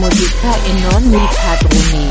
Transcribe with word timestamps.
musica 0.00 0.54
e 0.64 0.72
non 0.80 1.12
i 1.12 1.28
padroni. 1.44 2.08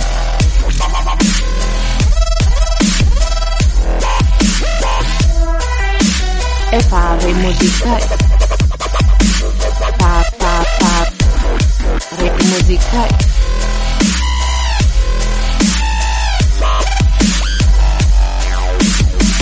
E 6.69 6.79
fare 6.81 7.33
musica 7.33 7.97
fa 9.97 10.21
fa 10.37 10.63
fa 10.77 11.11
re 12.17 12.31
musica 12.43 13.07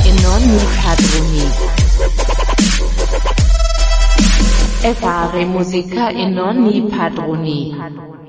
e 0.04 0.11
non 0.21 0.41
i 0.41 0.68
padroni. 0.82 1.52
E 4.79 4.93
fare 4.93 5.45
musica 5.45 6.09
e 6.11 6.25
non 6.27 6.66
i 6.66 6.81
padroni. 6.84 8.27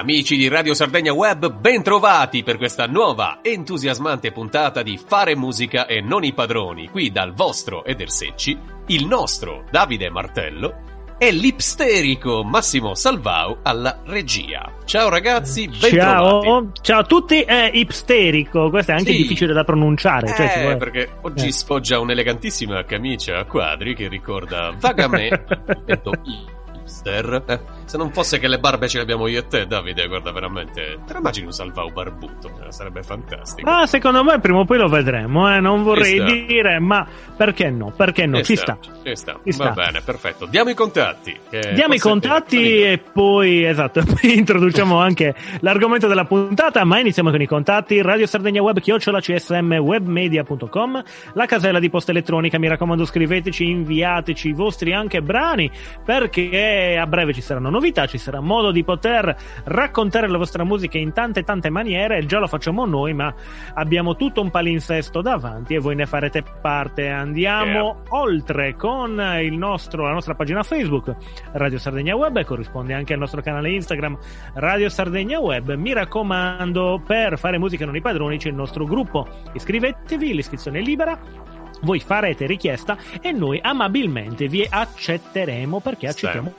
Amici 0.00 0.34
di 0.38 0.48
Radio 0.48 0.72
Sardegna 0.72 1.12
Web, 1.12 1.52
bentrovati 1.60 2.42
per 2.42 2.56
questa 2.56 2.86
nuova, 2.86 3.40
entusiasmante 3.42 4.32
puntata 4.32 4.80
di 4.82 4.96
Fare 4.98 5.36
musica 5.36 5.84
e 5.84 6.00
non 6.00 6.24
i 6.24 6.32
padroni, 6.32 6.88
qui 6.88 7.10
dal 7.12 7.34
vostro 7.34 7.84
Eder 7.84 8.08
Secci, 8.10 8.58
il 8.86 9.04
nostro 9.06 9.64
Davide 9.70 10.08
Martello 10.08 10.88
e 11.18 11.30
l'ipsterico 11.32 12.42
Massimo 12.42 12.94
Salvau 12.94 13.58
alla 13.62 14.00
regia. 14.06 14.72
Ciao 14.86 15.10
ragazzi, 15.10 15.68
bentrovati. 15.68 16.46
Ciao, 16.46 16.72
ciao 16.80 17.00
a 17.00 17.04
tutti, 17.04 17.42
è 17.42 17.70
ipsterico, 17.74 18.70
questo 18.70 18.92
è 18.92 18.94
anche 18.94 19.12
Sì. 19.12 19.18
difficile 19.18 19.52
da 19.52 19.64
pronunciare. 19.64 20.28
cioè, 20.28 20.48
ci 20.50 20.58
Eh, 20.60 20.62
vuole- 20.62 20.76
perché 20.78 21.10
oggi 21.20 21.48
Eh. 21.48 21.52
sfoggia 21.52 22.00
un'elegantissima 22.00 22.84
camicia 22.86 23.36
a 23.38 23.44
quadri 23.44 23.94
che 23.94 24.08
ricorda 24.08 24.72
vagamente 24.80 25.44
hipster. 26.90 27.42
Eh, 27.46 27.60
se 27.84 27.96
non 27.96 28.10
fosse 28.10 28.38
che 28.38 28.48
le 28.48 28.58
barbe 28.58 28.88
ce 28.88 28.96
le 28.98 29.02
abbiamo 29.04 29.26
io 29.28 29.38
e 29.38 29.46
te, 29.46 29.66
Davide, 29.66 30.06
guarda 30.08 30.32
veramente. 30.32 30.98
Te 31.06 31.12
lo 31.12 31.18
immagini 31.20 31.46
un 31.46 31.52
salvao 31.52 31.90
barbuto? 31.90 32.50
Eh, 32.66 32.72
Sarebbe 32.72 33.02
fantastico. 33.02 33.68
Ma 33.68 33.86
secondo 33.86 34.22
me 34.24 34.38
prima 34.40 34.58
o 34.60 34.64
poi 34.64 34.78
lo 34.78 34.88
vedremo, 34.88 35.52
eh, 35.52 35.60
non 35.60 35.82
vorrei 35.82 36.46
dire, 36.46 36.78
ma 36.78 37.06
perché 37.36 37.70
no? 37.70 37.92
Perché 37.96 38.26
no? 38.26 38.42
Ci 38.42 38.56
sta. 38.56 38.78
Ci 38.80 39.16
sta. 39.16 39.38
Ci 39.42 39.56
Va 39.56 39.64
sta. 39.64 39.70
bene, 39.72 40.00
perfetto. 40.02 40.46
Diamo 40.46 40.70
i 40.70 40.74
contatti. 40.74 41.36
Diamo 41.48 41.94
i 41.94 41.98
contatti 41.98 42.82
e 42.82 42.98
poi, 42.98 43.64
esatto, 43.64 44.02
poi 44.04 44.36
introduciamo 44.36 44.98
anche 45.00 45.34
l'argomento 45.60 46.06
della 46.06 46.24
puntata, 46.24 46.84
ma 46.84 46.98
iniziamo 46.98 47.30
con 47.30 47.40
i 47.40 47.46
contatti. 47.46 48.02
Radio 48.02 48.26
Sardegna 48.26 48.62
Web, 48.62 48.80
chiocciola 48.80 49.20
csm, 49.20 49.74
webmedia.com, 49.74 51.02
la 51.34 51.46
casella 51.46 51.78
di 51.78 51.90
posta 51.90 52.10
elettronica, 52.10 52.58
mi 52.58 52.68
raccomando 52.68 53.04
scriveteci, 53.04 53.68
inviateci 53.68 54.48
i 54.48 54.52
vostri 54.52 54.92
anche 54.92 55.22
brani, 55.22 55.70
perché 56.04 56.79
a 56.98 57.06
breve 57.06 57.32
ci 57.32 57.40
saranno 57.40 57.70
novità, 57.70 58.06
ci 58.06 58.18
sarà 58.18 58.40
modo 58.40 58.70
di 58.70 58.84
poter 58.84 59.36
raccontare 59.64 60.28
la 60.28 60.38
vostra 60.38 60.64
musica 60.64 60.98
in 60.98 61.12
tante 61.12 61.42
tante 61.42 61.70
maniere, 61.70 62.24
già 62.26 62.38
lo 62.38 62.46
facciamo 62.46 62.86
noi, 62.86 63.12
ma 63.12 63.32
abbiamo 63.74 64.16
tutto 64.16 64.40
un 64.40 64.50
palinsesto 64.50 65.20
davanti 65.20 65.74
e 65.74 65.78
voi 65.78 65.94
ne 65.94 66.06
farete 66.06 66.42
parte. 66.60 67.08
Andiamo 67.08 68.02
oltre 68.08 68.74
con 68.76 69.20
il 69.40 69.56
nostro, 69.56 70.04
la 70.04 70.12
nostra 70.12 70.34
pagina 70.34 70.62
Facebook, 70.62 71.14
Radio 71.52 71.78
Sardegna 71.78 72.16
Web, 72.16 72.36
e 72.36 72.44
corrisponde 72.44 72.94
anche 72.94 73.12
al 73.12 73.18
nostro 73.18 73.40
canale 73.42 73.70
Instagram, 73.70 74.18
Radio 74.54 74.88
Sardegna 74.88 75.38
Web. 75.38 75.74
Mi 75.74 75.92
raccomando, 75.92 77.02
per 77.06 77.38
fare 77.38 77.58
musica 77.58 77.84
non 77.84 77.96
i 77.96 78.00
padroni 78.00 78.38
c'è 78.38 78.48
il 78.48 78.54
nostro 78.54 78.84
gruppo. 78.84 79.26
Iscrivetevi, 79.52 80.34
l'iscrizione 80.34 80.78
è 80.78 80.82
libera. 80.82 81.59
Voi 81.82 82.00
farete 82.00 82.46
richiesta 82.46 82.96
e 83.20 83.32
noi 83.32 83.58
amabilmente 83.62 84.48
vi 84.48 84.66
accetteremo 84.68 85.80
perché 85.80 86.08
accettiamo 86.08 86.52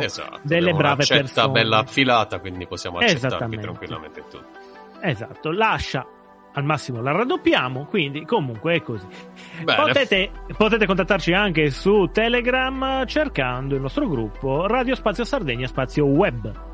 Sempre, 0.00 0.04
esatto, 0.06 0.40
delle 0.42 0.72
brave 0.72 0.94
un'accetta 0.94 1.22
persone. 1.22 1.52
bella 1.52 1.78
affilata, 1.78 2.38
quindi 2.40 2.66
possiamo 2.66 2.98
accettarvi 2.98 3.58
tranquillamente 3.58 4.24
tutti. 4.28 4.58
Esatto, 5.02 5.50
lascia 5.50 6.06
al 6.52 6.64
massimo 6.64 7.00
la 7.00 7.12
raddoppiamo, 7.12 7.86
quindi 7.86 8.24
comunque 8.24 8.74
è 8.74 8.82
così. 8.82 9.06
Potete, 9.64 10.30
potete 10.56 10.86
contattarci 10.86 11.32
anche 11.32 11.70
su 11.70 12.10
Telegram 12.12 13.06
cercando 13.06 13.76
il 13.76 13.80
nostro 13.80 14.08
gruppo 14.08 14.66
Radio 14.66 14.94
Spazio 14.94 15.24
Sardegna 15.24 15.66
Spazio 15.66 16.06
Web. 16.06 16.68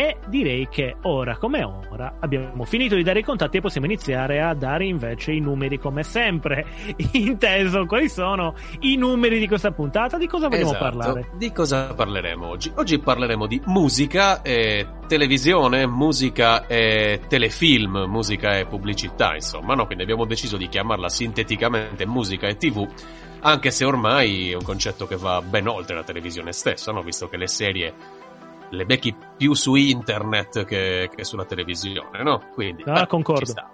E 0.00 0.16
direi 0.28 0.68
che 0.70 0.94
ora 1.02 1.36
come 1.38 1.64
ora 1.64 2.18
abbiamo 2.20 2.62
finito 2.62 2.94
di 2.94 3.02
dare 3.02 3.18
i 3.18 3.24
contatti 3.24 3.56
e 3.56 3.60
possiamo 3.60 3.88
iniziare 3.88 4.40
a 4.40 4.54
dare 4.54 4.86
invece 4.86 5.32
i 5.32 5.40
numeri 5.40 5.76
come 5.80 6.04
sempre. 6.04 6.64
Inteso 7.14 7.84
quali 7.84 8.08
sono 8.08 8.54
i 8.82 8.94
numeri 8.94 9.40
di 9.40 9.48
questa 9.48 9.72
puntata, 9.72 10.16
di 10.16 10.28
cosa 10.28 10.46
vogliamo 10.46 10.70
Esatto. 10.70 10.84
parlare? 10.84 11.30
Di 11.34 11.50
cosa 11.50 11.92
parleremo 11.92 12.46
oggi? 12.46 12.70
Oggi 12.76 13.00
parleremo 13.00 13.48
di 13.48 13.60
musica 13.64 14.40
e 14.42 14.86
televisione, 15.08 15.84
musica 15.88 16.68
e 16.68 17.22
telefilm, 17.26 18.04
musica 18.06 18.56
e 18.56 18.66
pubblicità, 18.66 19.34
insomma, 19.34 19.74
no? 19.74 19.86
Quindi 19.86 20.04
abbiamo 20.04 20.26
deciso 20.26 20.56
di 20.56 20.68
chiamarla 20.68 21.08
sinteticamente 21.08 22.06
musica 22.06 22.46
e 22.46 22.56
TV, 22.56 22.88
anche 23.40 23.72
se 23.72 23.84
ormai 23.84 24.52
è 24.52 24.54
un 24.54 24.62
concetto 24.62 25.08
che 25.08 25.16
va 25.16 25.42
ben 25.42 25.66
oltre 25.66 25.96
la 25.96 26.04
televisione 26.04 26.52
stessa, 26.52 26.92
no? 26.92 27.02
Visto 27.02 27.28
che 27.28 27.36
le 27.36 27.48
serie 27.48 27.94
le 28.70 28.84
becchi 28.84 29.14
più 29.36 29.54
su 29.54 29.74
internet 29.74 30.64
che, 30.64 31.10
che 31.14 31.24
sulla 31.24 31.44
televisione, 31.44 32.22
no? 32.22 32.48
Quindi 32.52 32.82
Ah, 32.86 32.92
beh, 33.00 33.06
concordo. 33.06 33.44
Ci 33.44 33.50
sta. 33.50 33.70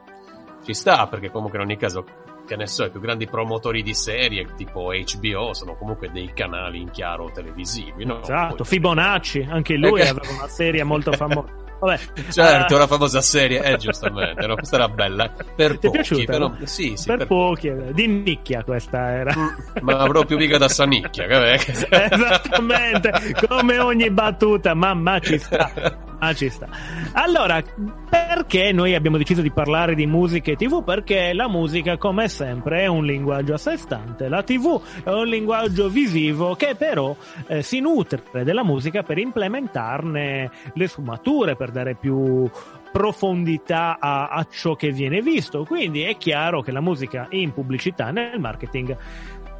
Ci 0.65 0.75
sta, 0.75 1.06
perché 1.09 1.31
comunque 1.31 1.59
in 1.59 1.65
ogni 1.65 1.77
caso 1.77 2.05
che 2.47 2.56
ne 2.56 2.66
so, 2.66 2.84
i 2.84 2.91
più 2.91 3.00
grandi 3.00 3.27
promotori 3.27 3.83
di 3.83 3.94
serie 3.94 4.47
tipo 4.54 4.91
HBO 4.93 5.54
sono 5.54 5.77
comunque 5.77 6.10
dei 6.10 6.31
canali 6.34 6.81
in 6.81 6.91
chiaro 6.91 7.31
televisivi, 7.33 8.04
no? 8.04 8.21
Esatto, 8.21 8.56
Poi- 8.56 8.66
Fibonacci, 8.66 9.47
anche 9.50 9.77
lui 9.77 10.00
Eh, 10.00 10.04
che- 10.04 10.10
aveva 10.10 10.33
una 10.38 10.49
serie 10.49 10.84
molto 10.84 11.12
famosa. 11.12 11.62
Vabbè, 11.84 12.00
Certo, 12.31 12.75
eh, 12.75 12.78
la 12.78 12.87
famosa 12.87 13.21
serie, 13.21 13.62
eh, 13.62 13.77
giustamente, 13.77 14.47
no? 14.47 14.55
Questa 14.55 14.77
era 14.77 14.89
bella. 14.89 15.31
Per 15.55 15.71
Ti 15.78 15.87
è 15.87 15.91
pochi, 15.91 15.91
piaciuta, 15.91 16.33
però- 16.33 16.49
no? 16.49 16.56
Sì, 16.65 16.95
sì, 16.97 17.06
per, 17.06 17.17
per 17.19 17.27
pochi, 17.27 17.67
eh, 17.69 17.93
di 17.93 18.06
nicchia 18.06 18.62
questa 18.65 19.11
era. 19.11 19.34
Mm, 19.37 19.49
Ma 19.83 20.05
proprio 20.06 20.37
mica 20.37 20.56
da 20.59 20.69
Sanicchia, 20.69 21.27
che 21.27 21.59
Esattamente, 21.91 23.12
come 23.47 23.78
ogni 23.78 24.11
battuta, 24.11 24.75
mamma 24.75 25.19
ci 25.21 25.39
sta. 25.39 25.71
Ah, 26.24 26.32
ci 26.32 26.48
sta. 26.48 26.66
Allora, 27.12 27.62
perché 28.08 28.72
noi 28.72 28.94
abbiamo 28.94 29.18
deciso 29.18 29.42
di 29.42 29.50
parlare 29.50 29.94
di 29.94 30.06
musica 30.06 30.50
e 30.50 30.56
TV? 30.56 30.82
Perché 30.82 31.34
la 31.34 31.48
musica, 31.48 31.98
come 31.98 32.28
sempre, 32.28 32.80
è 32.80 32.86
un 32.86 33.04
linguaggio 33.04 33.52
a 33.52 33.58
sé 33.58 33.76
stante. 33.76 34.28
La 34.28 34.42
TV 34.42 34.80
è 35.04 35.10
un 35.10 35.26
linguaggio 35.26 35.90
visivo 35.90 36.54
che 36.54 36.76
però 36.76 37.14
eh, 37.46 37.62
si 37.62 37.80
nutre 37.80 38.22
della 38.42 38.64
musica 38.64 39.02
per 39.02 39.18
implementarne 39.18 40.50
le 40.72 40.88
sfumature, 40.88 41.56
per 41.56 41.70
dare 41.70 41.94
più 41.94 42.50
profondità 42.94 43.98
a, 43.98 44.28
a 44.28 44.46
ciò 44.48 44.76
che 44.76 44.92
viene 44.92 45.20
visto. 45.20 45.64
Quindi 45.64 46.04
è 46.04 46.16
chiaro 46.16 46.62
che 46.62 46.70
la 46.70 46.80
musica 46.80 47.26
in 47.30 47.52
pubblicità, 47.52 48.12
nel 48.12 48.38
marketing, 48.38 48.96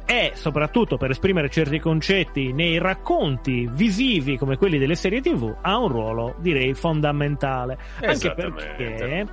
e 0.05 0.31
soprattutto 0.35 0.97
per 0.97 1.11
esprimere 1.11 1.49
certi 1.49 1.79
concetti 1.79 2.53
nei 2.53 2.77
racconti 2.77 3.67
visivi 3.71 4.37
come 4.37 4.57
quelli 4.57 4.77
delle 4.77 4.95
serie 4.95 5.21
tv 5.21 5.55
ha 5.61 5.77
un 5.77 5.87
ruolo 5.87 6.35
direi 6.39 6.73
fondamentale. 6.73 7.77
Anche 8.01 8.33
perché, 8.33 9.27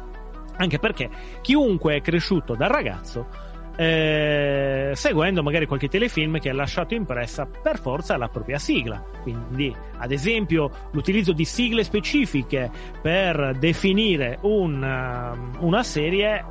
anche 0.56 0.78
perché 0.78 1.11
chiunque 1.41 1.97
è 1.97 2.00
cresciuto 2.00 2.55
da 2.55 2.66
ragazzo 2.66 3.50
eh, 3.77 4.93
seguendo 4.94 5.43
magari 5.43 5.66
qualche 5.66 5.88
telefilm 5.88 6.38
che 6.38 6.50
ha 6.50 6.55
lasciato 6.55 6.94
impressa 6.94 7.47
per 7.47 7.78
forza 7.78 8.16
la 8.16 8.28
propria 8.28 8.59
sigla. 8.59 9.03
Quindi 9.22 9.75
ad 9.97 10.12
esempio 10.12 10.71
l'utilizzo 10.93 11.32
di 11.32 11.44
sigle 11.44 11.84
specifiche 11.84 12.71
per 13.00 13.56
definire 13.59 14.38
un, 14.43 14.82
um, 14.82 15.56
una 15.61 15.82
serie 15.82 16.44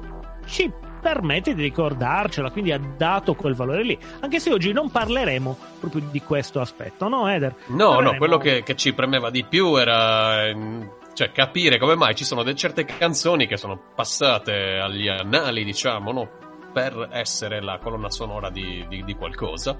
ci 0.46 0.72
permette 1.02 1.54
di 1.54 1.62
ricordarcela, 1.64 2.52
quindi 2.52 2.72
ha 2.72 2.80
dato 2.80 3.34
quel 3.34 3.56
valore 3.56 3.84
lì. 3.84 3.98
Anche 4.22 4.40
se 4.40 4.52
oggi 4.54 4.72
non 4.72 4.90
parleremo 4.92 5.58
proprio 5.80 6.04
di 6.10 6.22
questo 6.22 6.62
aspetto, 6.62 7.08
no, 7.08 7.28
Eder? 7.28 7.56
No, 7.68 7.76
no, 7.76 7.90
Parleremo- 7.90 8.18
quello 8.18 8.38
che, 8.38 8.64
che 8.64 8.76
ci 8.76 8.94
premeva 8.94 9.30
di 9.30 9.44
più 9.44 9.76
era 9.76 10.46
ehm, 10.48 10.90
cioè, 11.14 11.32
capire 11.32 11.78
come 11.78 11.96
mai 11.96 12.16
ci 12.16 12.24
sono 12.24 12.44
de- 12.44 12.56
certe 12.56 12.86
canzoni 12.86 13.48
che 13.48 13.58
sono 13.58 13.78
passate 13.96 14.78
agli 14.80 15.08
annali, 15.08 15.64
diciamo, 15.64 16.12
no? 16.12 16.30
per 16.72 17.10
essere 17.12 17.62
la 17.62 17.80
colonna 17.80 18.10
sonora 18.10 18.50
di, 18.50 18.86
di- 18.88 19.04
di 19.04 19.14
qualcosa. 19.16 19.78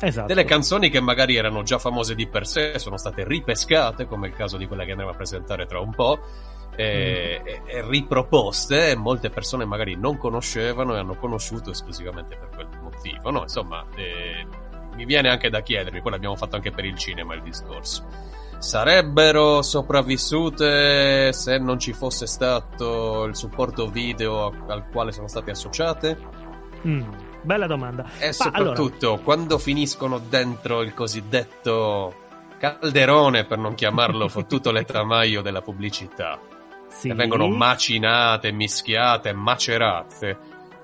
Esatto. 0.00 0.26
Delle 0.26 0.42
canzoni 0.42 0.90
che 0.90 0.98
magari 1.00 1.36
erano 1.36 1.62
già 1.62 1.78
famose 1.78 2.16
di 2.16 2.26
per 2.26 2.44
sé, 2.44 2.76
sono 2.80 2.96
state 2.96 3.22
ripescate, 3.24 4.06
come 4.06 4.26
il 4.26 4.34
caso 4.34 4.56
di 4.56 4.66
quella 4.66 4.84
che 4.84 4.90
andremo 4.90 5.12
a 5.12 5.14
presentare 5.14 5.66
tra 5.66 5.78
un 5.78 5.92
po', 5.94 6.18
e, 6.76 7.40
Mm. 7.42 7.46
e- 7.46 7.62
e 7.66 7.82
riproposte, 7.88 8.90
e 8.90 8.96
molte 8.96 9.30
persone 9.30 9.64
magari 9.64 9.94
non 9.96 10.16
conoscevano 10.16 10.94
e 10.94 10.98
hanno 10.98 11.14
conosciuto 11.16 11.70
esclusivamente 11.70 12.36
per 12.36 12.48
quel 12.54 12.68
motivo. 12.80 13.30
No, 13.30 13.42
insomma, 13.42 13.84
eh, 13.94 14.46
mi 14.94 15.04
viene 15.04 15.28
anche 15.30 15.50
da 15.50 15.60
chiedermi, 15.60 16.00
poi 16.02 16.12
l'abbiamo 16.12 16.36
fatto 16.36 16.56
anche 16.56 16.70
per 16.70 16.84
il 16.84 16.96
cinema 16.98 17.34
il 17.34 17.42
discorso. 17.42 18.06
Sarebbero 18.58 19.60
sopravvissute 19.62 21.32
se 21.32 21.58
non 21.58 21.78
ci 21.80 21.92
fosse 21.92 22.26
stato 22.26 23.24
il 23.24 23.34
supporto 23.34 23.88
video 23.88 24.52
al 24.68 24.84
quale 24.90 25.12
sono 25.12 25.26
state 25.28 25.50
associate? 25.50 26.16
Mm. 26.86 27.02
Bella 27.42 27.66
domanda. 27.66 28.04
E 28.18 28.26
Ma 28.26 28.32
soprattutto 28.32 29.06
allora- 29.08 29.22
quando 29.22 29.58
finiscono 29.58 30.18
dentro 30.18 30.82
il 30.82 30.94
cosiddetto 30.94 32.14
calderone, 32.58 33.44
per 33.44 33.58
non 33.58 33.74
chiamarlo 33.74 34.28
fottuto 34.30 34.70
letramaio 34.70 35.42
della 35.42 35.60
pubblicità, 35.60 36.38
sì. 36.92 37.08
e 37.08 37.14
vengono 37.14 37.48
macinate, 37.48 38.52
mischiate, 38.52 39.32
macerate. 39.32 40.38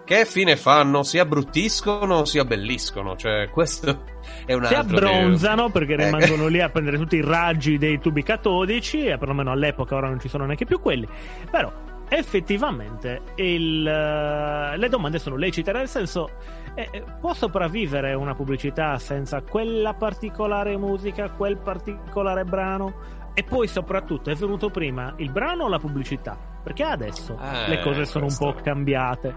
Che 0.04 0.24
fine 0.24 0.56
fanno? 0.56 1.02
Si 1.02 1.18
abbruttiscono 1.18 2.16
o 2.16 2.24
si 2.24 2.38
abbelliscono? 2.38 3.14
Cioè, 3.14 3.50
questo 3.52 4.04
è 4.46 4.54
un 4.54 4.64
si 4.64 4.74
altro 4.74 4.98
che- 4.98 5.04
abbronzano 5.14 5.68
perché 5.70 5.92
Eh. 5.94 6.04
rimangono 6.04 6.46
lì 6.48 6.60
a 6.60 6.68
prendere 6.70 6.96
tutti 6.96 7.16
i 7.16 7.22
raggi 7.22 7.76
dei 7.78 7.98
tubi 8.00 8.22
catodici 8.22 9.04
e 9.04 9.18
perlomeno 9.18 9.50
all'epoca 9.50 9.94
ora 9.96 10.08
non 10.08 10.18
ci 10.18 10.28
sono 10.28 10.44
neanche 10.44 10.64
più 10.64 10.80
quelli 10.80 11.06
però 11.50 11.70
effettivamente 12.10 13.20
il, 13.36 13.86
eh, 13.86 14.76
le 14.78 14.88
domande 14.88 15.18
sono 15.18 15.36
lecite 15.36 15.72
nel 15.72 15.88
senso 15.88 16.30
eh, 16.74 16.88
eh, 16.90 17.04
può 17.20 17.34
sopravvivere 17.34 18.14
una 18.14 18.34
pubblicità 18.34 18.98
senza 18.98 19.42
quella 19.42 19.92
particolare 19.94 20.76
musica 20.78 21.30
quel 21.30 21.58
particolare 21.58 22.44
brano 22.44 23.16
e 23.38 23.44
poi 23.44 23.68
soprattutto 23.68 24.30
è 24.30 24.34
venuto 24.34 24.68
prima 24.68 25.14
il 25.18 25.30
brano 25.30 25.64
o 25.64 25.68
la 25.68 25.78
pubblicità 25.78 26.36
perché 26.60 26.82
adesso 26.82 27.38
Eh, 27.40 27.68
le 27.68 27.80
cose 27.82 28.04
sono 28.04 28.24
un 28.24 28.34
questo- 28.36 28.52
po' 28.52 28.60
cambiate 28.62 29.34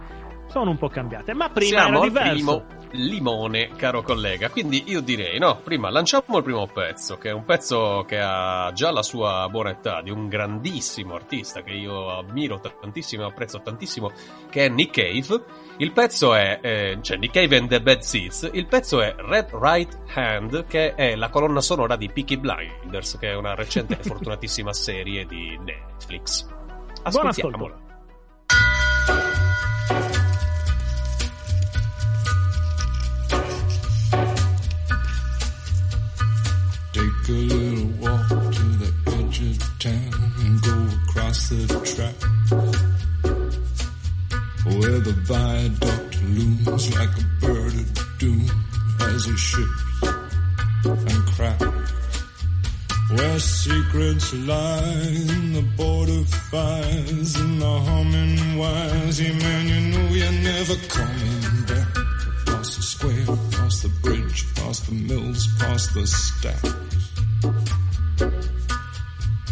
sono 0.48 0.72
un 0.72 0.78
po' 0.78 0.90
cambiate 0.90 1.34
ma 1.36 1.50
prima 1.50 1.82
Siamo 1.82 1.88
era 1.90 2.00
al 2.00 2.08
diverso 2.08 2.32
primo 2.34 2.80
limone, 2.94 3.70
caro 3.78 4.02
collega. 4.02 4.50
Quindi 4.50 4.84
io 4.88 5.00
direi, 5.00 5.40
no, 5.40 5.62
prima 5.64 5.90
lanciamo 5.90 6.38
il 6.40 6.44
primo 6.44 6.68
pezzo, 6.68 7.16
che 7.16 7.30
è 7.30 7.32
un 7.32 7.46
pezzo 7.46 8.04
che 8.06 8.20
ha 8.20 8.70
già 8.74 8.92
la 8.92 9.02
sua 9.02 9.48
buona 9.50 9.70
età, 9.70 10.02
di 10.02 10.10
un 10.12 10.28
grandissimo 10.28 11.14
artista 11.16 11.62
che 11.62 11.72
io 11.72 12.10
ammiro 12.18 12.60
tantissimo 12.60 13.24
e 13.24 13.28
apprezzo 13.28 13.62
tantissimo, 13.62 14.12
che 14.50 14.66
è 14.66 14.68
Nick 14.68 14.92
Cave. 14.92 15.42
Il 15.78 15.92
pezzo 15.94 16.36
è, 16.36 16.60
eh, 16.62 17.00
cioè 17.02 17.18
Nick 17.18 17.34
Cave 17.34 17.58
and 17.58 17.68
the 17.68 17.82
Bad 17.82 18.02
Seeds, 18.02 18.50
il 18.54 18.68
pezzo 18.68 19.02
è 19.02 19.16
Red 19.18 19.50
Right 19.52 19.98
Hand, 20.14 20.66
che 20.68 20.94
è 20.94 21.16
la 21.16 21.30
colonna 21.30 21.62
sonora 21.62 21.96
di 21.96 22.10
Peaky 22.10 22.38
Blinders, 22.38 23.18
che 23.18 23.30
è 23.30 23.36
una 23.36 23.56
recente 23.56 23.98
e 24.00 24.04
fortunatissima 24.04 24.74
serie 24.74 25.26
di 25.26 25.58
Netflix. 25.58 26.46
Ascoltiamola. 27.04 27.90
Take 36.94 37.30
a 37.30 37.32
little 37.32 37.86
walk 38.00 38.28
to 38.28 38.64
the 38.78 38.94
edge 39.08 39.40
of 39.40 39.80
town 39.80 40.34
and 40.40 40.62
go 40.62 40.98
across 41.08 41.50
the 41.50 41.66
track 41.86 42.71
where 44.82 45.00
the 45.00 45.14
viaduct 45.30 46.24
looms 46.24 46.98
like 46.98 47.14
a 47.20 47.46
bird 47.46 47.74
of 47.74 48.18
doom 48.18 48.50
as 49.02 49.28
it 49.28 49.38
ships 49.38 49.84
and 50.84 51.22
cracks. 51.36 51.94
Where 53.12 53.40
secrets 53.40 54.34
lie 54.34 55.06
in 55.36 55.54
the 55.54 55.66
border 55.78 56.24
fires 56.50 57.36
and 57.36 57.62
the 57.62 57.80
humming 57.88 58.58
wires. 58.58 59.22
Yeah, 59.22 59.34
man, 59.34 59.68
you 59.68 59.82
know 59.92 60.08
you're 60.20 60.40
never 60.50 60.76
coming 60.88 61.66
back. 61.68 61.98
Across 62.42 62.76
the 62.78 62.82
square, 62.82 63.24
across 63.24 63.82
the 63.84 63.90
bridge, 64.02 64.48
past 64.56 64.88
the 64.88 64.94
mills, 64.94 65.48
past 65.60 65.94
the 65.94 66.08
stacks. 66.08 67.81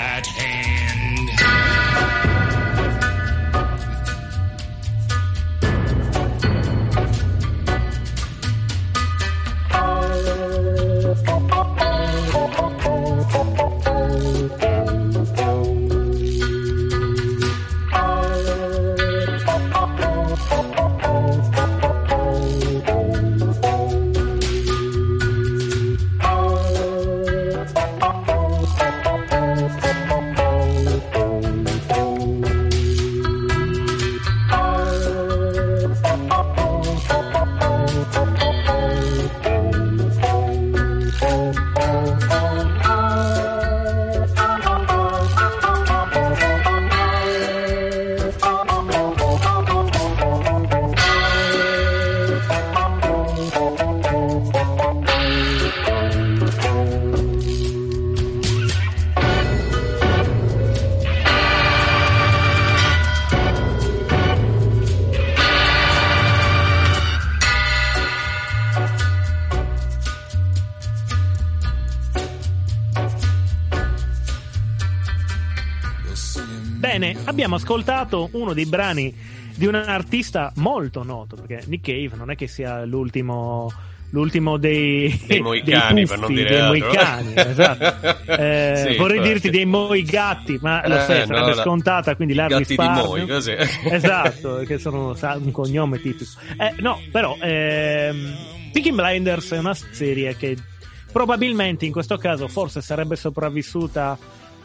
Right 0.00 0.26
hand. 0.26 1.30
Abbiamo 77.50 77.56
ascoltato 77.56 78.28
uno 78.32 78.52
dei 78.52 78.66
brani 78.66 79.12
di 79.54 79.66
un 79.66 79.74
artista 79.74 80.52
molto 80.56 81.02
noto, 81.02 81.36
perché 81.36 81.64
Nick 81.66 81.84
Cave 81.86 82.16
non 82.16 82.30
è 82.30 82.36
che 82.36 82.46
sia 82.46 82.84
l'ultimo 82.84 83.70
l'ultimo 84.12 84.56
dei, 84.56 85.20
dei 85.28 85.40
moicani, 85.40 85.94
dei 85.94 86.06
per 86.06 86.18
puffi, 86.18 86.20
non 86.20 86.34
dire 86.34 86.48
dei 86.48 86.66
moicani, 86.66 87.32
esatto. 87.36 88.18
Eh, 88.42 88.74
Sì, 88.90 88.96
vorrei 88.96 89.16
infatti. 89.18 89.32
dirti 89.32 89.50
dei 89.50 89.64
moigatti, 89.66 90.58
ma 90.62 90.82
lo 90.88 90.96
Eh, 90.96 91.00
sai, 91.00 91.20
no, 91.20 91.26
sarebbe 91.26 91.54
la- 91.54 91.62
scontata, 91.62 92.16
quindi 92.16 92.34
la 92.34 92.46
risparmio. 92.48 93.06
Moi, 93.06 93.26
così. 93.26 93.52
Esatto, 93.88 94.56
che 94.66 94.78
sono 94.78 95.14
sa, 95.14 95.36
un 95.40 95.50
cognome 95.52 96.00
tipico. 96.00 96.30
Eh, 96.58 96.74
no, 96.80 97.00
però 97.12 97.36
ehm, 97.40 98.36
Peaky 98.72 98.90
Blinders 98.92 99.52
è 99.52 99.58
una 99.58 99.74
serie 99.74 100.34
che 100.36 100.56
probabilmente 101.12 101.84
in 101.86 101.92
questo 101.92 102.16
caso 102.16 102.48
forse 102.48 102.80
sarebbe 102.80 103.14
sopravvissuta 103.14 104.18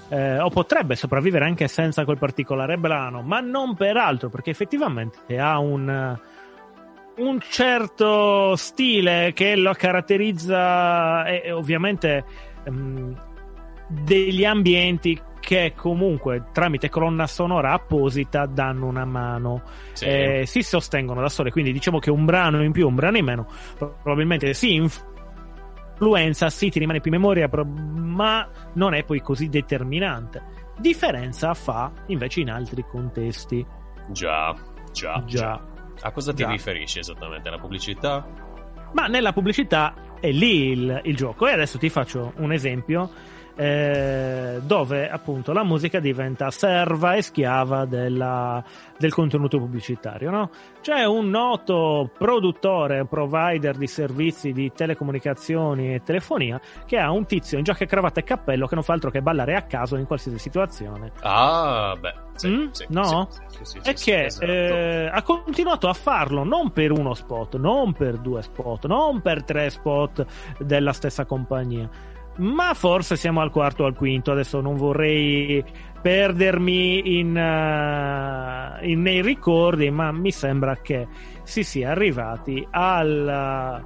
eh, 0.09 0.39
o 0.39 0.49
potrebbe 0.49 0.95
sopravvivere 0.95 1.45
anche 1.45 1.67
senza 1.67 2.05
quel 2.05 2.17
particolare 2.17 2.77
brano, 2.77 3.21
ma 3.21 3.39
non 3.39 3.75
per 3.75 3.97
altro, 3.97 4.29
perché 4.29 4.51
effettivamente 4.51 5.37
ha 5.39 5.59
un, 5.59 6.17
un 7.17 7.39
certo 7.41 8.55
stile 8.55 9.31
che 9.33 9.55
lo 9.55 9.73
caratterizza 9.73 11.25
e, 11.25 11.41
e 11.45 11.51
ovviamente 11.51 12.23
ehm, 12.65 13.21
degli 13.87 14.45
ambienti 14.45 15.21
che 15.39 15.73
comunque 15.75 16.45
tramite 16.51 16.89
colonna 16.89 17.27
sonora 17.27 17.73
apposita 17.73 18.47
danno 18.47 18.87
una 18.87 19.05
mano 19.05 19.61
Sì. 19.93 20.05
eh, 20.05 20.43
si 20.47 20.63
sostengono 20.63 21.21
da 21.21 21.29
sole 21.29 21.51
quindi 21.51 21.71
diciamo 21.71 21.99
che 21.99 22.09
un 22.09 22.25
brano 22.25 22.63
in 22.63 22.71
più 22.71 22.87
un 22.87 22.95
brano 22.95 23.17
in 23.17 23.25
meno 23.25 23.47
probabilmente 23.77 24.55
si 24.55 24.73
influenza 25.95 26.49
sì 26.49 26.69
ti 26.69 26.79
rimane 26.79 26.99
più 26.99 27.11
in 27.11 27.19
memoria 27.19 27.49
ma 27.51 28.47
non 28.73 28.93
è 28.93 29.03
poi 29.03 29.21
così 29.21 29.47
determinante 29.49 30.41
differenza 30.77 31.53
fa 31.53 31.91
invece 32.07 32.41
in 32.41 32.49
altri 32.49 32.83
contesti 32.87 33.65
Già, 34.09 34.53
già, 34.91 35.23
già 35.25 35.59
A 36.01 36.11
cosa 36.11 36.31
ti 36.33 36.43
Già. 36.43 36.49
riferisci 36.49 36.99
esattamente? 36.99 37.49
La 37.49 37.57
pubblicità? 37.57 38.27
ma 38.91 39.07
nella 39.07 39.33
pubblicità 39.33 39.93
è 40.19 40.31
lì 40.31 40.69
il, 40.71 41.01
il 41.05 41.15
gioco 41.15 41.47
e 41.47 41.51
adesso 41.51 41.77
ti 41.77 41.89
faccio 41.89 42.33
un 42.37 42.51
esempio 42.53 43.09
eh, 43.55 44.59
dove 44.61 45.09
appunto 45.09 45.53
la 45.53 45.63
musica 45.63 45.99
diventa 45.99 46.51
serva 46.51 47.13
e 47.15 47.21
schiava 47.21 47.85
della- 47.85 48.61
del 48.97 49.13
contenuto 49.13 49.57
pubblicitario 49.59 50.29
no? 50.29 50.49
c'è 50.81 51.05
un 51.05 51.29
noto 51.29 52.09
produttore 52.17 53.05
provider 53.05 53.75
di 53.77 53.87
servizi 53.87 54.51
di 54.51 54.71
telecomunicazioni 54.73 55.93
e 55.93 56.01
telefonia 56.03 56.59
che 56.85 56.97
ha 56.97 57.11
un 57.11 57.25
tizio 57.25 57.57
in 57.57 57.63
giacca 57.63 57.83
e 57.85 57.87
cravatta 57.87 58.19
e 58.19 58.23
cappello 58.23 58.67
che 58.67 58.75
non 58.75 58.83
fa 58.83 58.93
altro 58.93 59.09
che 59.09 59.21
ballare 59.21 59.55
a 59.55 59.61
caso 59.63 59.95
in 59.95 60.05
qualsiasi 60.05 60.37
situazione 60.37 61.11
Ah, 61.21 61.95
beh, 61.99 62.13
sì, 62.35 62.49
Mm? 62.49 62.67
sì, 62.71 62.85
No? 62.89 63.27
sì, 63.61 63.79
è 63.83 63.93
che 63.93 64.25
esatto. 64.25 64.45
eh, 64.51 65.09
ha 65.11 65.21
continuato 65.23 65.87
a 65.87 65.93
farlo 65.93 66.43
non 66.43 66.71
per 66.71 66.91
uno 66.91 67.13
spot, 67.13 67.55
non 67.57 67.93
per 67.93 68.17
due 68.17 68.41
spot, 68.41 68.85
non 68.85 69.21
per 69.21 69.43
tre 69.43 69.69
spot 69.69 70.25
della 70.59 70.91
stessa 70.93 71.23
compagnia. 71.25 71.89
Ma 72.37 72.73
forse 72.73 73.15
siamo 73.15 73.41
al 73.41 73.49
quarto 73.51 73.83
o 73.83 73.85
al 73.85 73.95
quinto. 73.95 74.31
Adesso 74.31 74.59
non 74.61 74.75
vorrei 74.75 75.63
perdermi 76.01 77.17
in, 77.19 77.35
eh, 77.35 78.87
in- 78.87 79.01
nei 79.01 79.21
ricordi, 79.21 79.89
ma 79.89 80.11
mi 80.11 80.31
sembra 80.31 80.75
che 80.77 81.07
si 81.43 81.63
sia 81.63 81.91
arrivati 81.91 82.65
al- 82.69 83.83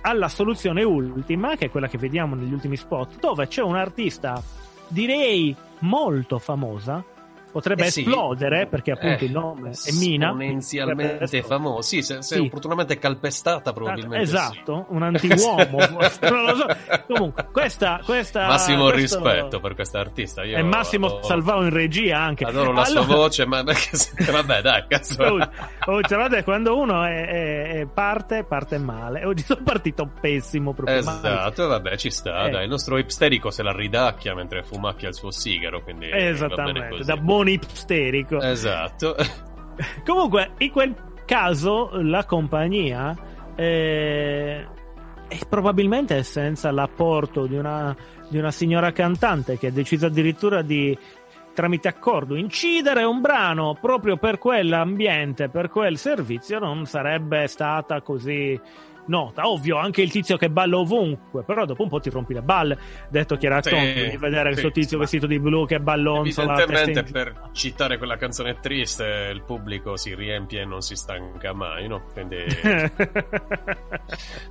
alla 0.00 0.28
soluzione 0.28 0.82
ultima, 0.84 1.56
che 1.56 1.66
è 1.66 1.70
quella 1.70 1.88
che 1.88 1.98
vediamo 1.98 2.34
negli 2.34 2.52
ultimi 2.52 2.76
spot, 2.76 3.18
dove 3.18 3.48
c'è 3.48 3.62
un'artista, 3.62 4.40
direi 4.88 5.54
molto 5.80 6.38
famosa. 6.38 7.04
Potrebbe 7.50 7.86
Eh 7.86 7.90
sì. 7.90 8.00
esplodere 8.00 8.66
perché 8.66 8.92
appunto 8.92 9.24
Eh, 9.24 9.26
il 9.26 9.32
nome 9.32 9.70
è 9.70 9.92
Mina. 9.92 10.26
Esponenzialmente 10.28 11.42
famoso. 11.42 11.82
Sì, 11.82 12.02
se, 12.02 12.22
se 12.22 12.34
Sì. 12.36 12.40
opportunamente 12.40 12.98
calpestata, 12.98 13.72
probabilmente. 13.72 14.18
Esatto, 14.24 14.86
un 14.90 15.02
antiuomo. 15.02 15.78
non 16.28 16.44
lo 16.44 16.54
so. 16.56 16.66
Comunque, 17.06 17.48
questa. 17.52 18.00
questa 18.04 18.42
sì. 18.42 18.46
Massimo 18.48 18.90
questo- 18.90 19.18
rispetto 19.22 19.60
per 19.60 19.74
questa 19.74 19.98
artista. 20.00 20.44
Io 20.44 20.56
E 20.58 20.62
Massimo 20.62 21.06
adoro- 21.06 21.22
Salvao 21.24 21.62
in 21.62 21.70
regia 21.70 22.18
anche. 22.20 22.44
Adoro 22.44 22.72
la 22.72 22.82
Allora- 22.82 23.02
sua 23.04 23.14
voce, 23.16 23.46
ma 23.46 23.62
vabbè, 24.30 24.60
dai, 24.62 24.84
cazzo. 24.88 25.16
Oh, 25.88 26.02
cioè, 26.02 26.44
quando 26.44 26.76
uno 26.78 27.02
è, 27.04 27.26
è- 27.26 27.68
è 27.80 27.86
parte, 27.86 28.44
parte 28.44 28.76
male. 28.76 29.24
Oggi 29.24 29.42
sono 29.42 29.62
partito 29.64 30.06
pessimo 30.20 30.74
proprio 30.74 31.02
male. 31.02 31.18
Esatto, 31.18 31.66
vabbè, 31.66 31.96
ci 31.96 32.10
sta. 32.10 32.44
Eh. 32.46 32.50
Dai, 32.50 32.64
il 32.64 32.68
nostro 32.68 32.98
ipsterico 32.98 33.50
se 33.50 33.62
la 33.62 33.72
ridacchia 33.72 34.34
mentre 34.34 34.62
fumacchia 34.62 35.08
il 35.08 35.14
suo 35.14 35.30
sigaro. 35.30 35.82
Quindi 35.82 36.10
Esattamente, 36.12 37.04
da 37.04 37.16
buon 37.16 37.37
ipsterico. 37.46 38.40
Esatto. 38.40 39.14
Comunque, 40.04 40.52
in 40.58 40.70
quel 40.70 40.94
caso, 41.24 41.90
la 42.02 42.24
compagnia 42.24 43.16
eh, 43.54 44.66
probabilmente 45.48 46.22
senza 46.22 46.70
l'apporto 46.70 47.46
di 47.46 47.56
una, 47.56 47.94
di 48.28 48.38
una 48.38 48.50
signora 48.50 48.92
cantante 48.92 49.58
che 49.58 49.68
ha 49.68 49.70
deciso 49.70 50.06
addirittura 50.06 50.62
di 50.62 50.96
tramite 51.58 51.88
accordo 51.88 52.36
incidere 52.36 53.02
un 53.02 53.20
brano 53.20 53.76
proprio 53.80 54.16
per 54.16 54.38
quell'ambiente, 54.38 55.48
per 55.48 55.68
quel 55.68 55.98
servizio, 55.98 56.60
non 56.60 56.86
sarebbe 56.86 57.48
stata 57.48 58.00
così 58.00 58.58
nota. 59.08 59.48
Ovvio, 59.48 59.76
anche 59.76 60.00
il 60.00 60.10
tizio 60.10 60.36
che 60.36 60.48
balla 60.48 60.78
ovunque, 60.78 61.42
però 61.42 61.66
dopo 61.66 61.82
un 61.82 61.88
po' 61.88 62.00
ti 62.00 62.08
rompi 62.08 62.34
le 62.34 62.42
balle. 62.42 62.78
Detto 63.10 63.36
chiaro 63.36 63.60
Sì, 63.62 64.10
di 64.10 64.16
vedere 64.16 64.54
sì, 64.54 64.60
questo 64.60 64.70
tizio 64.70 64.96
ma- 64.96 65.02
vestito 65.02 65.26
di 65.26 65.38
blu 65.38 65.66
che 65.66 65.80
ballonzola 65.80 66.62
Evidentemente 66.62 67.00
in- 67.00 67.12
per 67.12 67.50
citare 67.52 67.98
quella 67.98 68.16
canzone 68.16 68.58
triste 68.60 69.30
il 69.32 69.42
pubblico 69.42 69.96
si 69.96 70.14
riempie 70.14 70.62
e 70.62 70.64
non 70.64 70.80
si 70.80 70.94
stanca 70.94 71.52
mai, 71.52 71.88
no? 71.88 72.04
Quindi 72.12 72.36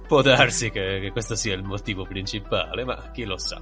può 0.07 0.21
darsi 0.21 0.69
che, 0.69 0.99
che 1.01 1.11
questo 1.11 1.35
sia 1.35 1.55
il 1.55 1.63
motivo 1.63 2.05
principale, 2.05 2.83
ma 2.83 3.09
chi 3.11 3.25
lo 3.25 3.37
sa. 3.37 3.59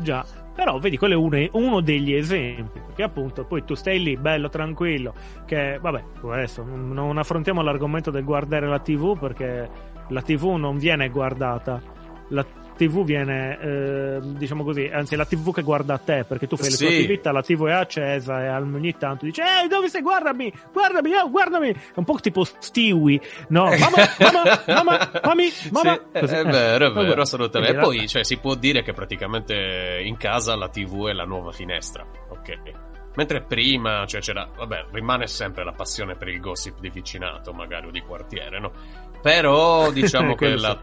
Già, 0.00 0.24
però 0.54 0.78
vedi, 0.78 0.96
quello 0.96 1.14
è 1.14 1.16
uno, 1.16 1.48
uno 1.52 1.80
degli 1.80 2.14
esempi, 2.14 2.80
perché 2.86 3.02
appunto 3.02 3.44
poi 3.44 3.64
tu 3.64 3.74
stai 3.74 4.02
lì, 4.02 4.16
bello, 4.16 4.48
tranquillo, 4.48 5.14
che 5.44 5.78
vabbè, 5.80 6.02
adesso 6.30 6.62
non 6.64 7.18
affrontiamo 7.18 7.62
l'argomento 7.62 8.10
del 8.10 8.24
guardare 8.24 8.66
la 8.68 8.78
TV 8.78 9.18
perché 9.18 9.68
la 10.08 10.22
TV 10.22 10.44
non 10.56 10.78
viene 10.78 11.08
guardata, 11.08 11.80
la 12.30 12.44
TV 12.78 13.04
viene, 13.04 13.58
eh, 13.60 14.18
diciamo 14.22 14.62
così, 14.62 14.88
anzi 14.92 15.14
è 15.14 15.16
la 15.16 15.24
TV 15.24 15.52
che 15.52 15.62
guarda 15.62 15.98
te, 15.98 16.22
perché 16.22 16.46
tu 16.46 16.56
fai 16.56 16.70
le 16.70 16.76
tue 16.76 16.86
Sì. 16.90 16.94
attività, 16.94 17.32
la 17.32 17.42
TV 17.42 17.66
è 17.66 17.72
accesa 17.72 18.44
e 18.44 18.48
ogni 18.50 18.96
tanto 18.96 19.24
dice, 19.24 19.42
ehi 19.42 19.66
dove 19.66 19.88
sei, 19.88 20.00
guardami, 20.00 20.52
guardami, 20.72 21.12
oh, 21.14 21.28
guardami, 21.28 21.70
è 21.70 21.76
un 21.96 22.04
po' 22.04 22.18
tipo 22.20 22.44
Stewie, 22.44 23.20
no, 23.48 23.64
mamma, 23.74 23.96
mamma, 24.20 24.62
mamma, 24.66 25.10
mamma, 25.22 25.48
Sì, 25.50 25.88
è, 26.12 26.20
Così, 26.20 26.34
è 26.34 26.38
eh. 26.38 26.44
vero, 26.44 26.86
è 26.86 26.92
vero, 26.92 27.20
assolutamente. 27.22 27.78
E 27.78 27.80
poi 27.80 28.06
cioè, 28.06 28.22
si 28.24 28.38
può 28.38 28.54
dire 28.54 28.82
che 28.82 28.92
praticamente 28.92 30.00
in 30.04 30.16
casa 30.16 30.54
la 30.54 30.68
TV 30.68 31.08
è 31.08 31.12
la 31.12 31.24
nuova 31.24 31.50
finestra, 31.50 32.06
ok? 32.28 32.86
Mentre 33.16 33.42
prima, 33.42 34.06
cioè 34.06 34.20
c'era, 34.20 34.48
vabbè, 34.56 34.86
rimane 34.92 35.26
sempre 35.26 35.64
la 35.64 35.72
passione 35.72 36.14
per 36.14 36.28
il 36.28 36.38
gossip 36.38 36.78
di 36.78 36.88
vicinato, 36.88 37.52
magari 37.52 37.88
o 37.88 37.90
di 37.90 38.00
quartiere, 38.02 38.60
no? 38.60 38.70
Però 39.20 39.90
diciamo 39.92 40.34
che 40.34 40.56
la, 40.56 40.78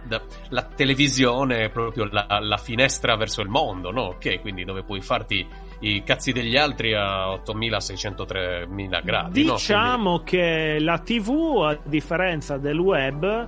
la 0.50 0.64
televisione 0.64 1.66
è 1.66 1.70
proprio 1.70 2.08
la, 2.12 2.26
la 2.42 2.58
finestra 2.58 3.16
verso 3.16 3.42
il 3.42 3.50
mondo, 3.50 3.92
no? 3.92 4.04
Ok, 4.04 4.42
quindi 4.42 4.64
dove 4.64 4.84
puoi 4.84 5.02
farti 5.02 5.46
i 5.80 6.04
cazzi 6.04 6.32
degli 6.32 6.58
altri 6.58 6.94
a 6.94 7.30
8603.000 7.34 9.04
gradi, 9.04 9.46
no? 9.46 9.54
Diciamo 9.54 10.22
che 10.24 10.78
la 10.80 11.00
TV, 11.00 11.62
a 11.64 11.78
differenza 11.84 12.58
del 12.58 12.80
web, 12.80 13.48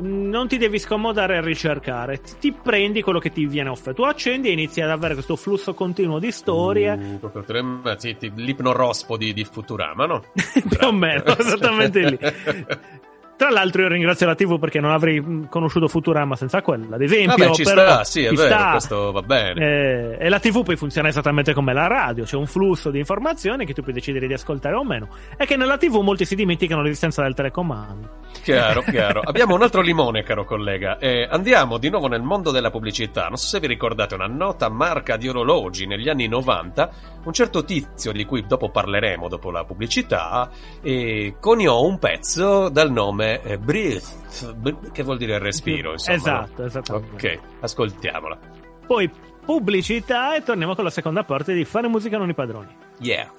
non 0.00 0.46
ti 0.46 0.58
devi 0.58 0.78
scomodare 0.78 1.38
a 1.38 1.40
ricercare, 1.40 2.20
ti, 2.38 2.52
prendi 2.52 3.02
quello 3.02 3.18
che 3.18 3.30
ti 3.30 3.46
viene 3.46 3.68
offerto. 3.68 4.02
Tu 4.02 4.08
accendi 4.08 4.48
e 4.48 4.52
inizi 4.52 4.80
ad 4.80 4.90
avere 4.90 5.14
questo 5.14 5.36
flusso 5.36 5.74
continuo 5.74 6.18
di 6.18 6.30
storie. 6.30 6.96
Mm, 6.96 7.14
proprio 7.16 7.42
tre- 7.42 7.96
sì, 7.98 8.16
ti- 8.16 8.32
l'ipnorospo 8.34 9.16
di, 9.16 9.32
di 9.32 9.44
Futurama, 9.44 10.06
no? 10.06 10.22
Più 10.32 10.86
o 10.86 10.92
meno, 10.92 11.24
esattamente 11.36 12.00
lì. 12.00 12.18
Tra 13.38 13.50
l'altro, 13.50 13.82
io 13.82 13.88
ringrazio 13.88 14.26
la 14.26 14.34
TV 14.34 14.58
perché 14.58 14.80
non 14.80 14.90
avrei 14.90 15.20
mh, 15.20 15.48
conosciuto 15.48 15.86
Futurama 15.86 16.34
senza 16.34 16.60
quella. 16.60 16.96
Ad 16.96 17.02
esempio, 17.02 17.36
Vabbè, 17.36 17.54
ci 17.54 17.62
però, 17.62 17.82
sta, 17.82 18.02
sì, 18.02 18.24
è 18.24 18.32
vero, 18.32 18.48
sta. 18.48 18.70
questo 18.72 19.12
va 19.12 19.22
bene. 19.22 20.16
Eh, 20.18 20.26
e 20.26 20.28
la 20.28 20.40
TV 20.40 20.64
poi 20.64 20.74
funziona 20.74 21.06
esattamente 21.06 21.54
come 21.54 21.72
la 21.72 21.86
radio, 21.86 22.24
c'è 22.24 22.34
un 22.34 22.46
flusso 22.46 22.90
di 22.90 22.98
informazioni 22.98 23.64
che 23.64 23.74
tu 23.74 23.82
puoi 23.82 23.94
decidere 23.94 24.26
di 24.26 24.32
ascoltare 24.32 24.74
o 24.74 24.82
meno. 24.82 25.10
E 25.36 25.46
che 25.46 25.54
nella 25.54 25.76
TV 25.76 26.00
molti 26.00 26.24
si 26.24 26.34
dimenticano 26.34 26.82
l'esistenza 26.82 27.22
del 27.22 27.34
telecomando. 27.34 28.08
Chiaro, 28.42 28.82
chiaro. 28.90 29.20
Abbiamo 29.20 29.54
un 29.54 29.62
altro 29.62 29.82
limone, 29.82 30.24
caro 30.24 30.44
collega. 30.44 30.98
Eh, 30.98 31.28
andiamo 31.30 31.78
di 31.78 31.90
nuovo 31.90 32.08
nel 32.08 32.22
mondo 32.22 32.50
della 32.50 32.70
pubblicità. 32.70 33.28
Non 33.28 33.36
so 33.36 33.46
se 33.46 33.60
vi 33.60 33.68
ricordate 33.68 34.16
una 34.16 34.26
nota 34.26 34.68
marca 34.68 35.16
di 35.16 35.28
orologi 35.28 35.86
negli 35.86 36.08
anni 36.08 36.26
90. 36.26 36.90
Un 37.22 37.32
certo 37.32 37.62
tizio, 37.62 38.10
di 38.10 38.24
cui 38.24 38.44
dopo 38.48 38.70
parleremo 38.70 39.28
dopo 39.28 39.52
la 39.52 39.62
pubblicità, 39.62 40.50
eh, 40.82 41.36
coniò 41.38 41.82
un 41.82 42.00
pezzo 42.00 42.68
dal 42.68 42.90
nome 42.90 43.26
canzone 43.36 43.40
è 43.42 44.92
che 44.92 45.02
vuol 45.02 45.18
dire 45.18 45.38
respiro, 45.38 45.92
insomma. 45.92 46.16
Esatto, 46.16 46.64
esattamente. 46.64 47.32
Ok, 47.32 47.40
ascoltiamola. 47.60 48.38
Poi 48.86 49.10
pubblicità 49.44 50.34
e 50.34 50.42
torniamo 50.42 50.74
con 50.74 50.84
la 50.84 50.90
seconda 50.90 51.24
parte 51.24 51.52
di 51.52 51.64
Fare 51.64 51.88
musica 51.88 52.16
non 52.16 52.28
i 52.28 52.34
padroni. 52.34 52.74
Yeah. 53.00 53.30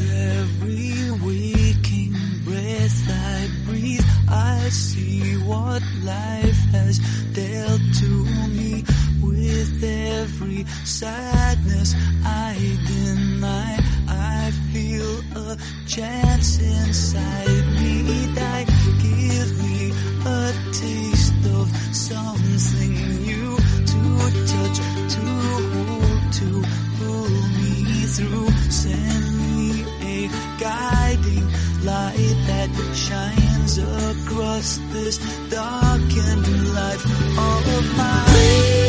every 0.00 1.10
waking 1.24 2.12
breath 2.44 3.08
I 3.08 3.48
breathe, 3.66 4.04
I 4.28 4.68
see 4.70 5.36
what 5.44 5.82
life 6.02 6.56
has 6.72 6.98
dealt 7.32 7.80
to 8.00 8.43
every 9.84 10.64
sadness 10.84 11.94
I 12.24 12.56
deny. 12.86 13.78
I 14.08 14.50
feel 14.72 15.20
a 15.36 15.56
chance 15.86 16.58
inside 16.58 17.66
me 17.80 18.34
die. 18.34 18.64
Give 19.02 19.50
me 19.62 19.92
a 20.26 20.52
taste 20.72 21.44
of 21.58 21.66
something 21.94 22.94
new 23.22 23.56
to 23.90 24.00
touch, 24.52 24.78
to 25.14 25.24
hold, 25.74 26.32
to 26.40 26.50
pull 26.98 27.30
me 27.58 28.06
through. 28.16 28.50
Send 28.70 29.26
me 29.40 29.84
a 30.02 30.28
guiding 30.60 31.46
light 31.84 32.36
that 32.48 32.70
shines 32.94 33.78
across 33.78 34.78
this 34.92 35.18
darkened 35.50 36.74
life 36.74 37.04
of 37.38 37.96
mine. 37.96 38.83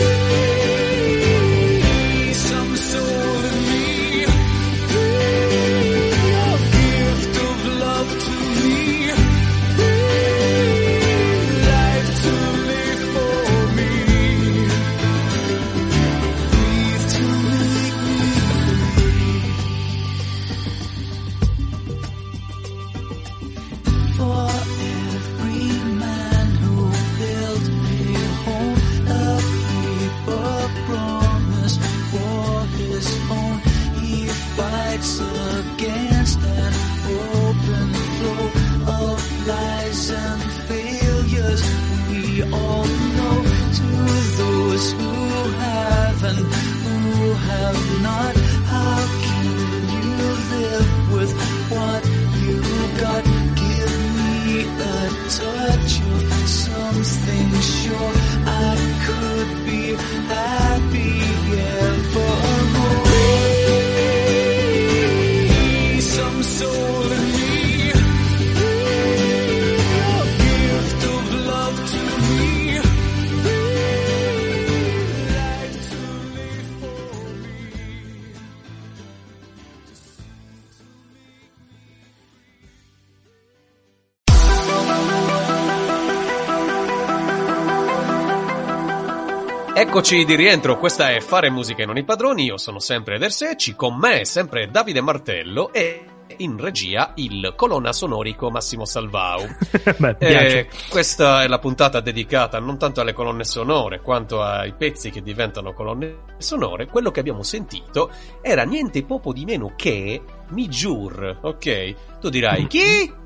Eccoci 90.08 90.24
di 90.24 90.36
rientro, 90.36 90.78
questa 90.78 91.10
è 91.10 91.20
Fare 91.20 91.50
Musica 91.50 91.82
e 91.82 91.88
non 91.88 91.98
i 91.98 92.04
padroni, 92.04 92.44
io 92.44 92.58
sono 92.58 92.78
sempre 92.78 93.16
Edersecci, 93.16 93.74
con 93.74 93.98
me 93.98 94.24
sempre 94.24 94.70
Davide 94.70 95.02
Martello 95.02 95.74
e 95.74 96.06
in 96.38 96.60
regia 96.60 97.14
il 97.16 97.54
colonna 97.56 97.92
sonorico 97.92 98.52
Massimo 98.52 98.86
Salvau. 98.86 99.48
Beh, 99.98 100.16
Eh, 100.20 100.70
questa 100.90 101.42
è 101.42 101.48
la 101.48 101.58
puntata 101.58 102.02
dedicata 102.02 102.60
non 102.60 102.78
tanto 102.78 103.02
alle 103.02 103.14
colonne 103.14 103.46
sonore 103.46 104.00
quanto 104.00 104.44
ai 104.44 104.76
pezzi 104.76 105.10
che 105.10 105.24
diventano 105.24 105.74
colonne 105.74 106.18
sonore. 106.38 106.86
Quello 106.86 107.10
che 107.10 107.20
abbiamo 107.20 107.42
sentito 107.42 108.12
era 108.44 108.62
niente 108.62 109.04
poco 109.06 109.34
di 109.34 109.44
meno 109.44 109.74
che 109.76 110.22
Mijur, 110.50 111.40
ok? 111.42 112.20
Tu 112.20 112.30
dirai 112.30 112.68
chi? 112.68 113.24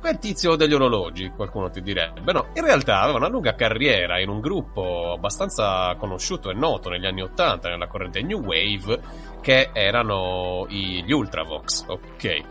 Quel 0.00 0.18
tizio 0.18 0.56
degli 0.56 0.72
orologi, 0.72 1.30
qualcuno 1.36 1.68
ti 1.68 1.82
direbbe. 1.82 2.32
No, 2.32 2.46
in 2.54 2.64
realtà 2.64 3.02
aveva 3.02 3.18
una 3.18 3.28
lunga 3.28 3.54
carriera 3.54 4.18
in 4.18 4.30
un 4.30 4.40
gruppo 4.40 5.12
abbastanza 5.12 5.94
conosciuto 5.96 6.50
e 6.50 6.54
noto 6.54 6.88
negli 6.88 7.04
anni 7.04 7.20
80 7.20 7.68
nella 7.68 7.86
corrente 7.86 8.22
New 8.22 8.42
Wave, 8.42 8.98
che 9.42 9.70
erano 9.74 10.66
gli 10.68 11.12
Ultravox, 11.12 11.84
ok? 11.86 12.44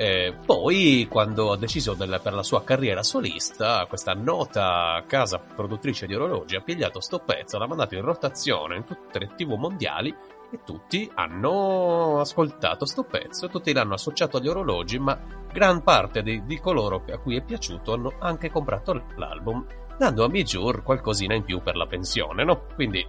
Eh, 0.00 0.34
poi, 0.46 1.06
quando 1.10 1.52
ha 1.52 1.56
deciso 1.58 1.92
del- 1.92 2.20
per 2.22 2.32
la 2.32 2.42
sua 2.44 2.62
carriera 2.64 3.02
solista, 3.02 3.84
questa 3.86 4.12
nota 4.14 5.02
casa 5.06 5.38
produttrice 5.38 6.06
di 6.06 6.14
orologi 6.14 6.56
ha 6.56 6.62
pigliato 6.62 7.00
sto 7.00 7.18
pezzo, 7.18 7.58
l'ha 7.58 7.66
mandato 7.66 7.96
in 7.96 8.02
rotazione 8.02 8.76
in 8.76 8.84
tutte 8.84 9.18
le 9.18 9.32
tv 9.36 9.54
mondiali 9.54 10.14
e 10.50 10.60
tutti 10.64 11.10
hanno 11.14 12.20
ascoltato 12.20 12.86
sto 12.86 13.04
pezzo 13.04 13.48
tutti 13.48 13.72
l'hanno 13.72 13.94
associato 13.94 14.38
agli 14.38 14.48
orologi, 14.48 14.98
ma 14.98 15.18
gran 15.52 15.82
parte 15.82 16.22
di, 16.22 16.44
di 16.44 16.58
coloro 16.58 17.02
a 17.10 17.18
cui 17.18 17.36
è 17.36 17.42
piaciuto 17.42 17.92
hanno 17.92 18.12
anche 18.18 18.50
comprato 18.50 19.04
l'album, 19.16 19.64
dando 19.98 20.24
a 20.24 20.28
Mijur 20.28 20.82
qualcosina 20.82 21.34
in 21.34 21.44
più 21.44 21.60
per 21.62 21.76
la 21.76 21.86
pensione, 21.86 22.44
no? 22.44 22.66
Quindi 22.74 23.06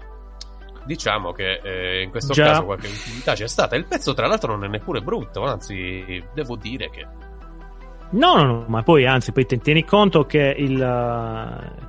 diciamo 0.85 1.31
che 1.31 1.61
eh, 1.63 2.01
in 2.01 2.09
questo 2.09 2.33
Già. 2.33 2.45
caso 2.45 2.65
qualche 2.65 2.87
utilità 2.87 3.33
c'è 3.33 3.47
stata. 3.47 3.75
Il 3.75 3.85
pezzo, 3.85 4.13
tra 4.13 4.27
l'altro, 4.27 4.53
non 4.53 4.65
è 4.65 4.67
neppure 4.67 5.01
brutto, 5.01 5.43
anzi, 5.43 6.23
devo 6.33 6.55
dire 6.55 6.89
che 6.89 7.05
No, 8.11 8.35
no, 8.37 8.43
no, 8.43 8.65
ma 8.67 8.81
poi 8.81 9.05
anzi, 9.05 9.31
poi 9.31 9.45
tieni 9.45 9.85
conto 9.85 10.25
che 10.25 10.55
il, 10.57 10.73
uh, 10.73 11.88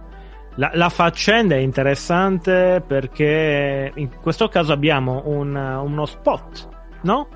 la, 0.60 0.70
la 0.74 0.90
faccenda 0.90 1.54
è 1.54 1.58
interessante 1.58 2.84
perché 2.86 3.90
in 3.94 4.10
questo 4.20 4.48
caso 4.48 4.72
abbiamo 4.72 5.22
un, 5.24 5.56
uno 5.56 6.04
spot, 6.04 6.68
no? 7.02 7.28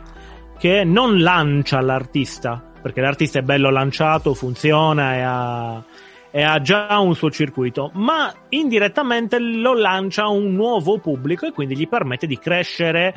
Che 0.59 0.85
non 0.85 1.23
lancia 1.23 1.81
l'artista, 1.81 2.63
perché 2.83 3.01
l'artista 3.01 3.39
è 3.39 3.43
bello 3.43 3.71
lanciato, 3.71 4.35
funziona 4.35 5.15
e 5.15 5.21
ha, 5.23 5.85
e 6.31 6.43
ha 6.43 6.61
già 6.61 6.99
un 6.99 7.15
suo 7.15 7.31
circuito, 7.31 7.91
ma 7.95 8.31
indirettamente 8.51 9.39
lo 9.39 9.73
lancia 9.73 10.25
a 10.25 10.29
un 10.29 10.53
nuovo 10.53 10.99
pubblico 10.99 11.47
e 11.47 11.53
quindi 11.53 11.79
gli 11.79 11.89
permette 11.89 12.27
di 12.27 12.39
crescere 12.39 13.15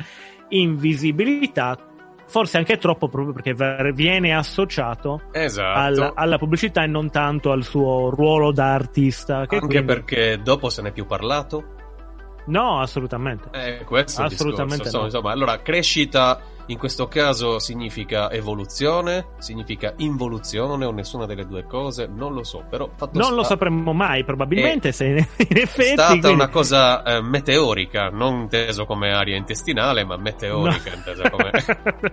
in 0.48 0.76
visibilità, 0.76 1.76
forse 2.28 2.58
anche 2.58 2.78
troppo 2.78 3.08
proprio 3.08 3.32
perché 3.32 3.54
viene 3.92 4.34
associato 4.34 5.22
esatto. 5.32 5.78
al- 5.78 6.12
alla 6.14 6.38
pubblicità 6.38 6.82
e 6.84 6.86
non 6.86 7.10
tanto 7.10 7.50
al 7.50 7.64
suo 7.64 8.10
ruolo 8.10 8.52
da 8.52 8.74
artista. 8.74 9.46
Che 9.46 9.56
Anche 9.56 9.66
quindi- 9.66 9.84
perché 9.84 10.40
dopo 10.42 10.68
se 10.68 10.82
n'è 10.82 10.92
più 10.92 11.06
parlato. 11.06 11.74
No, 12.48 12.80
assolutamente. 12.80 13.48
Eh, 13.52 13.84
questo 13.84 14.22
Assolutamente 14.22 14.84
discorso. 14.84 14.98
no. 14.98 15.04
Insomma, 15.04 15.30
allora, 15.32 15.60
crescita 15.60 16.40
in 16.70 16.76
questo 16.76 17.08
caso 17.08 17.58
significa 17.58 18.30
evoluzione, 18.30 19.28
significa 19.38 19.94
involuzione 19.98 20.84
o 20.84 20.90
nessuna 20.90 21.24
delle 21.24 21.46
due 21.46 21.64
cose, 21.64 22.06
non 22.06 22.34
lo 22.34 22.44
so, 22.44 22.62
però 22.68 22.90
fatto 22.94 23.18
Non 23.18 23.30
lo 23.34 23.42
sta- 23.42 23.54
sapremo 23.54 23.94
mai, 23.94 24.22
probabilmente, 24.24 24.92
se 24.92 25.06
in 25.06 25.16
effetti... 25.56 25.60
È 25.60 25.92
stata 25.92 26.08
quindi- 26.10 26.28
una 26.32 26.48
cosa 26.48 27.02
eh, 27.04 27.22
meteorica, 27.22 28.08
non 28.10 28.40
inteso 28.40 28.84
come 28.84 29.14
aria 29.14 29.36
intestinale, 29.36 30.04
ma 30.04 30.16
meteorica, 30.18 30.90
No. 30.90 30.96
intesa 30.96 31.30
come, 31.30 31.50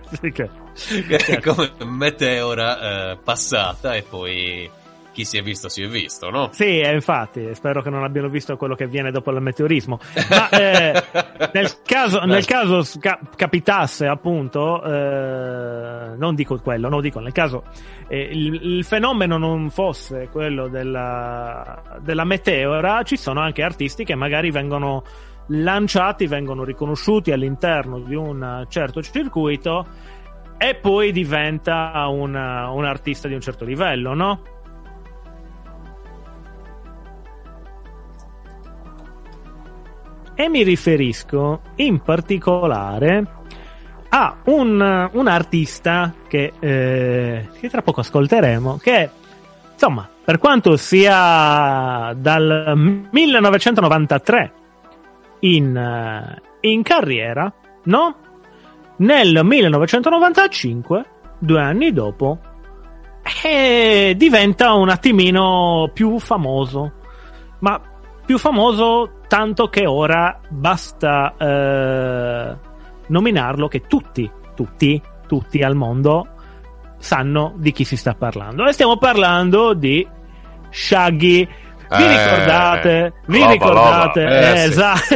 Sì, 0.12 0.30
che- 0.32 1.40
come 1.44 1.72
meteora 1.84 3.10
eh, 3.12 3.18
passata 3.22 3.94
e 3.94 4.02
poi 4.02 4.70
chi 5.16 5.24
si 5.24 5.38
è 5.38 5.42
visto 5.42 5.70
si 5.70 5.80
è 5.82 5.88
visto, 5.88 6.28
no? 6.28 6.50
Sì, 6.52 6.78
eh, 6.78 6.92
infatti, 6.92 7.54
spero 7.54 7.80
che 7.80 7.88
non 7.88 8.04
abbiano 8.04 8.28
visto 8.28 8.54
quello 8.58 8.74
che 8.74 8.86
viene 8.86 9.10
dopo 9.10 9.30
il 9.30 9.40
meteorismo. 9.40 9.98
Ma 10.28 10.50
eh, 10.50 10.92
nel 11.54 11.70
caso, 11.82 12.20
nel 12.26 12.44
caso 12.44 12.82
sca- 12.82 13.18
capitasse, 13.34 14.06
appunto, 14.06 14.84
eh, 14.84 16.16
non 16.18 16.34
dico 16.34 16.58
quello, 16.60 16.90
no, 16.90 17.00
dico 17.00 17.18
nel 17.20 17.32
caso 17.32 17.64
eh, 18.08 18.28
il, 18.30 18.60
il 18.76 18.84
fenomeno 18.84 19.38
non 19.38 19.70
fosse 19.70 20.28
quello 20.30 20.68
della, 20.68 21.82
della 22.00 22.24
meteora, 22.24 23.02
ci 23.02 23.16
sono 23.16 23.40
anche 23.40 23.62
artisti 23.62 24.04
che 24.04 24.14
magari 24.14 24.50
vengono 24.50 25.02
lanciati, 25.46 26.26
vengono 26.26 26.62
riconosciuti 26.62 27.32
all'interno 27.32 28.00
di 28.00 28.14
un 28.14 28.66
certo 28.68 29.00
circuito 29.00 29.86
e 30.58 30.74
poi 30.74 31.10
diventa 31.12 32.06
una- 32.08 32.68
un 32.70 32.84
artista 32.84 33.28
di 33.28 33.34
un 33.34 33.40
certo 33.40 33.64
livello, 33.64 34.12
no? 34.12 34.40
E 40.36 40.48
mi 40.48 40.62
riferisco 40.62 41.62
in 41.76 42.00
particolare 42.00 43.24
a 44.10 44.36
un, 44.44 45.10
un 45.12 45.26
artista 45.26 46.14
che, 46.28 46.52
eh, 46.60 47.48
che 47.58 47.68
tra 47.68 47.82
poco 47.82 48.00
ascolteremo 48.00 48.76
che 48.76 49.10
insomma, 49.72 50.08
per 50.24 50.38
quanto 50.38 50.76
sia 50.76 52.14
dal 52.16 53.06
1993 53.10 54.52
in, 55.40 55.76
eh, 55.76 56.42
in 56.68 56.82
carriera, 56.82 57.52
no? 57.84 58.16
Nel 58.98 59.40
1995, 59.44 61.04
due 61.38 61.60
anni 61.60 61.92
dopo, 61.92 62.38
eh, 63.44 64.14
diventa 64.16 64.72
un 64.72 64.88
attimino 64.88 65.90
più 65.92 66.18
famoso. 66.18 66.92
Ma 67.60 67.80
più 68.24 68.38
famoso 68.38 69.15
tanto 69.28 69.68
che 69.68 69.86
ora 69.86 70.40
basta 70.48 71.34
eh, 71.36 72.56
nominarlo 73.08 73.68
che 73.68 73.82
tutti, 73.82 74.30
tutti, 74.54 75.00
tutti 75.26 75.62
al 75.62 75.74
mondo 75.74 76.28
sanno 76.98 77.54
di 77.56 77.72
chi 77.72 77.84
si 77.84 77.96
sta 77.96 78.14
parlando. 78.14 78.66
E 78.66 78.72
stiamo 78.72 78.96
parlando 78.96 79.74
di 79.74 80.06
Shaggy. 80.70 81.48
Vi 81.88 82.02
Eh, 82.02 82.08
ricordate? 82.08 83.12
Vi 83.26 83.38
roba, 83.38 83.52
ricordate? 83.52 84.22
roba. 84.24 84.52
Eh, 84.52 84.56
sì. 84.58 84.64
esatto. 84.68 85.14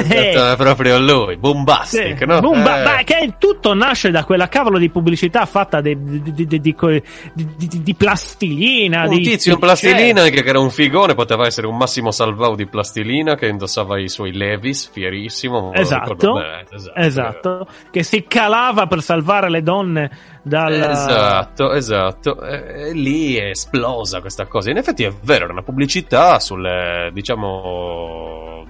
È 0.52 0.54
proprio 0.56 0.98
lui, 1.00 1.36
Bombastic, 1.36 2.18
Sì, 2.18 2.24
no? 2.26 2.40
Boomba- 2.40 2.80
Eh. 2.80 2.84
ma 2.84 2.96
che 3.02 3.34
tutto 3.38 3.74
nasce 3.74 4.10
da 4.10 4.24
quella 4.24 4.48
cavolo 4.48 4.78
di 4.78 4.88
pubblicità 4.90 5.44
fatta 5.46 5.80
di, 5.80 5.96
di, 6.00 6.46
di, 6.46 6.60
di- 6.60 7.94
plastilina. 7.94 9.02
Un 9.04 9.16
di, 9.16 9.22
tizio 9.22 9.54
in 9.54 9.58
plastilina 9.58 10.22
che 10.28 10.42
era 10.46 10.60
un 10.60 10.70
figone, 10.70 11.14
poteva 11.14 11.46
essere 11.46 11.66
un 11.66 11.76
Massimo 11.76 12.10
Salvao 12.10 12.54
di 12.54 12.66
plastilina 12.66 13.34
che 13.34 13.46
indossava 13.46 13.98
i 13.98 14.08
suoi 14.08 14.32
Levis, 14.32 14.90
fierissimo. 14.92 15.72
Esatto, 15.74 16.14
esatto. 16.14 16.94
esatto, 16.94 17.66
che 17.90 18.02
si 18.02 18.24
calava 18.28 18.86
per 18.86 19.02
salvare 19.02 19.50
le 19.50 19.62
donne 19.62 20.10
dal... 20.42 20.72
Esatto, 20.72 21.72
esatto. 21.72 22.42
E, 22.42 22.92
lì 22.92 23.36
è 23.36 23.50
esplosa 23.50 24.20
questa 24.20 24.46
cosa. 24.46 24.70
In 24.70 24.78
effetti 24.78 25.04
è 25.04 25.12
vero, 25.22 25.44
era 25.44 25.52
una 25.52 25.62
pubblicità 25.62 26.38
sulle, 26.38 27.10
diciamo, 27.12 28.64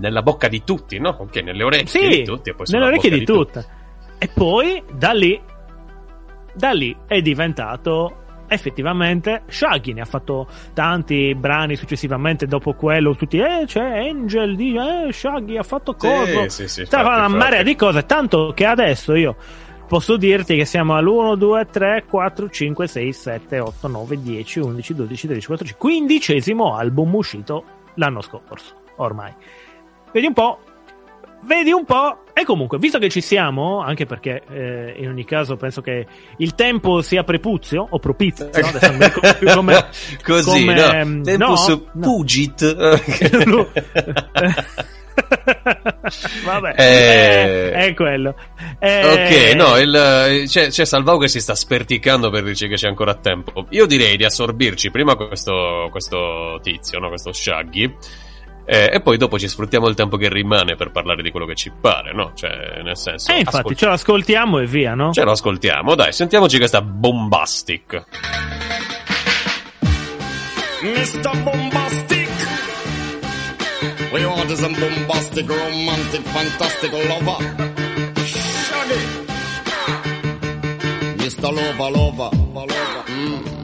nella 0.00 0.22
bocca 0.22 0.48
di 0.48 0.62
tutti, 0.64 0.98
no? 0.98 1.16
Ok, 1.18 1.36
nelle 1.36 1.62
orecchie 1.62 1.86
Sì, 1.86 2.08
di 2.08 2.24
tutti 2.24 2.50
e 2.50 2.54
poi 2.54 2.66
nelle 2.70 2.86
orecchie 2.86 3.10
bocca 3.10 3.20
di 3.20 3.24
tutte. 3.24 3.66
E 4.18 4.28
poi 4.32 4.82
da 4.92 5.12
lì, 5.12 5.40
da 6.54 6.70
lì 6.72 6.96
è 7.06 7.20
diventato 7.20 8.16
effettivamente 8.48 9.42
Shaggy. 9.48 9.92
Ne 9.92 10.02
ha 10.02 10.04
fatto 10.04 10.46
tanti 10.74 11.34
brani 11.34 11.76
successivamente 11.76 12.46
dopo 12.46 12.74
quello. 12.74 13.16
Tutti, 13.16 13.38
eh, 13.38 13.64
c'è 13.66 14.08
Angel 14.08 14.54
di 14.54 14.76
eh, 14.76 15.12
Shaggy 15.12 15.56
ha 15.56 15.62
fatto 15.62 15.94
Sì, 15.98 16.06
coso. 16.06 16.48
sì, 16.48 16.68
sì, 16.68 16.84
Stava 16.84 17.14
infatti, 17.14 17.32
una 17.32 17.36
marea 17.36 17.62
di 17.62 17.74
cose. 17.74 18.04
Tanto 18.06 18.52
che 18.54 18.64
adesso 18.66 19.14
io 19.14 19.36
posso 19.92 20.16
dirti 20.16 20.56
che 20.56 20.64
siamo 20.64 20.94
all'1, 20.96 21.34
2, 21.36 21.66
3, 21.66 22.04
4, 22.08 22.48
5, 22.48 22.86
6, 22.86 23.12
7, 23.12 23.58
8, 23.58 23.88
9, 23.88 24.22
10, 24.22 24.60
11, 24.60 24.94
12, 24.94 25.26
13, 25.26 25.46
14, 25.46 25.76
15 25.76 26.54
album 26.74 27.14
uscito 27.14 27.64
l'anno 27.96 28.22
scorso. 28.22 28.74
Ormai. 28.96 29.34
Vedi 30.10 30.26
un 30.28 30.32
po'. 30.32 30.60
Vedi 31.44 31.72
un 31.72 31.84
po'. 31.84 32.18
E 32.34 32.44
comunque, 32.44 32.78
visto 32.78 32.98
che 32.98 33.10
ci 33.10 33.20
siamo, 33.20 33.80
anche 33.80 34.06
perché 34.06 34.42
eh, 34.50 34.94
in 34.96 35.08
ogni 35.08 35.24
caso 35.24 35.56
penso 35.56 35.80
che 35.82 36.06
il 36.38 36.54
tempo 36.54 37.02
sia 37.02 37.24
prepuzio 37.24 37.86
o 37.90 37.98
propizio, 37.98 38.44
no? 38.52 38.66
adesso 38.68 38.86
non 38.88 38.96
mi 38.96 39.04
ricordo 39.04 39.52
come, 39.54 39.86
Così, 40.24 40.64
come- 40.64 40.74
no? 40.74 41.20
Tempus 41.22 41.68
no, 41.68 41.84
no. 41.92 42.00
Pugit. 42.00 43.44
Lu- 43.44 43.68
Vabbè, 46.44 46.74
Eh. 46.76 47.70
è, 47.72 47.86
è 47.88 47.94
quello. 47.94 48.34
Eh, 48.78 49.04
Ok, 49.04 49.54
no, 49.54 49.76
il, 49.78 50.44
c'è, 50.46 50.68
c'è 50.68 50.84
Salvao 50.86 51.18
che 51.18 51.28
si 51.28 51.40
sta 51.40 51.54
sperticando 51.54 52.30
per 52.30 52.44
dirci 52.44 52.66
che 52.68 52.76
c'è 52.76 52.88
ancora 52.88 53.14
tempo. 53.14 53.66
Io 53.70 53.86
direi 53.86 54.16
di 54.16 54.24
assorbirci 54.24 54.90
prima 54.90 55.14
questo, 55.16 55.88
questo 55.90 56.58
tizio, 56.62 56.98
no? 56.98 57.08
questo 57.08 57.32
Shaggy, 57.32 57.94
eh, 58.64 58.90
e 58.92 59.00
poi 59.00 59.16
dopo 59.16 59.38
ci 59.38 59.48
sfruttiamo 59.48 59.88
il 59.88 59.94
tempo 59.94 60.16
che 60.16 60.28
rimane 60.28 60.76
per 60.76 60.90
parlare 60.90 61.22
di 61.22 61.30
quello 61.30 61.46
che 61.46 61.54
ci 61.54 61.70
pare, 61.78 62.12
no? 62.12 62.32
Cioè, 62.34 62.82
nel 62.82 62.96
senso... 62.96 63.32
Eh, 63.32 63.38
infatti, 63.38 63.56
ascol- 63.56 63.76
ce 63.76 63.86
lo 63.86 63.92
ascoltiamo 63.92 64.58
e 64.58 64.66
via, 64.66 64.94
no? 64.94 65.12
ce 65.12 65.24
lo 65.24 65.32
ascoltiamo, 65.32 65.94
dai, 65.94 66.12
sentiamoci 66.12 66.58
questa 66.58 66.82
bombastic. 66.82 68.04
Mr. 70.82 71.42
Bombastic. 71.44 72.28
We 74.12 74.26
want 74.26 74.50
a 74.50 74.68
bombastic, 74.68 75.48
romantic, 75.48 76.22
fantastic 76.22 76.92
lover. 76.92 77.38
Shaggy. 78.26 79.00
Mr. 81.18 81.52
Lover, 81.52 81.90
lover, 81.90 82.30
lover. 82.52 83.04
Mm. 83.08 83.61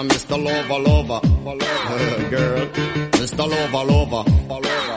Now 0.00 0.06
Mr. 0.06 0.42
Lover, 0.42 0.78
lover, 0.78 1.20
girl. 2.30 2.66
Mr. 3.20 3.46
Lover, 3.46 3.84
lover. 3.92 4.30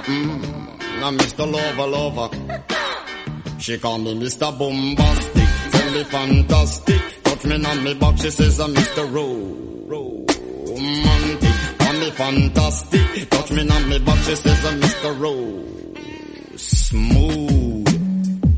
Mm. 0.04 1.02
Now 1.02 1.12
Mr. 1.12 1.46
Lover, 1.52 1.88
lover. 1.88 2.30
She 3.60 3.78
call 3.80 3.98
me 3.98 4.16
Mr. 4.16 4.58
Bombastic, 4.58 5.50
tell 5.72 5.92
me 5.92 6.04
fantastic. 6.06 7.02
Touch 7.24 7.44
me 7.46 7.66
on 7.66 7.84
me 7.84 7.94
back, 7.96 8.18
she 8.18 8.30
says 8.32 8.60
I'm 8.62 8.74
Mr. 8.74 9.14
Ro- 9.14 10.26
Romantic. 10.72 11.80
Call 11.80 11.94
me 12.00 12.12
fantastic, 12.12 13.30
touch 13.30 13.52
me 13.52 13.70
on 13.70 13.90
me 13.90 14.00
back, 14.00 14.20
she 14.24 14.36
says 14.38 14.66
I'm 14.66 14.80
Mr. 14.80 15.20
Ro- 15.20 16.56
Smooth. 16.56 17.83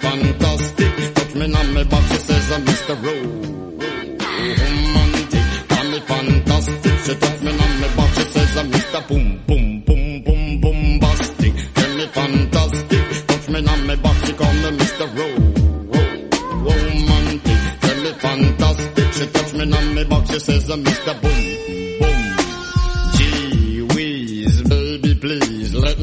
Fantastic. 0.00 1.14
Touch 1.14 1.34
me 1.34 1.44
on 1.54 1.74
my 1.74 1.84
back, 1.84 2.02
she 2.10 2.18
says 2.18 2.52
I'm 2.52 2.64
Mr. 2.64 2.94
Romantic. 3.04 3.38
Call 5.68 5.84
me 5.90 6.00
fantastic. 6.00 6.98
She 7.04 7.14
touch 7.16 7.40
me 7.42 7.50
on 7.50 7.80
my 7.80 7.88
back, 7.96 8.14
she 8.14 8.22
says 8.24 8.56
I'm 8.56 8.70
Mr. 8.70 9.08
Boom, 9.08 9.42
boom, 9.46 9.80
boom, 9.84 10.22
boom, 10.24 10.60
bombastic. 10.60 11.54
Tell 11.74 11.94
me 11.96 12.06
fantastic. 12.06 13.26
Touch 13.26 13.48
me 13.48 13.58
on 13.66 13.86
my 13.86 13.96
back, 13.96 14.16
she 14.24 14.32
call 14.32 14.52
me 14.54 14.70
Mr. 14.78 15.06
Tell 17.80 17.96
me 18.02 18.10
fantastic. 18.24 19.12
She 19.12 19.26
touch 19.26 19.52
me 19.54 19.62
on 19.62 19.94
my 19.94 20.04
back, 20.04 20.26
she 20.28 20.38
says 20.40 20.70
I'm 20.70 20.82
Mr. 20.84 21.20
Boom, 21.20 21.30
boom. 21.32 21.59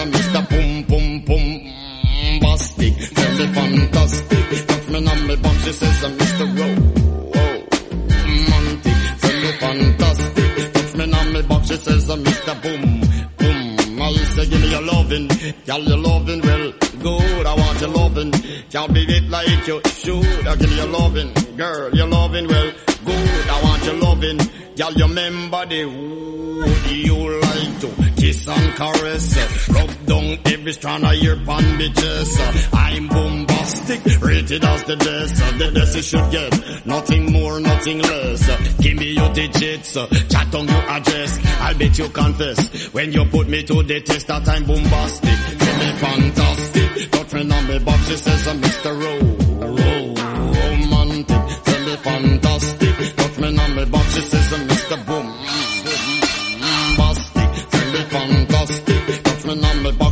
I'm 0.00 0.10
Mr. 0.12 0.48
Pum 0.48 0.84
Pum 0.84 1.22
Pum 1.26 1.44
Bastic. 2.40 2.94
Tell 3.14 3.32
me 3.36 3.46
fantastic. 3.52 4.66
Touch 4.66 4.88
me 4.88 5.06
on 5.06 5.26
me 5.26 5.36
box, 5.36 5.64
she 5.64 5.72
says 5.72 6.04
I'm 6.04 6.12
Mr. 6.16 6.46
Ro- 6.56 6.82
romantic. 8.08 8.98
Tell 9.20 9.36
me 9.42 9.52
fantastic. 9.60 10.72
Touch 10.72 10.94
me 10.96 11.12
on 11.12 11.32
me 11.34 11.42
box, 11.42 11.68
she 11.68 11.76
says 11.76 12.08
I'm 12.08 12.24
Mr. 12.24 12.62
Boom 12.62 13.00
Boom. 13.36 14.00
I 14.02 14.12
say 14.24 14.46
give 14.48 14.60
me 14.62 14.70
your 14.70 14.82
loving, 14.82 15.28
girl 15.66 15.80
your 15.82 15.98
loving 15.98 16.40
well 16.40 16.72
good. 17.02 17.46
I 17.46 17.54
want 17.54 17.80
your 17.82 17.90
loving, 17.90 18.32
can't 18.70 18.94
be 18.94 19.02
it 19.02 19.28
like 19.28 19.48
you 19.66 19.82
should. 19.84 20.46
I 20.48 20.56
give 20.56 20.70
you 20.70 20.76
your 20.76 20.86
loving, 20.86 21.34
girl 21.58 21.90
your 21.94 22.06
loving 22.06 22.48
well 22.48 22.72
good. 23.04 23.48
I 23.50 23.62
want 23.62 23.84
your 23.84 24.00
girl 24.80 24.92
you 24.94 25.04
remember 25.06 25.66
the 25.66 25.84
caress, 28.76 29.68
rub 29.68 30.06
down 30.06 30.38
every 30.46 30.72
strand 30.72 31.04
of 31.04 31.14
your 31.16 31.36
pan 31.36 31.64
bitches. 31.78 32.68
I'm 32.74 33.08
bombastic. 33.08 34.00
rated 34.20 34.64
as 34.64 34.82
the 34.84 34.96
best. 34.96 35.42
uh, 35.42 35.58
The 35.58 35.72
best 35.72 35.96
you 35.96 36.02
should 36.02 36.30
get, 36.30 36.86
nothing 36.86 37.32
more, 37.32 37.60
nothing 37.60 37.98
less. 38.00 38.48
Uh, 38.48 38.56
Give 38.80 38.96
me 38.96 39.12
your 39.12 39.32
digits, 39.32 39.96
uh, 39.96 40.06
chat 40.28 40.54
on 40.54 40.66
your 40.68 40.82
address. 40.90 41.38
I'll 41.60 41.74
bet 41.78 41.98
you 41.98 42.08
confess 42.08 42.92
when 42.92 43.12
you 43.12 43.24
put 43.26 43.48
me 43.48 43.62
to 43.64 43.82
the 43.82 44.00
test 44.00 44.26
that 44.28 44.48
I'm 44.48 44.64
bombastic. 44.64 45.38
Tell 45.58 45.78
me 45.78 45.92
fantastic, 45.98 47.10
got 47.10 47.30
friend 47.30 47.52
on 47.52 47.66
me 47.68 47.78
box, 47.80 48.08
she 48.08 48.16
says 48.16 48.48
I'm 48.48 48.60
Mr. 48.60 49.00
Ro- 49.02 49.39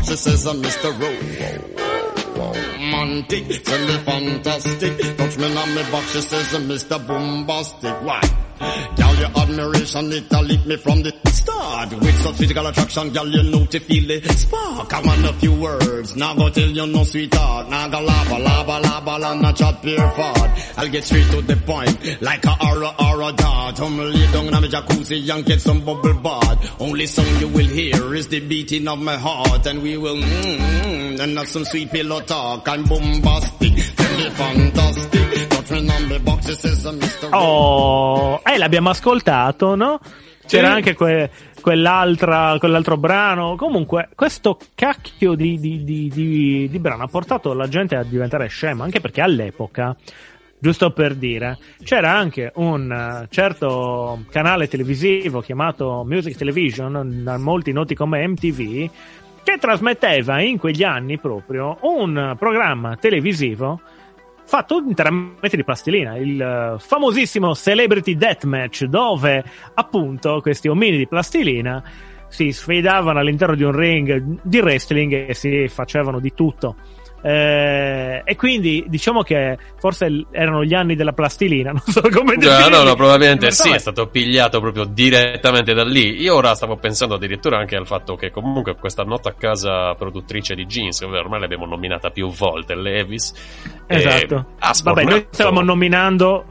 she 0.09 0.17
says 0.17 0.47
Mr. 0.47 0.91
Ro- 0.99 2.55
romantic, 2.79 3.63
tell 3.65 3.87
me 3.87 3.93
fantastic. 4.05 5.17
Touch 5.19 5.37
me 5.39 5.57
on 5.57 5.75
me 5.75 5.83
box, 5.91 6.13
she 6.13 6.21
says, 6.21 6.53
Mr. 6.63 7.07
Bombastic. 7.07 7.93
Why? 8.03 8.21
Girl, 8.59 9.15
your 9.15 9.31
admiration, 9.37 10.13
it 10.13 10.33
lit 10.33 10.67
me 10.67 10.77
from 10.77 11.03
the 11.03 11.13
start. 11.31 11.93
With 11.93 12.19
such 12.19 12.35
physical 12.37 12.67
attraction, 12.67 13.11
girl, 13.11 13.29
you 13.29 13.43
know 13.51 13.65
to 13.67 13.79
feel 13.81 14.07
the 14.09 14.29
spark. 14.35 14.93
I 14.93 15.01
want 15.01 15.25
a 15.25 15.33
few 15.35 15.55
words, 15.55 16.17
now 16.17 16.35
go 16.35 16.51
tell 16.51 16.69
you 16.69 16.87
no 16.87 17.05
sweetheart. 17.05 17.69
Now 17.69 17.89
go 17.89 18.01
lava, 18.01 18.39
lava, 18.39 18.81
lava, 18.81 19.29
and 19.31 19.43
not 19.43 19.57
chat 19.57 19.81
pure 19.83 20.11
fart. 20.11 20.51
I'll 20.77 20.89
get 20.89 21.05
straight 21.05 21.31
to 21.31 21.41
the 21.43 21.57
point, 21.57 22.21
like 22.23 22.45
a 22.45 22.57
aura, 22.67 22.95
aura 22.99 23.33
dart. 23.33 23.81
I'm 23.81 23.99
lay 23.99 24.33
down 24.33 24.47
in 24.47 24.53
my 24.53 24.61
jacuzzi 24.69 25.31
and 25.33 25.45
get 25.45 25.61
some 25.61 25.85
bubble 25.85 26.15
bath. 26.15 26.81
Only 26.81 27.07
song 27.07 27.29
you 27.41 27.49
will 27.49 27.67
hear 27.67 28.15
is 28.15 28.29
the 28.29 28.41
beating 28.41 28.89
of 28.89 28.99
my 28.99 29.17
heart, 29.17 29.67
and 29.67 29.83
we 29.83 29.97
will 29.97 30.17
mmm, 30.17 31.21
and 31.21 31.39
have 31.39 31.49
some 31.49 31.65
sweet 31.65 31.91
pillow 31.91 32.21
talk. 32.21 32.69
I'm 32.69 32.85
bombastic, 32.85 33.75
tell 33.97 34.17
me 34.17 34.31
fantastic. 34.31 35.18
Oh, 37.31 38.41
eh, 38.45 38.57
l'abbiamo 38.59 38.91
ascoltato, 38.91 39.75
no? 39.75 40.01
C'era 40.47 40.69
Sì. 40.69 40.73
anche 40.75 40.95
que- 40.95 41.31
quell'altra, 41.61 42.57
quell'altro 42.59 42.97
brano. 42.97 43.55
Comunque, 43.57 44.09
questo 44.15 44.59
cacchio 44.75 45.35
di, 45.35 45.59
di- 45.59 45.85
di- 45.85 46.09
di- 46.09 46.69
di 46.71 46.79
brano 46.79 47.03
ha 47.05 47.09
portato 47.09 47.53
la 47.53 47.69
gente 47.69 47.97
a 47.97 48.03
diventare 48.03 48.47
scema, 48.49 48.85
anche 48.85 49.01
perché 49.01 49.21
all'epoca, 49.21 49.95
giusto 50.59 50.91
per 50.93 51.15
dire, 51.17 51.59
c'era 51.85 52.13
anche 52.17 52.51
un 52.55 52.91
eh, 52.91 53.27
certo 53.31 54.25
canale 54.31 54.69
televisivo 54.69 55.41
chiamato 55.43 56.03
Music 56.07 56.37
Television, 56.37 57.21
da 57.25 57.37
molti 57.37 57.73
noti 57.73 57.95
come 57.95 58.27
MTV, 58.27 58.91
che 59.43 59.59
trasmetteva 59.61 60.41
in 60.41 60.57
quegli 60.59 60.83
anni 60.83 61.19
proprio 61.19 61.77
un 61.83 62.35
programma 62.39 62.97
televisivo 62.97 63.81
fatto 64.49 64.79
interamente 64.79 65.57
di 65.57 65.63
plastilina, 65.63 66.17
il 66.17 66.41
eh, 66.41 66.77
famosissimo 66.79 67.55
Celebrity 67.55 68.17
Deathmatch, 68.17 68.85
dove 68.85 69.45
appunto 69.75 70.41
questi 70.41 70.69
omini 70.69 70.97
di 70.97 71.07
plastilina 71.07 71.85
si 72.29 72.51
sfidavano 72.51 73.19
all'interno 73.19 73.55
di 73.55 73.63
un 73.63 73.73
ring 73.73 74.41
di 74.43 74.59
wrestling 74.61 75.29
e 75.29 75.35
si 75.35 75.69
facevano 75.69 76.19
di 76.19 76.33
tutto. 76.33 76.77
Eh, 77.21 78.23
e 78.25 78.37
quindi 78.37 78.85
diciamo 78.89 79.23
che 79.23 79.59
forse 79.79 80.27
erano 80.31 80.65
gli 80.65 80.75
anni 80.75 80.95
della 80.95 81.13
plastilina, 81.13 81.73
non 81.73 81.83
so 81.85 82.01
come 82.03 82.35
No, 82.35 82.41
definirli. 82.41 82.71
no, 82.71 82.83
no, 82.83 82.95
probabilmente 82.95 83.51
sì, 83.51 83.71
è 83.71 83.79
stato 83.79 84.07
pigliato 84.09 84.61
proprio 84.61 84.85
direttamente 84.85 85.75
da 85.75 85.85
lì. 85.85 86.21
Io 86.21 86.35
ora 86.35 86.55
stavo 86.55 86.77
pensando 86.77 87.15
addirittura 87.17 87.59
anche 87.59 87.77
al 87.77 87.87
fatto 87.87 88.15
che 88.17 88.31
comunque 88.31 88.77
questa 88.77 89.03
nota 89.03 89.35
casa 89.35 89.95
produttrice 89.95 90.55
di 90.55 90.67
jeans, 90.67 91.01
ovvero 91.01 91.25
ormai 91.25 91.41
l'abbiamo 91.41 91.67
nominata 91.67 92.11
più 92.11 92.29
volte, 92.31 92.75
Levis, 92.75 93.33
Esatto. 93.87 94.47
Vabbè, 94.85 95.05
noi 95.05 95.27
stavamo 95.31 95.63
nominando 95.63 96.45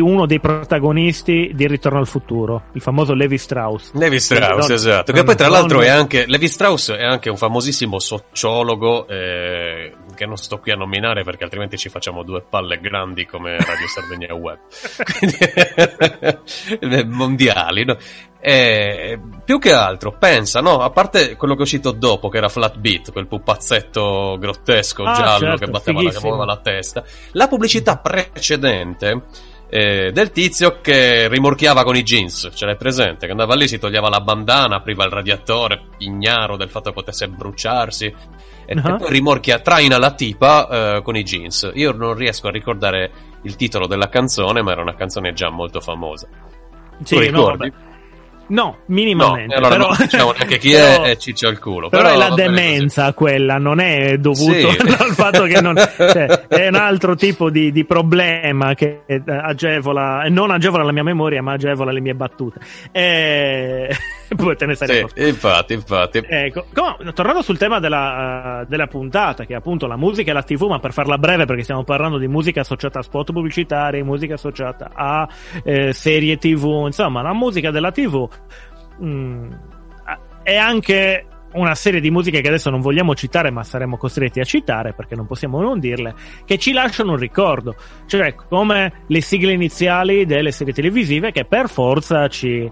uno 0.00 0.26
dei 0.26 0.40
protagonisti 0.40 1.50
di 1.54 1.66
Ritorno 1.66 1.98
al 1.98 2.06
futuro, 2.06 2.64
il 2.72 2.80
famoso 2.80 3.14
Levi 3.14 3.38
Strauss. 3.38 3.92
Levi 3.94 4.20
Strauss, 4.20 4.66
Non- 4.68 4.76
esatto. 4.76 5.12
Che 5.12 5.22
poi, 5.24 5.36
tra 5.36 5.48
l'altro, 5.48 5.78
non- 5.78 5.86
è 5.86 5.90
anche. 5.90 6.24
Levi 6.26 6.48
Strauss 6.48 6.92
è 6.92 7.04
anche 7.04 7.30
un 7.30 7.36
famosissimo 7.36 7.98
sociologo. 7.98 9.06
eh, 9.08 9.92
che 10.14 10.26
non 10.26 10.36
sto 10.36 10.58
qui 10.58 10.70
a 10.70 10.76
nominare 10.76 11.24
perché 11.24 11.42
altrimenti 11.42 11.76
ci 11.76 11.88
facciamo 11.88 12.22
due 12.22 12.44
palle 12.48 12.78
grandi 12.78 13.26
come 13.26 13.56
Radio 13.56 13.88
Sardegna 13.88 14.32
Web. 14.34 14.58
Quindi, 16.78 17.04
mondiali, 17.10 17.84
no? 17.84 17.96
Eh, 18.40 19.18
più 19.44 19.58
che 19.58 19.72
altro, 19.72 20.16
pensa, 20.18 20.60
no? 20.60 20.80
A 20.80 20.90
parte 20.90 21.34
quello 21.36 21.54
che 21.54 21.60
è 21.60 21.62
uscito 21.62 21.92
dopo, 21.92 22.28
che 22.28 22.36
era 22.36 22.48
Flat 22.48 22.76
Beat, 22.78 23.10
quel 23.10 23.26
pupazzetto 23.26 24.36
grottesco 24.38 25.02
Ah, 25.02 25.14
giallo 25.14 25.56
certo, 25.56 25.64
che 25.64 25.70
batteva 25.70 26.36
la, 26.36 26.44
la 26.44 26.56
testa. 26.58 27.02
La 27.32 27.48
pubblicità 27.48 27.96
precedente 27.98 29.22
eh, 29.76 30.12
del 30.12 30.30
tizio 30.30 30.78
che 30.80 31.26
rimorchiava 31.26 31.82
con 31.82 31.96
i 31.96 32.04
jeans, 32.04 32.48
ce 32.54 32.64
l'hai 32.64 32.76
presente? 32.76 33.26
Che 33.26 33.32
andava 33.32 33.56
lì, 33.56 33.66
si 33.66 33.78
toglieva 33.80 34.08
la 34.08 34.20
bandana, 34.20 34.76
apriva 34.76 35.04
il 35.04 35.10
radiatore, 35.10 35.86
ignaro 35.98 36.56
del 36.56 36.68
fatto 36.68 36.90
che 36.90 36.94
potesse 36.94 37.26
bruciarsi. 37.28 38.04
E, 38.66 38.80
Ah. 38.80 38.94
e 38.94 38.96
poi 38.96 39.10
rimorchia, 39.10 39.58
traina 39.58 39.98
la 39.98 40.12
tipa 40.12 40.68
eh, 40.96 41.02
con 41.02 41.16
i 41.16 41.24
jeans. 41.24 41.72
Io 41.74 41.90
non 41.90 42.14
riesco 42.14 42.46
a 42.46 42.50
ricordare 42.52 43.10
il 43.42 43.56
titolo 43.56 43.88
della 43.88 44.08
canzone, 44.08 44.62
ma 44.62 44.70
era 44.70 44.80
una 44.80 44.94
canzone 44.94 45.32
già 45.32 45.50
molto 45.50 45.80
famosa. 45.80 46.28
Sì, 47.02 47.16
no, 47.16 47.20
ricordi? 47.20 47.68
vabbè. 47.70 47.92
No, 48.48 48.62
No, 48.64 48.76
minimamente. 48.86 49.54
e 49.54 49.56
allora 49.58 49.74
però, 49.76 49.88
non 49.88 49.96
diciamo 49.98 50.32
neanche 50.32 50.58
chi 50.58 50.70
però- 50.72 51.02
è 51.02 51.16
ciccia 51.16 51.48
il 51.48 51.58
culo. 51.58 51.88
Però, 51.88 52.02
Però, 52.02 52.14
è 52.14 52.16
la 52.18 52.34
bene 52.34 52.48
così. 52.50 52.64
demenza 52.64 53.12
quella, 53.14 53.58
non 53.58 53.80
è 53.80 54.16
dovuto 54.18 54.70
Sì. 54.70 54.76
dal 54.84 55.12
fatto 55.14 55.44
che 55.44 55.60
non, 55.60 55.76
cioè, 55.76 56.26
è 56.48 56.68
un 56.68 56.74
altro 56.74 57.14
tipo 57.14 57.50
di, 57.50 57.72
di 57.72 57.84
problema 57.84 58.74
che 58.74 59.02
eh, 59.06 59.22
agevola, 59.26 60.24
non 60.28 60.50
agevola 60.50 60.82
la 60.84 60.92
mia 60.92 61.02
memoria, 61.02 61.42
ma 61.42 61.52
agevola 61.52 61.90
le 61.92 62.00
mie 62.00 62.14
battute. 62.14 62.60
E... 62.92 63.88
Poi 64.34 64.56
te 64.56 64.66
ne 64.66 64.74
sei 64.74 65.06
Sì, 65.14 65.28
infatti, 65.28 65.74
infatti. 65.74 66.22
Ecco, 66.26 66.66
tornando 67.14 67.42
sul 67.42 67.56
tema 67.58 67.78
della, 67.78 68.62
eh, 68.62 68.66
della 68.66 68.86
puntata, 68.88 69.44
che 69.44 69.52
è 69.52 69.56
appunto 69.56 69.86
la 69.86 69.96
musica 69.96 70.30
e 70.30 70.34
la 70.34 70.42
TV, 70.42 70.66
ma 70.68 70.80
per 70.80 70.92
farla 70.92 71.18
breve 71.18 71.44
perché 71.44 71.62
stiamo 71.62 71.84
parlando 71.84 72.18
di 72.18 72.26
musica 72.26 72.60
associata 72.62 72.98
a 72.98 73.02
spot 73.02 73.32
pubblicitari, 73.32 74.02
musica 74.02 74.34
associata 74.34 74.90
a 74.92 75.28
eh, 75.62 75.92
serie 75.92 76.36
TV, 76.38 76.82
insomma, 76.86 77.22
la 77.22 77.32
musica 77.34 77.70
della 77.70 77.92
TV 77.92 78.28
mm, 79.02 79.50
è 80.42 80.56
anche 80.56 81.26
una 81.54 81.74
serie 81.76 82.00
di 82.00 82.10
musiche 82.10 82.40
che 82.40 82.48
adesso 82.48 82.68
non 82.68 82.80
vogliamo 82.80 83.14
citare, 83.14 83.50
ma 83.50 83.62
saremo 83.62 83.96
costretti 83.96 84.40
a 84.40 84.44
citare 84.44 84.92
perché 84.92 85.14
non 85.14 85.26
possiamo 85.26 85.60
non 85.60 85.78
dirle, 85.78 86.14
che 86.44 86.58
ci 86.58 86.72
lasciano 86.72 87.12
un 87.12 87.16
ricordo, 87.16 87.76
cioè 88.06 88.34
come 88.34 89.04
le 89.06 89.20
sigle 89.20 89.52
iniziali 89.52 90.26
delle 90.26 90.50
serie 90.50 90.72
televisive 90.72 91.30
che 91.30 91.44
per 91.44 91.68
forza 91.68 92.26
ci, 92.26 92.68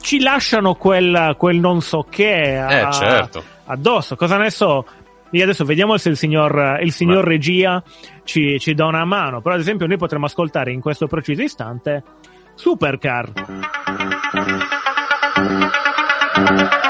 ci 0.00 0.20
lasciano 0.20 0.74
quel, 0.74 1.34
quel 1.36 1.56
non 1.58 1.80
so 1.82 2.06
che 2.08 2.56
a- 2.56 2.88
Eh, 2.88 2.92
certo. 2.92 3.42
addosso. 3.64 4.14
Cosa 4.14 4.36
ne 4.36 4.50
so? 4.50 4.86
Io 5.32 5.42
adesso 5.42 5.64
vediamo 5.64 5.96
se 5.96 6.08
il 6.10 6.16
signor, 6.16 6.78
il 6.82 6.92
signor 6.92 7.24
regia 7.24 7.82
ci, 8.24 8.58
ci 8.60 8.74
dà 8.74 8.86
una 8.86 9.04
mano. 9.04 9.40
Però, 9.40 9.54
ad 9.54 9.60
esempio, 9.60 9.86
noi 9.86 9.96
potremmo 9.96 10.26
ascoltare 10.26 10.72
in 10.72 10.80
questo 10.80 11.06
preciso 11.08 11.42
istante 11.42 12.02
Supercar. 12.54 13.32
Thank 15.40 16.84
you. 16.84 16.89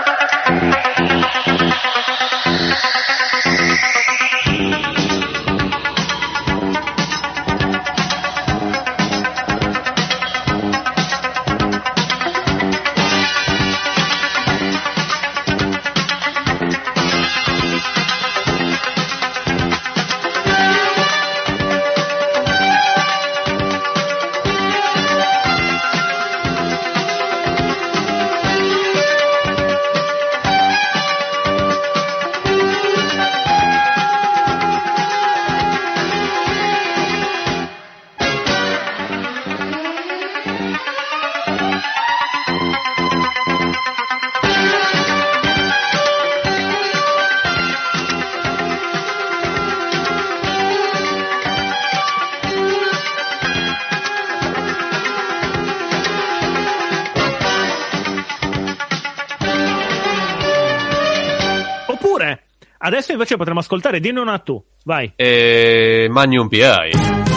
Adesso 62.91 63.13
invece 63.13 63.37
potremmo 63.37 63.61
ascoltare 63.61 64.01
Dinne 64.01 64.19
una 64.19 64.41
tu. 64.41 64.61
Vai. 64.85 65.13
E 65.15 66.09
Magnum 66.11 66.49
PI. 66.49 67.30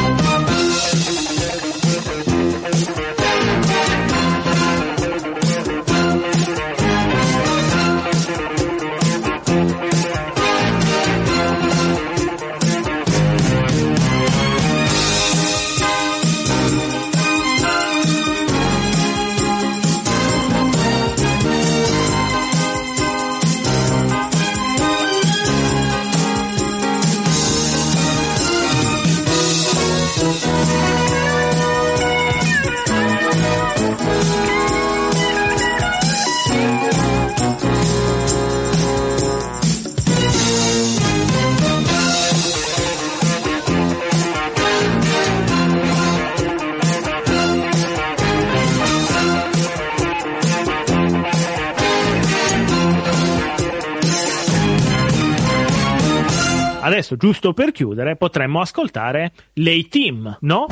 Giusto 57.24 57.54
per 57.54 57.72
chiudere, 57.72 58.18
potremmo 58.18 58.60
ascoltare 58.60 59.32
Lei 59.54 59.88
Team, 59.88 60.40
no? 60.42 60.66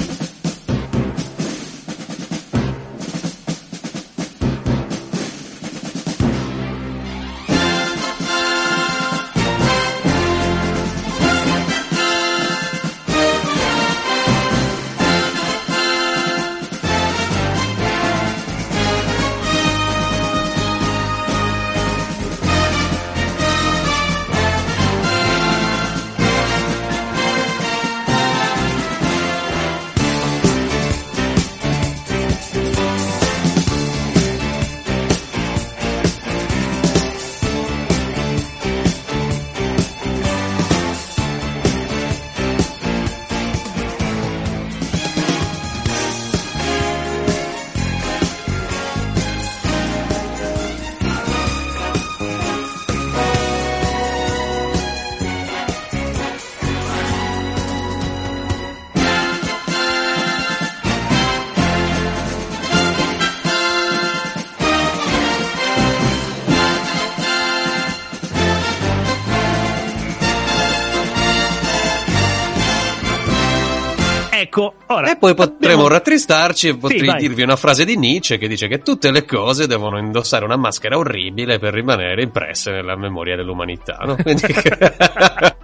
Poi 75.21 75.35
potremo 75.35 75.87
rattristarci 75.87 76.69
e 76.69 76.77
potrei 76.77 77.05
vai. 77.05 77.19
dirvi 77.19 77.43
una 77.43 77.55
frase 77.55 77.85
di 77.85 77.95
Nietzsche 77.95 78.39
che 78.39 78.47
dice 78.47 78.67
che 78.67 78.79
tutte 78.79 79.11
le 79.11 79.23
cose 79.23 79.67
devono 79.67 79.99
indossare 79.99 80.45
una 80.45 80.57
maschera 80.57 80.97
orribile 80.97 81.59
per 81.59 81.75
rimanere 81.75 82.23
impresse 82.23 82.71
nella 82.71 82.97
memoria 82.97 83.35
dell'umanità. 83.35 83.99
No? 84.03 84.15
Quindi... 84.15 84.41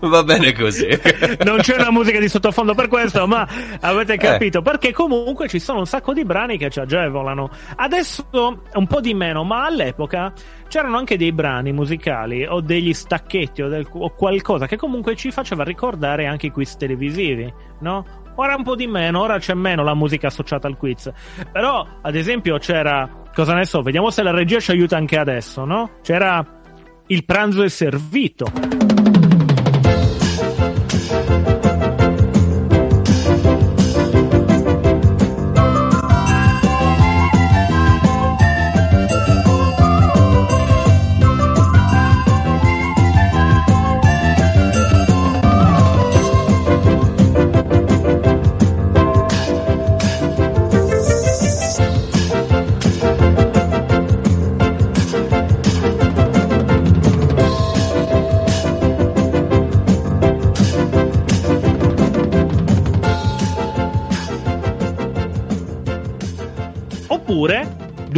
Va 0.08 0.22
bene 0.24 0.52
così. 0.52 0.86
non 1.44 1.58
c'è 1.58 1.76
una 1.78 1.90
musica 1.90 2.18
di 2.18 2.28
sottofondo 2.28 2.74
per 2.74 2.88
questo, 2.88 3.26
ma 3.26 3.46
Eh. 3.46 3.78
avete 3.80 4.16
capito 4.16 4.62
perché 4.62 4.92
comunque 4.92 5.48
ci 5.48 5.58
sono 5.58 5.80
un 5.80 5.86
sacco 5.86 6.12
di 6.12 6.24
brani 6.24 6.58
che 6.58 6.70
ci 6.70 6.80
agevolano. 6.80 7.50
Adesso 7.76 8.28
un 8.74 8.86
po' 8.86 9.00
di 9.00 9.14
meno, 9.14 9.44
ma 9.44 9.64
all'epoca 9.66 10.32
c'erano 10.68 10.96
anche 10.96 11.16
dei 11.16 11.32
brani 11.32 11.72
musicali 11.72 12.44
o 12.46 12.60
degli 12.60 12.92
stacchetti 12.92 13.62
o, 13.62 13.68
del- 13.68 13.86
o 13.92 14.10
qualcosa 14.14 14.66
che 14.66 14.76
comunque 14.76 15.14
ci 15.16 15.30
faceva 15.30 15.62
ricordare 15.64 16.26
anche 16.26 16.46
i 16.46 16.50
quiz 16.50 16.76
televisivi, 16.76 17.52
no? 17.80 18.04
Ora 18.38 18.54
un 18.54 18.62
po' 18.64 18.74
di 18.76 18.86
meno, 18.86 19.20
ora 19.22 19.38
c'è 19.38 19.54
meno 19.54 19.82
la 19.82 19.94
musica 19.94 20.26
associata 20.26 20.66
al 20.68 20.76
quiz. 20.76 21.10
Però, 21.50 21.86
ad 22.02 22.14
esempio, 22.14 22.58
c'era. 22.58 23.08
Cosa 23.34 23.54
ne 23.54 23.64
so, 23.64 23.80
vediamo 23.80 24.10
se 24.10 24.22
la 24.22 24.30
regia 24.30 24.60
ci 24.60 24.72
aiuta 24.72 24.96
anche 24.98 25.16
adesso, 25.18 25.64
no? 25.64 25.90
C'era. 26.02 26.44
Il 27.06 27.24
pranzo 27.24 27.62
è 27.62 27.68
servito. 27.68 28.46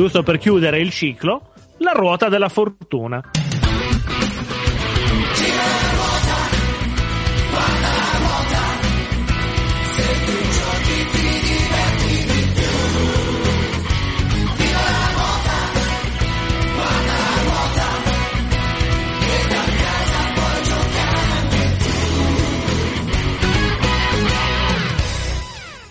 Giusto 0.08 0.22
per 0.22 0.38
chiudere 0.38 0.80
il 0.80 0.90
ciclo, 0.90 1.52
la 1.78 1.92
ruota 1.92 2.30
della 2.30 2.48
fortuna. 2.48 3.22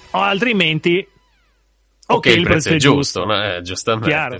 O 0.09 0.19
altrimenti 0.19 1.07
Ok, 2.09 2.25
il 2.27 2.43
prezzo 2.43 2.69
è 2.69 2.75
giusto, 2.77 3.25
no? 3.25 3.43
Eh, 3.43 3.61
giustamente. 3.61 4.07
Chiaro. 4.07 4.39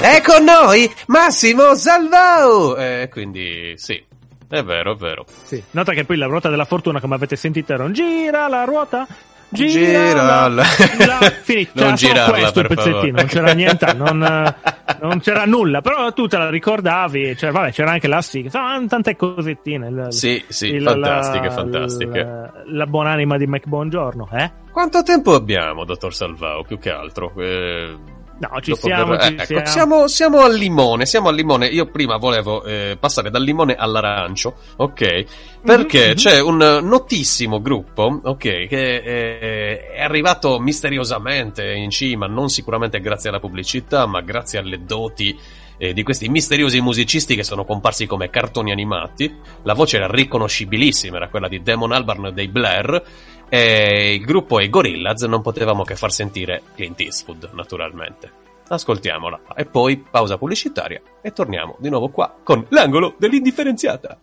È 0.00 0.22
con 0.22 0.44
noi 0.44 0.90
Massimo 1.06 1.74
Salvao! 1.74 2.76
Eh, 2.76 3.08
quindi 3.10 3.74
sì, 3.76 4.02
è 4.48 4.62
vero, 4.62 4.92
è 4.92 4.96
vero. 4.96 5.24
Sì. 5.44 5.62
Nota 5.72 5.92
che 5.92 6.04
poi 6.04 6.16
la 6.16 6.26
ruota 6.26 6.48
della 6.48 6.64
fortuna, 6.64 7.00
come 7.00 7.14
avete 7.14 7.36
sentito, 7.36 7.76
non 7.76 7.92
gira 7.92 8.48
la 8.48 8.64
ruota 8.64 9.06
Girala. 9.52 10.52
Girala. 10.62 11.06
La- 11.06 11.30
Finito. 11.42 11.82
Non 11.84 11.94
girarla, 11.96 12.38
questo 12.38 12.62
pezzettino, 12.62 13.16
non 13.16 13.26
c'era 13.26 13.52
niente, 13.52 13.92
non, 13.94 14.18
non 15.02 15.18
c'era 15.20 15.44
nulla, 15.44 15.80
però 15.80 16.12
tu 16.12 16.28
te 16.28 16.36
la 16.36 16.48
ricordavi, 16.48 17.36
cioè, 17.36 17.50
vabbè, 17.50 17.72
c'era 17.72 17.90
anche 17.90 18.06
la 18.06 18.22
sigla, 18.22 18.44
insomma, 18.44 18.86
tante 18.86 19.16
cosettine. 19.16 19.88
il- 19.88 20.06
Sì, 20.10 20.42
sì, 20.46 20.66
il- 20.68 20.82
fantastiche, 20.84 21.46
la- 21.48 21.52
fantastiche. 21.52 22.22
La, 22.22 22.52
la 22.66 22.86
buonanima 22.86 23.36
di 23.36 23.46
Mac 23.48 23.66
Buongiorno, 23.66 24.28
eh? 24.32 24.50
Quanto 24.70 25.02
tempo 25.02 25.34
abbiamo, 25.34 25.84
dottor 25.84 26.14
Salvao, 26.14 26.62
più 26.62 26.78
che 26.78 26.90
altro? 26.90 27.32
Eh, 27.36 27.96
No, 28.40 28.58
ci 28.62 28.74
siamo, 28.74 29.12
aver- 29.12 29.22
ci 29.22 29.34
ecco, 29.34 29.44
siamo. 29.44 29.66
siamo. 29.66 30.08
siamo 30.08 30.40
al 30.40 30.54
limone, 30.54 31.04
siamo 31.04 31.28
al 31.28 31.34
limone. 31.34 31.66
Io 31.66 31.90
prima 31.90 32.16
volevo 32.16 32.64
eh, 32.64 32.96
passare 32.98 33.28
dal 33.30 33.42
limone 33.42 33.74
all'arancio, 33.74 34.54
ok? 34.76 35.24
Perché 35.62 36.08
Mhm, 36.08 36.14
c'è 36.14 36.40
un 36.40 36.56
notissimo 36.82 37.60
gruppo, 37.60 38.18
ok, 38.22 38.38
che 38.66 38.66
eh, 38.96 39.86
è 39.90 40.00
arrivato 40.02 40.58
misteriosamente 40.58 41.70
in 41.74 41.90
cima, 41.90 42.26
non 42.26 42.48
sicuramente 42.48 42.98
grazie 43.00 43.28
alla 43.28 43.40
pubblicità, 43.40 44.06
ma 44.06 44.20
grazie 44.22 44.58
alle 44.58 44.84
doti 44.86 45.38
eh, 45.76 45.92
di 45.92 46.02
questi 46.02 46.28
misteriosi 46.28 46.80
musicisti 46.80 47.34
che 47.34 47.42
sono 47.44 47.64
comparsi 47.66 48.06
come 48.06 48.30
cartoni 48.30 48.70
animati. 48.70 49.34
La 49.64 49.74
voce 49.74 49.96
era 49.96 50.06
riconoscibilissima, 50.08 51.16
era 51.16 51.28
quella 51.28 51.48
di 51.48 51.62
Damon 51.62 51.92
Albarn 51.92 52.32
dei 52.32 52.48
Blair. 52.48 53.02
E 53.52 54.14
il 54.14 54.24
gruppo 54.24 54.60
è 54.60 54.68
Gorillaz, 54.68 55.22
non 55.24 55.42
potevamo 55.42 55.82
che 55.82 55.96
far 55.96 56.12
sentire 56.12 56.62
Clint 56.76 57.00
Eastwood, 57.00 57.50
naturalmente. 57.52 58.30
Ascoltiamola. 58.68 59.40
E 59.56 59.64
poi 59.66 59.98
pausa 59.98 60.38
pubblicitaria 60.38 61.02
e 61.20 61.32
torniamo 61.32 61.76
di 61.80 61.88
nuovo 61.88 62.10
qua 62.10 62.32
con 62.44 62.64
l'angolo 62.68 63.16
dell'indifferenziata. 63.18 64.18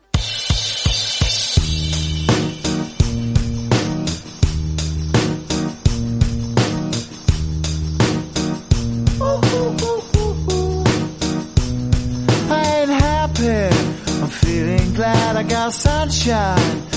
Sunshine 15.70 16.97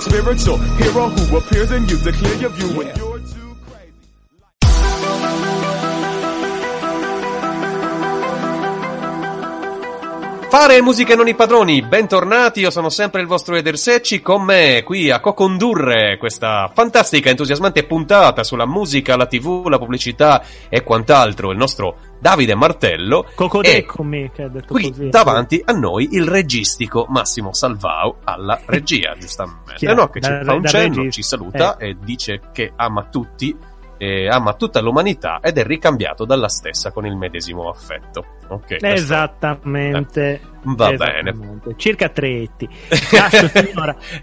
spiritual. 0.01 0.57
Hero 0.57 1.09
who 1.09 1.37
appears 1.37 1.71
in 1.71 1.87
you 1.87 1.97
to 1.97 2.11
clear 2.11 2.35
your 2.35 2.49
view 2.49 2.69
when 2.75 2.95
you're 2.95 3.10
Fare 10.51 10.81
musica 10.81 11.13
e 11.13 11.15
non 11.15 11.29
i 11.29 11.33
padroni, 11.33 11.81
bentornati, 11.81 12.59
io 12.59 12.69
sono 12.71 12.89
sempre 12.89 13.21
il 13.21 13.27
vostro 13.27 13.55
Eder 13.55 13.77
Secci, 13.77 14.21
con 14.21 14.43
me 14.43 14.83
qui 14.83 15.09
a 15.09 15.21
co-condurre 15.21 16.17
questa 16.17 16.69
fantastica, 16.73 17.29
entusiasmante 17.29 17.85
puntata 17.85 18.43
sulla 18.43 18.65
musica, 18.67 19.15
la 19.15 19.27
tv, 19.27 19.65
la 19.67 19.77
pubblicità 19.77 20.43
e 20.67 20.83
quant'altro, 20.83 21.51
il 21.51 21.57
nostro 21.57 21.95
Davide 22.19 22.53
Martello. 22.55 23.25
e 23.29 23.33
Cocodeccomi, 23.33 24.29
che 24.33 24.43
ha 24.43 24.47
detto 24.49 24.73
qui 24.73 24.89
così. 24.89 25.07
davanti 25.09 25.61
a 25.63 25.71
noi 25.71 26.09
il 26.11 26.27
registico 26.27 27.05
Massimo 27.07 27.53
Salvao 27.53 28.17
alla 28.25 28.59
regia, 28.65 29.15
giustamente. 29.17 29.75
Chi 29.77 29.85
è? 29.85 29.93
No, 29.93 30.09
che 30.09 30.19
ci 30.19 30.29
Da- 30.29 30.43
fa 30.43 30.53
un 30.53 30.65
cenno, 30.65 30.95
regista. 30.95 31.11
ci 31.11 31.23
saluta 31.23 31.77
e 31.77 31.95
dice 32.03 32.41
che 32.51 32.73
ama 32.75 33.05
tutti. 33.09 33.55
ama 34.29 34.53
tutta 34.55 34.81
l'umanità 34.81 35.39
ed 35.41 35.57
è 35.59 35.63
ricambiato 35.63 36.25
dalla 36.25 36.49
stessa 36.49 36.91
con 36.91 37.05
il 37.05 37.15
medesimo 37.15 37.69
affetto. 37.69 38.25
Ok, 38.51 38.65
questo- 38.67 38.85
Esattamente. 38.87 40.41
Va 40.63 40.91
Esattamente. 40.91 41.73
Circa 41.77 42.09
tre 42.09 42.41
etti. 42.41 42.67
Lascio, 43.11 43.49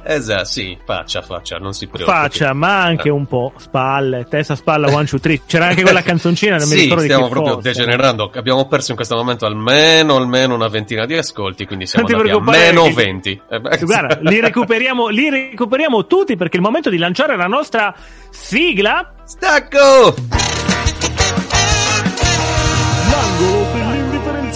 esatto, 0.05 0.45
sì, 0.45 0.79
faccia, 0.85 1.22
faccia, 1.22 1.57
non 1.57 1.72
si 1.72 1.87
preoccupi. 1.89 2.16
Faccia, 2.16 2.53
ma 2.53 2.83
anche 2.83 3.09
Eh. 3.09 3.11
un 3.11 3.26
po' 3.26 3.55
spalle, 3.57 4.26
testa, 4.29 4.55
spalla, 4.55 4.93
one, 4.93 5.07
two, 5.07 5.18
three. 5.18 5.41
C'era 5.47 5.68
anche 5.68 5.83
quella 5.83 6.03
canzoncina, 6.03 6.57
non 6.59 6.68
mi 6.68 6.74
sì, 6.74 6.81
ricordo 6.83 7.03
di 7.03 7.09
stiamo 7.09 7.29
proprio 7.29 7.55
fosse. 7.55 7.72
degenerando. 7.72 8.31
Abbiamo 8.35 8.68
perso 8.68 8.91
in 8.91 8.97
questo 8.97 9.16
momento 9.16 9.47
almeno, 9.47 10.14
almeno 10.16 10.55
una 10.55 10.68
ventina 10.68 11.07
di 11.07 11.16
ascolti, 11.16 11.64
quindi 11.66 11.87
siamo 11.87 12.07
andati 12.07 12.31
a 12.31 12.39
meno 12.41 12.83
che- 12.85 12.93
20. 12.93 13.41
Eh 13.49 13.79
Guarda, 13.81 14.18
li 14.20 14.39
recuperiamo, 14.41 15.09
li 15.09 15.31
recuperiamo 15.31 16.07
tutti 16.07 16.37
perché 16.37 16.55
è 16.57 16.61
il 16.61 16.64
momento 16.66 16.91
di 16.91 16.99
lanciare 16.99 17.35
la 17.37 17.47
nostra 17.47 17.95
sigla. 18.31 19.14
Stacco! 19.24 20.58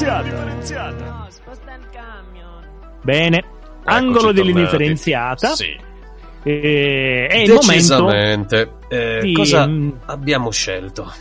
Dell'indifferenziata. 0.04 1.04
No, 1.04 1.26
sposta 1.30 1.74
il 1.74 1.86
camion. 1.92 2.64
Bene, 3.02 3.36
Eccoci 3.38 3.50
angolo 3.84 4.18
tornati. 4.18 4.34
dell'indifferenziata. 4.40 5.48
Sì, 5.54 5.76
E- 6.44 7.26
è 7.30 7.36
il 7.38 7.52
momento. 7.52 8.10
Eh, 8.88 9.20
di- 9.22 9.32
cosa 9.32 9.66
mm, 9.66 9.90
abbiamo 10.06 10.50
scelto? 10.50 11.12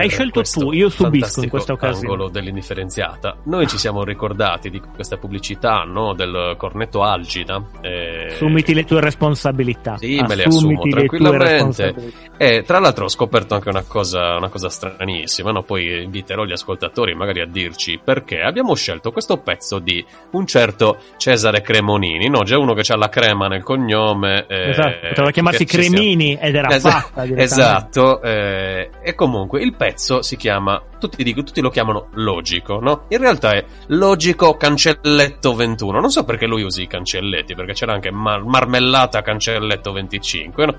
Hai 0.00 0.08
scelto 0.08 0.42
tu, 0.42 0.72
io 0.72 0.88
subisco 0.88 1.42
in 1.42 1.48
questa 1.50 1.72
occasione. 1.72 2.06
angolo 2.08 2.28
dell'indifferenziata. 2.28 3.36
Noi 3.44 3.66
ci 3.66 3.78
siamo 3.78 4.04
ricordati 4.04 4.70
di 4.70 4.80
questa 4.80 5.16
pubblicità, 5.16 5.82
no? 5.84 6.14
Del 6.14 6.54
cornetto 6.56 7.02
Algida. 7.02 7.62
eh, 7.80 8.28
Assumiti 8.32 8.74
le 8.74 8.84
tue 8.84 9.00
responsabilità. 9.00 9.96
Sì, 9.96 10.20
me 10.26 10.34
le 10.34 10.44
assumo 10.44 10.56
Assumiti 10.56 10.84
le 10.90 11.06
tranquillamente. 11.06 11.94
E 12.36 12.62
tra 12.66 12.78
l'altro 12.80 13.04
ho 13.04 13.08
scoperto 13.08 13.54
anche 13.54 13.68
una 13.68 13.84
cosa, 13.86 14.36
una 14.36 14.48
cosa 14.48 14.68
stranissima, 14.68 15.50
no? 15.52 15.62
poi 15.62 16.02
inviterò 16.02 16.44
gli 16.44 16.52
ascoltatori 16.52 17.14
magari 17.14 17.40
a 17.40 17.46
dirci 17.46 18.00
perché 18.02 18.40
abbiamo 18.40 18.74
scelto 18.74 19.12
questo 19.12 19.36
pezzo 19.38 19.78
di 19.78 20.04
un 20.32 20.46
certo 20.46 20.98
Cesare 21.16 21.60
Cremonini, 21.60 22.28
no? 22.28 22.40
C'è 22.42 22.56
uno 22.56 22.74
che 22.74 22.82
ha 22.92 22.96
la 22.96 23.08
crema 23.08 23.46
nel 23.46 23.62
cognome. 23.62 24.46
eh, 24.48 24.70
Esatto, 24.70 25.08
poteva 25.08 25.30
chiamarsi 25.30 25.66
sia- 25.66 25.78
Cremini 25.80 26.34
ed 26.40 26.54
era 26.56 26.68
Esa- 26.74 26.90
fatta. 26.90 27.24
Esatto, 27.24 28.20
eh, 28.22 28.90
e 29.02 29.14
comunque 29.14 29.62
il 29.62 29.70
pezzo 29.74 29.82
si 29.94 30.36
chiama, 30.36 30.82
tutti, 30.98 31.22
dico- 31.22 31.42
tutti 31.42 31.60
lo 31.60 31.70
chiamano 31.70 32.08
logico, 32.14 32.78
no? 32.80 33.04
In 33.08 33.18
realtà 33.18 33.50
è 33.52 33.64
logico 33.88 34.56
cancelletto 34.56 35.54
21, 35.54 36.00
non 36.00 36.10
so 36.10 36.24
perché 36.24 36.46
lui 36.46 36.62
usi 36.62 36.82
i 36.82 36.86
cancelletti, 36.86 37.54
perché 37.54 37.72
c'era 37.72 37.92
anche 37.92 38.10
mar- 38.10 38.44
marmellata 38.44 39.20
cancelletto 39.22 39.92
25, 39.92 40.66
no? 40.66 40.76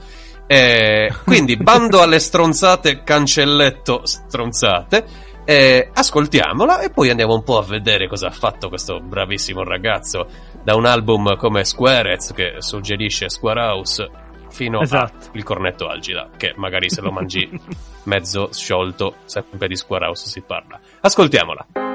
Eh, 0.47 1.11
quindi 1.25 1.57
bando 1.57 2.01
alle 2.01 2.19
stronzate, 2.19 3.03
cancelletto 3.03 4.01
stronzate. 4.05 5.05
eh, 5.45 5.89
ascoltiamola 5.93 6.79
e 6.81 6.89
poi 6.89 7.11
andiamo 7.11 7.35
un 7.35 7.43
po' 7.43 7.59
a 7.59 7.63
vedere 7.63 8.07
cosa 8.07 8.27
ha 8.27 8.31
fatto 8.31 8.67
questo 8.67 8.99
bravissimo 8.99 9.63
ragazzo 9.63 10.27
da 10.63 10.75
un 10.75 10.85
album 10.85 11.35
come 11.37 11.63
Squarez 11.63 12.33
che 12.33 12.55
suggerisce 12.57 13.29
Square 13.29 13.59
House 13.61 14.09
fino 14.55 14.79
Esatto. 14.81 15.29
al 15.33 15.43
cornetto 15.43 15.89
algida 15.89 16.29
che 16.37 16.53
magari 16.55 16.89
se 16.89 17.01
lo 17.01 17.11
mangi 17.11 17.47
mezzo 18.05 18.49
sciolto 18.53 19.15
sempre 19.25 19.67
di 19.67 19.75
Square 19.75 20.05
House 20.05 20.27
si 20.29 20.39
parla 20.41 20.79
ascoltiamola 21.01 21.94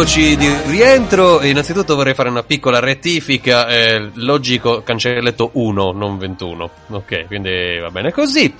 Eccoci 0.00 0.34
di 0.34 0.50
rientro. 0.64 1.42
Innanzitutto 1.42 1.94
vorrei 1.94 2.14
fare 2.14 2.30
una 2.30 2.42
piccola 2.42 2.78
rettifica. 2.78 3.68
eh, 3.68 4.10
logico, 4.14 4.80
cancelletto 4.82 5.50
1, 5.52 5.92
non 5.92 6.16
21. 6.16 6.70
Ok, 6.88 7.26
quindi 7.26 7.78
va 7.78 7.90
bene 7.90 8.10
così. 8.10 8.50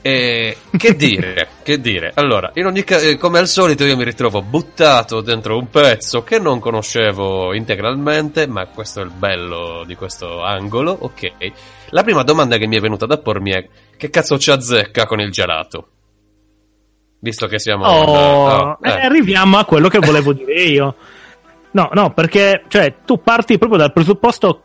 Eh, 0.00 0.56
che 0.76 0.94
dire, 0.94 1.48
che 1.64 1.80
dire. 1.80 2.12
Allora, 2.14 2.52
in 2.54 2.66
ogni 2.66 2.84
caso, 2.84 3.16
come 3.16 3.40
al 3.40 3.48
solito, 3.48 3.82
io 3.82 3.96
mi 3.96 4.04
ritrovo 4.04 4.42
buttato 4.42 5.20
dentro 5.22 5.58
un 5.58 5.68
pezzo 5.68 6.22
che 6.22 6.38
non 6.38 6.60
conoscevo 6.60 7.52
integralmente, 7.52 8.46
ma 8.46 8.66
questo 8.66 9.00
è 9.00 9.02
il 9.02 9.10
bello 9.10 9.82
di 9.84 9.96
questo 9.96 10.44
angolo. 10.44 10.96
Ok. 11.00 11.32
La 11.88 12.04
prima 12.04 12.22
domanda 12.22 12.58
che 12.58 12.68
mi 12.68 12.76
è 12.76 12.80
venuta 12.80 13.06
da 13.06 13.18
pormi 13.18 13.50
è: 13.50 13.66
che 13.96 14.08
cazzo 14.08 14.38
ci 14.38 14.52
azzecca 14.52 15.04
con 15.06 15.18
il 15.18 15.32
gelato? 15.32 15.88
Visto 17.20 17.46
che 17.46 17.58
siamo. 17.58 17.84
Oh, 17.86 18.46
ah, 18.48 18.78
eh, 18.82 18.88
eh. 18.88 19.04
arriviamo 19.06 19.58
a 19.58 19.64
quello 19.64 19.88
che 19.88 19.98
volevo 19.98 20.32
dire 20.34 20.62
io. 20.62 20.94
No, 21.72 21.90
no, 21.92 22.12
perché 22.12 22.64
cioè, 22.68 22.94
tu 23.04 23.20
parti 23.22 23.58
proprio 23.58 23.78
dal 23.78 23.92
presupposto 23.92 24.62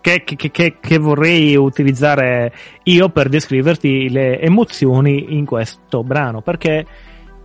che, 0.00 0.24
che- 0.24 0.50
che- 0.50 0.76
che 0.80 0.98
vorrei 0.98 1.54
utilizzare 1.56 2.52
io 2.84 3.08
per 3.08 3.28
descriverti 3.28 4.10
le 4.10 4.40
emozioni 4.40 5.36
in 5.36 5.46
questo 5.46 6.02
brano. 6.02 6.40
Perché 6.42 6.84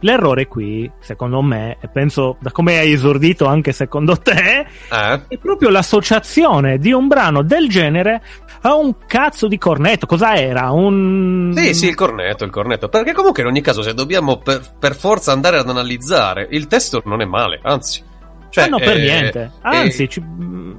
l'errore 0.01 0.47
qui, 0.47 0.89
secondo 0.99 1.41
me, 1.41 1.77
e 1.81 1.87
penso 1.87 2.37
da 2.39 2.51
come 2.51 2.77
hai 2.77 2.91
esordito 2.93 3.45
anche 3.45 3.71
secondo 3.71 4.15
te, 4.17 4.65
Eh? 4.91 5.21
è 5.27 5.37
proprio 5.37 5.69
l'associazione 5.69 6.77
di 6.77 6.91
un 6.91 7.07
brano 7.07 7.41
del 7.43 7.67
genere 7.69 8.21
a 8.61 8.75
un 8.75 8.95
cazzo 9.05 9.47
di 9.47 9.57
cornetto. 9.57 10.05
Cosa 10.05 10.35
era? 10.35 10.71
Un. 10.71 11.53
Sì, 11.55 11.73
sì, 11.73 11.87
il 11.87 11.95
cornetto, 11.95 12.43
il 12.43 12.51
cornetto. 12.51 12.89
Perché 12.89 13.13
comunque 13.13 13.41
in 13.43 13.47
ogni 13.49 13.61
caso, 13.61 13.81
se 13.81 13.93
dobbiamo 13.93 14.37
per, 14.37 14.61
per 14.79 14.95
forza 14.95 15.31
andare 15.31 15.57
ad 15.57 15.69
analizzare, 15.69 16.47
il 16.51 16.67
testo 16.67 17.01
non 17.05 17.21
è 17.21 17.25
male, 17.25 17.59
anzi. 17.63 18.03
Cioè, 18.49 18.63
Ah, 18.63 18.67
no, 18.67 18.77
per 18.77 18.97
eh, 18.97 19.01
niente. 19.01 19.51
Anzi, 19.61 20.03
eh, 20.03 20.07
ci- 20.07 20.23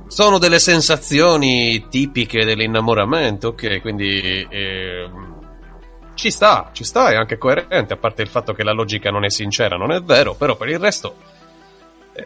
sono 0.08 0.38
delle 0.38 0.58
sensazioni 0.58 1.86
tipiche 1.88 2.44
dell'innamoramento, 2.44 3.48
ok, 3.48 3.80
quindi 3.80 4.46
ehm, 4.48 5.36
ci 6.18 6.32
sta, 6.32 6.70
ci 6.72 6.82
sta, 6.82 7.10
è 7.10 7.14
anche 7.14 7.38
coerente, 7.38 7.92
a 7.92 7.96
parte 7.96 8.22
il 8.22 8.28
fatto 8.28 8.52
che 8.52 8.64
la 8.64 8.72
logica 8.72 9.08
non 9.08 9.24
è 9.24 9.30
sincera, 9.30 9.76
non 9.76 9.92
è 9.92 10.02
vero, 10.02 10.34
però 10.34 10.56
per 10.56 10.68
il 10.68 10.80
resto 10.80 11.14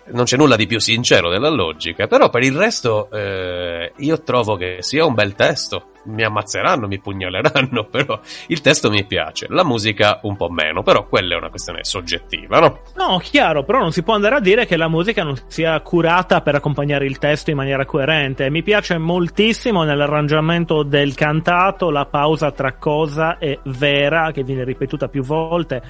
non 0.06 0.24
c'è 0.24 0.36
nulla 0.36 0.56
di 0.56 0.66
più 0.66 0.80
sincero 0.80 1.28
della 1.28 1.50
logica, 1.50 2.06
però 2.06 2.30
per 2.30 2.42
il 2.42 2.56
resto 2.56 3.10
eh, 3.10 3.92
io 3.96 4.22
trovo 4.22 4.56
che 4.56 4.78
sia 4.80 5.04
un 5.04 5.14
bel 5.14 5.34
testo. 5.34 5.88
Mi 6.04 6.24
ammazzeranno, 6.24 6.88
mi 6.88 6.98
pugnaleranno, 6.98 7.84
però 7.90 8.18
il 8.48 8.60
testo 8.60 8.90
mi 8.90 9.04
piace, 9.04 9.46
la 9.50 9.64
musica 9.64 10.18
un 10.22 10.36
po' 10.36 10.48
meno, 10.48 10.82
però 10.82 11.06
quella 11.06 11.34
è 11.34 11.38
una 11.38 11.48
questione 11.48 11.84
soggettiva, 11.84 12.58
no? 12.58 12.80
No, 12.96 13.18
chiaro, 13.18 13.62
però 13.62 13.78
non 13.78 13.92
si 13.92 14.02
può 14.02 14.14
andare 14.14 14.34
a 14.34 14.40
dire 14.40 14.66
che 14.66 14.76
la 14.76 14.88
musica 14.88 15.22
non 15.22 15.36
sia 15.46 15.80
curata 15.80 16.40
per 16.40 16.56
accompagnare 16.56 17.06
il 17.06 17.18
testo 17.18 17.50
in 17.50 17.56
maniera 17.56 17.84
coerente. 17.84 18.50
Mi 18.50 18.64
piace 18.64 18.98
moltissimo 18.98 19.84
nell'arrangiamento 19.84 20.82
del 20.82 21.14
cantato 21.14 21.90
la 21.90 22.06
pausa 22.06 22.50
tra 22.50 22.72
cosa 22.74 23.38
e 23.38 23.60
vera, 23.64 24.32
che 24.32 24.42
viene 24.42 24.64
ripetuta 24.64 25.06
più 25.06 25.22
volte. 25.22 25.82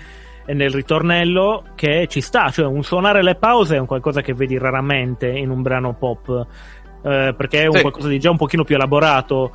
E 0.45 0.55
nel 0.55 0.71
ritornello 0.71 1.65
che 1.75 2.07
ci 2.09 2.21
sta, 2.21 2.51
cioè 2.51 2.67
un 2.67 2.83
suonare 2.83 3.23
le 3.23 3.35
pause 3.37 3.77
è 3.77 3.79
un 3.79 3.87
qualcosa 3.87 4.21
che 4.23 4.35
vedi 4.35 4.59
raramente 4.59 5.29
in 5.29 5.51
un 5.51 5.63
brano 5.63 5.95
pop, 5.95 6.47
eh, 7.05 7.35
perché 7.37 7.63
è 7.63 7.67
un 7.67 7.75
Sì. 7.75 7.81
qualcosa 7.81 8.09
di 8.09 8.19
già 8.19 8.31
un 8.31 8.37
pochino 8.37 8.65
più 8.65 8.75
elaborato. 8.75 9.53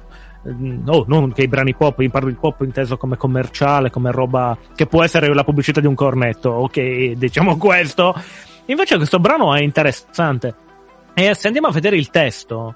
Mm, 0.47 0.83
No, 0.85 1.03
non 1.07 1.33
che 1.33 1.41
i 1.41 1.47
brani 1.49 1.75
pop, 1.75 1.99
io 1.99 2.09
parlo 2.09 2.29
di 2.29 2.37
pop 2.39 2.61
inteso 2.61 2.95
come 2.95 3.17
commerciale, 3.17 3.89
come 3.89 4.11
roba 4.11 4.57
che 4.75 4.85
può 4.85 5.03
essere 5.03 5.33
la 5.33 5.43
pubblicità 5.43 5.81
di 5.81 5.87
un 5.87 5.95
cornetto, 5.95 6.49
ok, 6.51 7.11
diciamo 7.13 7.57
questo. 7.57 8.15
Invece 8.67 8.95
questo 8.97 9.19
brano 9.19 9.53
è 9.55 9.61
interessante. 9.61 10.53
E 11.13 11.33
se 11.33 11.47
andiamo 11.47 11.67
a 11.67 11.71
vedere 11.71 11.97
il 11.97 12.09
testo, 12.11 12.75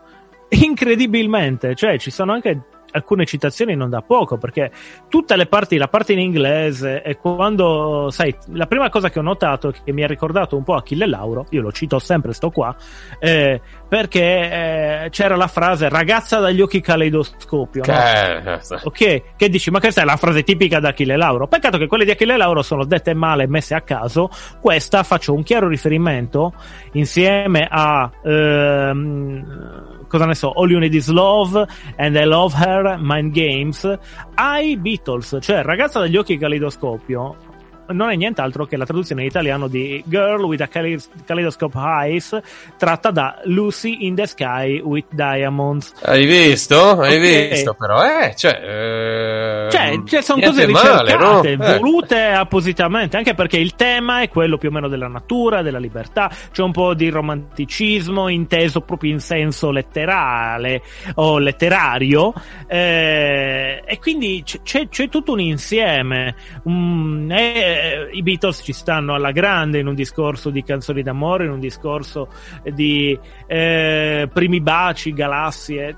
incredibilmente, 0.49 1.75
cioè 1.75 1.97
ci 1.97 2.11
sono 2.11 2.33
anche 2.33 2.59
alcune 2.91 3.25
citazioni 3.25 3.75
non 3.75 3.89
da 3.89 4.01
poco, 4.01 4.37
perché 4.37 4.71
tutte 5.09 5.35
le 5.35 5.45
parti, 5.45 5.77
la 5.77 5.87
parte 5.87 6.13
in 6.13 6.19
inglese 6.19 7.01
e 7.01 7.17
quando, 7.17 8.09
sai, 8.11 8.35
la 8.53 8.65
prima 8.65 8.89
cosa 8.89 9.09
che 9.09 9.19
ho 9.19 9.23
notato 9.23 9.73
che 9.83 9.91
mi 9.91 10.03
ha 10.03 10.07
ricordato 10.07 10.55
un 10.55 10.63
po' 10.63 10.75
Achille 10.75 11.07
Lauro, 11.07 11.45
io 11.49 11.61
lo 11.61 11.71
cito 11.71 11.99
sempre, 11.99 12.33
sto 12.33 12.49
qua, 12.49 12.75
eh, 13.19 13.61
perché 13.87 14.21
eh, 14.21 15.09
c'era 15.09 15.35
la 15.35 15.47
frase 15.47 15.89
ragazza 15.89 16.39
dagli 16.39 16.61
occhi 16.61 16.81
caleidoscopio, 16.81 17.83
no? 17.85 17.93
Che... 17.93 18.79
Ok, 18.83 19.35
che 19.35 19.49
dici, 19.49 19.69
ma 19.71 19.79
questa 19.79 20.01
è 20.01 20.05
la 20.05 20.15
frase 20.15 20.43
tipica 20.43 20.79
da 20.79 20.89
Achille 20.89 21.17
Lauro. 21.17 21.47
Peccato 21.47 21.77
che 21.77 21.87
quelle 21.87 22.05
di 22.05 22.11
Achille 22.11 22.37
Lauro 22.37 22.61
sono 22.61 22.85
dette 22.85 23.13
male 23.13 23.43
e 23.43 23.47
messe 23.47 23.75
a 23.75 23.81
caso. 23.81 24.29
Questa 24.59 25.03
faccio 25.03 25.33
un 25.33 25.43
chiaro 25.43 25.67
riferimento 25.67 26.53
insieme 26.93 27.67
a 27.69 28.09
ehm, 28.23 29.90
cosa 30.11 30.25
ne 30.25 30.35
so, 30.35 30.49
All 30.49 30.69
You 30.69 30.79
Need 30.79 30.93
Is 30.93 31.07
Love 31.07 31.65
and 31.95 32.17
I 32.17 32.25
Love 32.25 32.53
Her, 32.57 32.97
Mind 32.99 33.31
Games, 33.31 33.97
ai 34.35 34.77
Beatles, 34.77 35.37
cioè 35.39 35.63
ragazza 35.63 35.99
dagli 35.99 36.17
occhi 36.17 36.37
caleidoscopio. 36.37 37.50
Non 37.91 38.09
è 38.09 38.15
nient'altro 38.15 38.65
che 38.65 38.77
la 38.77 38.85
traduzione 38.85 39.21
in 39.21 39.27
italiano 39.27 39.67
di 39.67 40.03
Girl 40.07 40.43
with 40.43 40.61
a 40.61 40.67
Kaleid- 40.67 41.25
Kaleidoscope 41.25 41.77
Eyes, 41.77 42.39
tratta 42.77 43.11
da 43.11 43.39
Lucy 43.45 44.05
in 44.05 44.15
the 44.15 44.25
Sky 44.25 44.79
with 44.79 45.05
Diamonds. 45.11 45.93
Hai 46.03 46.25
visto? 46.25 46.99
Hai 46.99 47.15
Ok. 47.15 47.49
visto 47.49 47.73
però, 47.73 48.03
eh, 48.03 48.33
cioè... 48.35 48.51
eh, 48.61 49.69
Cioè, 49.71 50.01
cioè, 50.05 50.21
sono 50.21 50.41
cose 50.41 50.67
male, 50.67 51.15
no? 51.15 51.41
ricercate, 51.41 51.51
Eh. 51.51 51.77
volute 51.79 52.23
appositamente, 52.31 53.17
anche 53.17 53.33
perché 53.33 53.57
il 53.57 53.75
tema 53.75 54.21
è 54.21 54.29
quello 54.29 54.57
più 54.57 54.69
o 54.69 54.71
meno 54.71 54.87
della 54.87 55.07
natura, 55.07 55.61
della 55.61 55.79
libertà, 55.79 56.29
c'è 56.51 56.61
un 56.61 56.71
po' 56.71 56.93
di 56.93 57.09
romanticismo 57.09 58.27
inteso 58.27 58.81
proprio 58.81 59.11
in 59.11 59.19
senso 59.19 59.71
letterale 59.71 60.81
o 61.15 61.37
letterario, 61.39 62.33
eh, 62.67 63.81
e 63.85 63.99
quindi 63.99 64.43
c'è, 64.43 64.87
c'è 64.89 65.09
tutto 65.09 65.33
un 65.33 65.39
insieme. 65.39 66.35
Mm, 66.67 67.31
e, 67.31 67.80
eh, 67.81 68.09
I 68.11 68.21
Beatles 68.21 68.61
ci 68.63 68.73
stanno 68.73 69.13
alla 69.13 69.31
grande 69.31 69.79
in 69.79 69.87
un 69.87 69.95
discorso 69.95 70.49
di 70.49 70.63
canzoni 70.63 71.01
d'amore, 71.01 71.45
in 71.45 71.51
un 71.51 71.59
discorso 71.59 72.29
di 72.63 73.17
eh, 73.47 74.29
primi 74.31 74.61
baci, 74.61 75.13
galassie. 75.13 75.95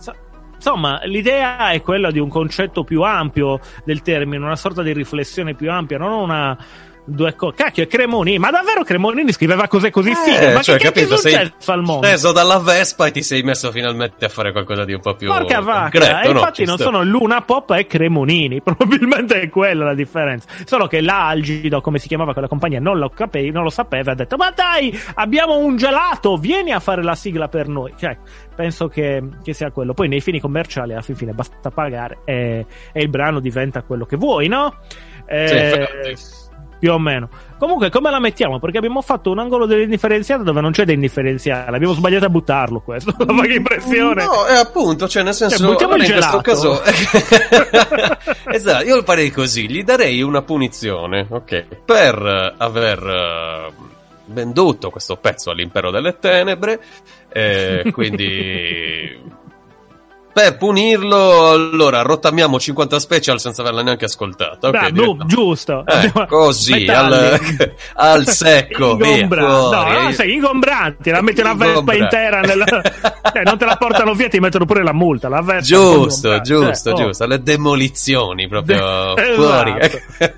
Insomma, 0.55 1.01
l'idea 1.03 1.71
è 1.71 1.81
quella 1.81 2.09
di 2.09 2.19
un 2.19 2.29
concetto 2.29 2.83
più 2.83 3.01
ampio 3.01 3.59
del 3.83 4.01
termine, 4.01 4.45
una 4.45 4.55
sorta 4.55 4.81
di 4.81 4.93
riflessione 4.93 5.55
più 5.55 5.69
ampia, 5.69 5.97
non 5.97 6.13
una 6.13 6.57
due 7.05 7.35
cose. 7.35 7.55
Cacchio, 7.55 7.83
è 7.83 7.87
Cremonini, 7.87 8.37
ma 8.37 8.49
davvero 8.49 8.83
Cremonini 8.83 9.31
scriveva 9.31 9.67
cose 9.67 9.91
così 9.91 10.13
fighe? 10.15 10.53
ma 10.53 10.61
cioè, 10.61 10.77
che 10.77 10.85
capito, 10.85 11.15
è 11.15 11.17
sei 11.17 11.33
successo 11.33 11.71
al 11.71 11.81
mondo? 11.81 12.07
preso 12.07 12.31
dalla 12.31 12.59
Vespa 12.59 13.07
e 13.07 13.11
ti 13.11 13.23
sei 13.23 13.43
messo 13.43 13.71
finalmente 13.71 14.25
a 14.25 14.29
fare 14.29 14.51
qualcosa 14.51 14.85
di 14.85 14.93
un 14.93 15.01
po' 15.01 15.15
più 15.15 15.27
Porca 15.27 15.59
vacca, 15.59 15.99
concreto, 15.99 16.27
e 16.29 16.31
no? 16.33 16.39
infatti 16.39 16.65
non 16.65 16.75
sta. 16.75 16.85
sono 16.85 17.03
Luna 17.03 17.41
Pop 17.41 17.71
e 17.71 17.85
Cremonini, 17.85 18.61
probabilmente 18.63 19.41
è 19.41 19.49
quella 19.49 19.85
la 19.85 19.95
differenza. 19.95 20.47
Solo 20.65 20.87
che 20.87 21.01
l'Algido, 21.01 21.81
come 21.81 21.99
si 21.99 22.07
chiamava 22.07 22.33
quella 22.33 22.47
compagnia, 22.47 22.79
non 22.79 22.97
lo, 22.97 23.09
cape- 23.09 23.51
non 23.51 23.63
lo 23.63 23.69
sapeva 23.69 24.11
e 24.11 24.13
ha 24.13 24.15
detto: 24.17 24.37
Ma 24.37 24.51
dai, 24.51 24.97
abbiamo 25.15 25.57
un 25.57 25.75
gelato, 25.75 26.37
vieni 26.37 26.71
a 26.71 26.79
fare 26.79 27.03
la 27.03 27.15
sigla 27.15 27.47
per 27.47 27.67
noi. 27.67 27.93
Cioè, 27.97 28.17
penso 28.55 28.87
che, 28.87 29.21
che 29.43 29.53
sia 29.53 29.71
quello. 29.71 29.93
Poi 29.93 30.07
nei 30.07 30.21
fini 30.21 30.39
commerciali, 30.39 30.93
alla 30.93 31.01
fin 31.01 31.15
fine, 31.15 31.33
basta 31.33 31.69
pagare 31.69 32.19
e, 32.25 32.65
e 32.91 33.01
il 33.01 33.09
brano 33.09 33.39
diventa 33.39 33.81
quello 33.81 34.05
che 34.05 34.15
vuoi, 34.17 34.47
no? 34.47 34.75
Eh, 35.25 35.87
Sì. 36.15 36.42
Più 36.83 36.91
o 36.91 36.99
meno. 36.99 37.29
Comunque, 37.57 37.89
come 37.89 38.11
la 38.11 38.19
mettiamo? 38.19 38.59
Perché 38.59 38.77
abbiamo 38.77 39.01
fatto 39.01 39.31
un 39.31 39.39
angolo 39.39 39.65
dell'indifferenziato 39.65 40.43
dove 40.43 40.59
non 40.59 40.71
c'è 40.71 40.83
da 40.83 40.91
indifferenziale. 40.91 41.77
Abbiamo 41.77 41.93
sbagliato 41.93 42.25
a 42.25 42.29
buttarlo 42.29 42.81
questo. 42.81 43.15
La 43.25 43.31
vaga 43.31 43.53
impressione. 43.53 44.25
No, 44.25 44.43
è 44.43 44.55
appunto, 44.55 45.07
cioè 45.07 45.23
nel 45.23 45.33
senso, 45.33 45.59
Cioè, 45.59 45.67
buttiamo 45.67 45.93
allora, 45.93 46.09
il 46.09 46.13
gelato. 46.13 46.41
caso 46.41 46.81
esatto, 48.51 48.83
io 48.83 48.95
lo 48.97 49.03
farei 49.03 49.31
così, 49.31 49.69
gli 49.69 49.81
darei 49.81 50.21
una 50.21 50.41
punizione, 50.41 51.25
ok, 51.29 51.65
per 51.85 52.15
eh, 52.21 52.53
aver 52.57 53.01
eh, 53.01 53.71
venduto 54.25 54.89
questo 54.89 55.15
pezzo 55.15 55.49
all'impero 55.49 55.89
delle 55.89 56.17
tenebre, 56.19 56.81
eh, 57.29 57.91
quindi 57.93 59.21
per 60.33 60.57
punirlo, 60.57 61.51
allora 61.51 62.01
rottamiamo 62.01 62.59
50 62.59 62.99
special 62.99 63.39
senza 63.39 63.61
averla 63.61 63.83
neanche 63.83 64.05
ascoltata, 64.05 64.67
ok? 64.69 64.79
Beh, 64.79 64.91
direi- 64.91 65.15
boh, 65.15 65.25
giusto. 65.25 65.83
Eh, 65.85 66.11
così, 66.27 66.85
al, 66.87 67.39
al 67.95 68.27
secco, 68.27 68.95
via, 68.95 69.07
Ingombranti. 69.17 69.51
fuori. 69.53 69.91
No, 69.93 70.01
no, 70.01 70.11
sei 70.11 70.33
ingombranti. 70.33 71.09
La 71.11 71.21
metti 71.21 71.41
una 71.41 71.53
Vespa 71.53 71.93
intera 71.93 72.39
nella... 72.41 72.65
eh, 73.33 73.41
non 73.43 73.57
te 73.57 73.65
la 73.65 73.75
portano 73.77 74.13
via, 74.13 74.27
ti 74.27 74.39
mettono 74.39 74.65
pure 74.65 74.83
la 74.83 74.93
multa. 74.93 75.29
La 75.29 75.41
Vespa 75.41 75.61
Giusto, 75.61 76.41
giusto, 76.41 76.89
Eh, 76.89 76.93
oh. 76.93 76.95
giusto. 76.95 77.25
Le 77.27 77.41
demolizioni 77.41 78.47
proprio 78.47 79.15
Esatto. 79.15 79.33
fuori. 79.41 79.73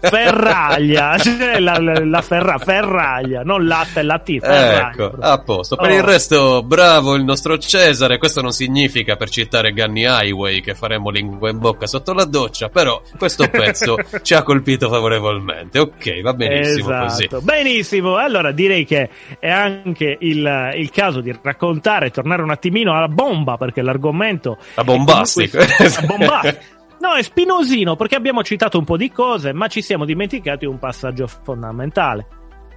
Ferraglia, 0.02 1.18
cioè 1.18 1.60
la, 1.60 1.78
la, 1.80 2.04
la 2.06 2.22
ferra, 2.22 2.58
ferraglia, 2.58 3.42
non 3.44 3.66
latte, 3.66 4.02
la 4.04 4.22
ferraglia. 4.24 4.92
Ecco, 4.92 5.12
a 5.20 5.40
posto. 5.40 5.76
Per 5.76 5.90
Oh. 5.90 5.94
il 5.94 6.04
resto, 6.04 6.64
bravo 6.64 7.16
il 7.16 7.24
nostro 7.24 7.58
Cesare. 7.58 8.18
Questo 8.18 8.42
non 8.42 8.52
significa, 8.52 9.16
per 9.16 9.30
citare 9.30 9.72
Gunny 9.86 10.06
Highway, 10.06 10.62
che 10.62 10.74
faremo 10.74 11.10
lingua 11.10 11.50
in 11.50 11.60
bocca 11.60 11.86
sotto 11.86 12.14
la 12.14 12.26
doccia. 12.26 12.70
Però 12.70 13.02
questo 13.18 13.48
pezzo 13.50 13.98
ci 14.22 14.34
ha 14.34 14.44
colpito 14.44 14.90
favorevolmente. 14.90 15.80
Ok, 15.80 16.22
va 16.22 16.34
benissimo 16.34 17.00
così. 17.00 17.26
Esatto. 17.26 17.42
Benissimo, 17.42 18.16
allora 18.18 18.52
direi 18.52 18.86
che 18.86 19.10
è 19.40 19.50
anche 19.50 20.18
il, 20.20 20.72
il 20.76 20.90
caso 20.92 21.22
di 21.22 21.38
raccontare, 21.42 22.12
tornare 22.12 22.42
un 22.42 22.52
attimino 22.52 22.96
alla 22.96 23.08
bomba, 23.08 23.58
perché 23.58 23.82
l'argomento 23.82 24.58
La 24.76 24.84
bombastica. 24.84 25.60
la 25.80 26.06
bombastica. 26.06 26.74
No, 27.00 27.14
è 27.14 27.22
spinosino 27.22 27.96
perché 27.96 28.16
abbiamo 28.16 28.42
citato 28.42 28.80
un 28.80 28.86
po' 28.86 28.98
di 28.98 29.12
cose, 29.12 29.54
ma 29.54 29.68
ci 29.68 29.82
siamo 29.82 30.06
dimenticati 30.06 30.66
un 30.66 30.80
passaggio 30.80 31.28
fondamentale, 31.28 32.26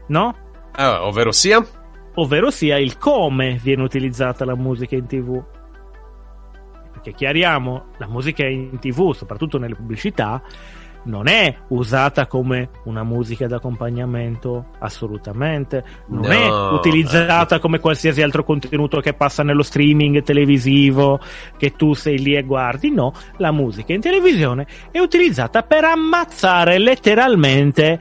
no? 0.09 0.35
Ah, 0.73 1.07
ovvero 1.07 1.33
sia? 1.33 1.65
Ovvero 2.15 2.51
sia 2.51 2.79
il 2.79 2.99
come 2.99 3.59
viene 3.63 3.83
utilizzata 3.83 4.45
la 4.45 4.57
musica 4.57 4.97
in 4.97 5.07
tv. 5.07 5.43
Perché 7.09 7.15
chiariamo, 7.15 7.87
la 7.97 8.07
musica 8.07 8.47
in 8.47 8.79
tv, 8.79 9.15
soprattutto 9.15 9.59
nelle 9.59 9.75
pubblicità, 9.75 10.43
non 11.05 11.27
è 11.27 11.55
usata 11.69 12.27
come 12.27 12.69
una 12.85 13.03
musica 13.03 13.47
d'accompagnamento, 13.47 14.67
assolutamente. 14.81 15.83
Non 16.09 16.23
No, 16.23 16.29
è 16.29 16.75
utilizzata 16.75 17.61
come 17.61 17.79
qualsiasi 17.79 18.21
altro 18.21 18.45
contenuto 18.45 19.01
che 19.01 19.15
passa 19.15 19.43
nello 19.43 19.63
streaming 19.63 20.23
televisivo, 20.23 21.19
che 21.57 21.73
tu 21.73 21.95
sei 21.95 22.19
lì 22.19 22.35
e 22.35 22.43
guardi. 22.43 22.91
No, 22.91 23.13
la 23.39 23.53
musica 23.53 23.95
in 23.95 24.01
televisione 24.01 24.67
è 24.91 24.99
utilizzata 24.99 25.63
per 25.63 25.85
ammazzare 25.85 26.79
letteralmente 26.79 28.01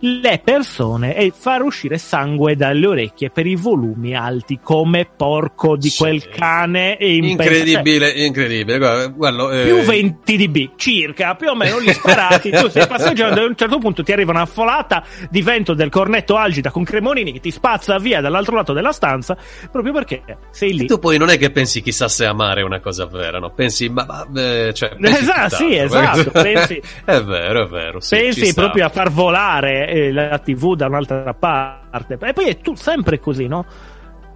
le 0.00 0.40
persone 0.44 1.16
e 1.16 1.32
far 1.36 1.62
uscire 1.62 1.98
sangue 1.98 2.54
dalle 2.56 2.86
orecchie 2.86 3.30
per 3.30 3.46
i 3.46 3.56
volumi 3.56 4.14
alti 4.14 4.60
come 4.62 5.08
porco 5.16 5.76
di 5.76 5.88
Sì. 5.88 5.98
quel 5.98 6.28
cane 6.28 6.96
e. 6.96 7.16
Incredibile, 7.16 8.10
incredibile. 8.10 8.78
Guarda, 8.78 9.06
guarda, 9.08 9.52
eh, 9.60 9.64
Più 9.64 9.76
20 9.80 10.36
dB 10.48 10.70
circa, 10.76 11.34
più 11.34 11.48
o 11.48 11.54
meno 11.54 11.80
gli 11.80 11.90
sparati. 11.92 12.50
tu 12.52 12.68
stai 12.68 12.86
passeggiando 12.86 13.40
e 13.40 13.44
a 13.44 13.46
un 13.46 13.56
certo 13.56 13.78
punto 13.78 14.02
ti 14.02 14.12
arriva 14.12 14.30
una 14.30 14.46
folata 14.46 15.02
di 15.30 15.42
vento 15.42 15.74
del 15.74 15.90
cornetto 15.90 16.36
algida 16.36 16.70
con 16.70 16.84
Cremonini 16.84 17.32
che 17.32 17.40
ti 17.40 17.50
spazza 17.50 17.98
via 17.98 18.20
dall'altro 18.20 18.54
lato 18.56 18.72
della 18.72 18.92
stanza 18.92 19.36
proprio 19.70 19.92
perché 19.92 20.22
sei 20.50 20.74
lì. 20.74 20.86
Tu 20.86 20.98
poi 20.98 21.18
non 21.18 21.28
è 21.30 21.38
che 21.38 21.50
pensi 21.50 21.82
chissà 21.82 22.08
se 22.08 22.24
amare 22.24 22.60
è 22.60 22.64
una 22.64 22.80
cosa 22.80 23.06
vera, 23.06 23.38
no? 23.38 23.50
Pensi, 23.50 23.88
ma, 23.88 24.04
ma, 24.06 24.26
eh, 24.40 24.72
cioè, 24.74 24.94
pensi 25.00 25.16
Esatto, 25.22 25.56
sì, 25.56 25.76
esatto, 25.76 26.30
pensi- 26.42 26.80
è 27.04 27.20
vero, 27.22 27.64
è 27.64 27.68
vero. 27.68 28.00
Sì, 28.00 28.16
Pensi 28.16 28.46
sta. 28.46 28.62
proprio 28.62 28.86
a 28.86 28.88
far 28.88 29.10
volare 29.10 29.87
eh, 29.88 30.12
la 30.12 30.38
TV 30.38 30.74
da 30.74 30.86
un'altra 30.86 31.34
parte. 31.34 32.18
E 32.20 32.32
poi 32.32 32.46
è 32.48 32.58
tu, 32.58 32.74
sempre 32.74 33.18
così, 33.18 33.46
no? 33.46 33.64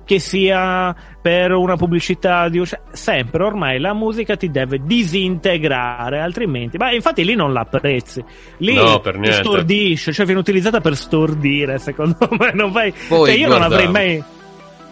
Che 0.05 0.19
sia 0.19 0.95
per 1.23 1.53
una 1.53 1.77
pubblicità 1.77 2.49
di 2.49 2.65
cioè, 2.67 2.81
sempre 2.91 3.45
ormai 3.45 3.79
la 3.79 3.95
musica 3.95 4.37
ti 4.37 4.51
deve 4.51 4.81
disintegrare, 4.85 6.21
altrimenti. 6.21 6.77
Ma 6.77 6.93
infatti 6.93 7.25
lì 7.25 7.35
non 7.35 7.53
la 7.53 7.61
apprezzi. 7.61 8.23
Lì 8.59 8.75
No, 8.75 8.99
per 9.01 9.15
ti 9.15 9.21
niente. 9.21 9.43
stordisce, 9.45 10.13
cioè 10.13 10.25
viene 10.27 10.41
utilizzata 10.41 10.81
per 10.81 10.97
stordire, 10.97 11.79
secondo 11.79 12.17
me. 12.39 12.51
Non 12.53 12.73
vai... 12.73 12.93
Poi, 13.09 13.29
cioè, 13.31 13.39
io 13.39 13.49
non 13.49 13.59
guarda- 13.59 13.75
avrei 13.77 13.89
mai. 13.91 14.25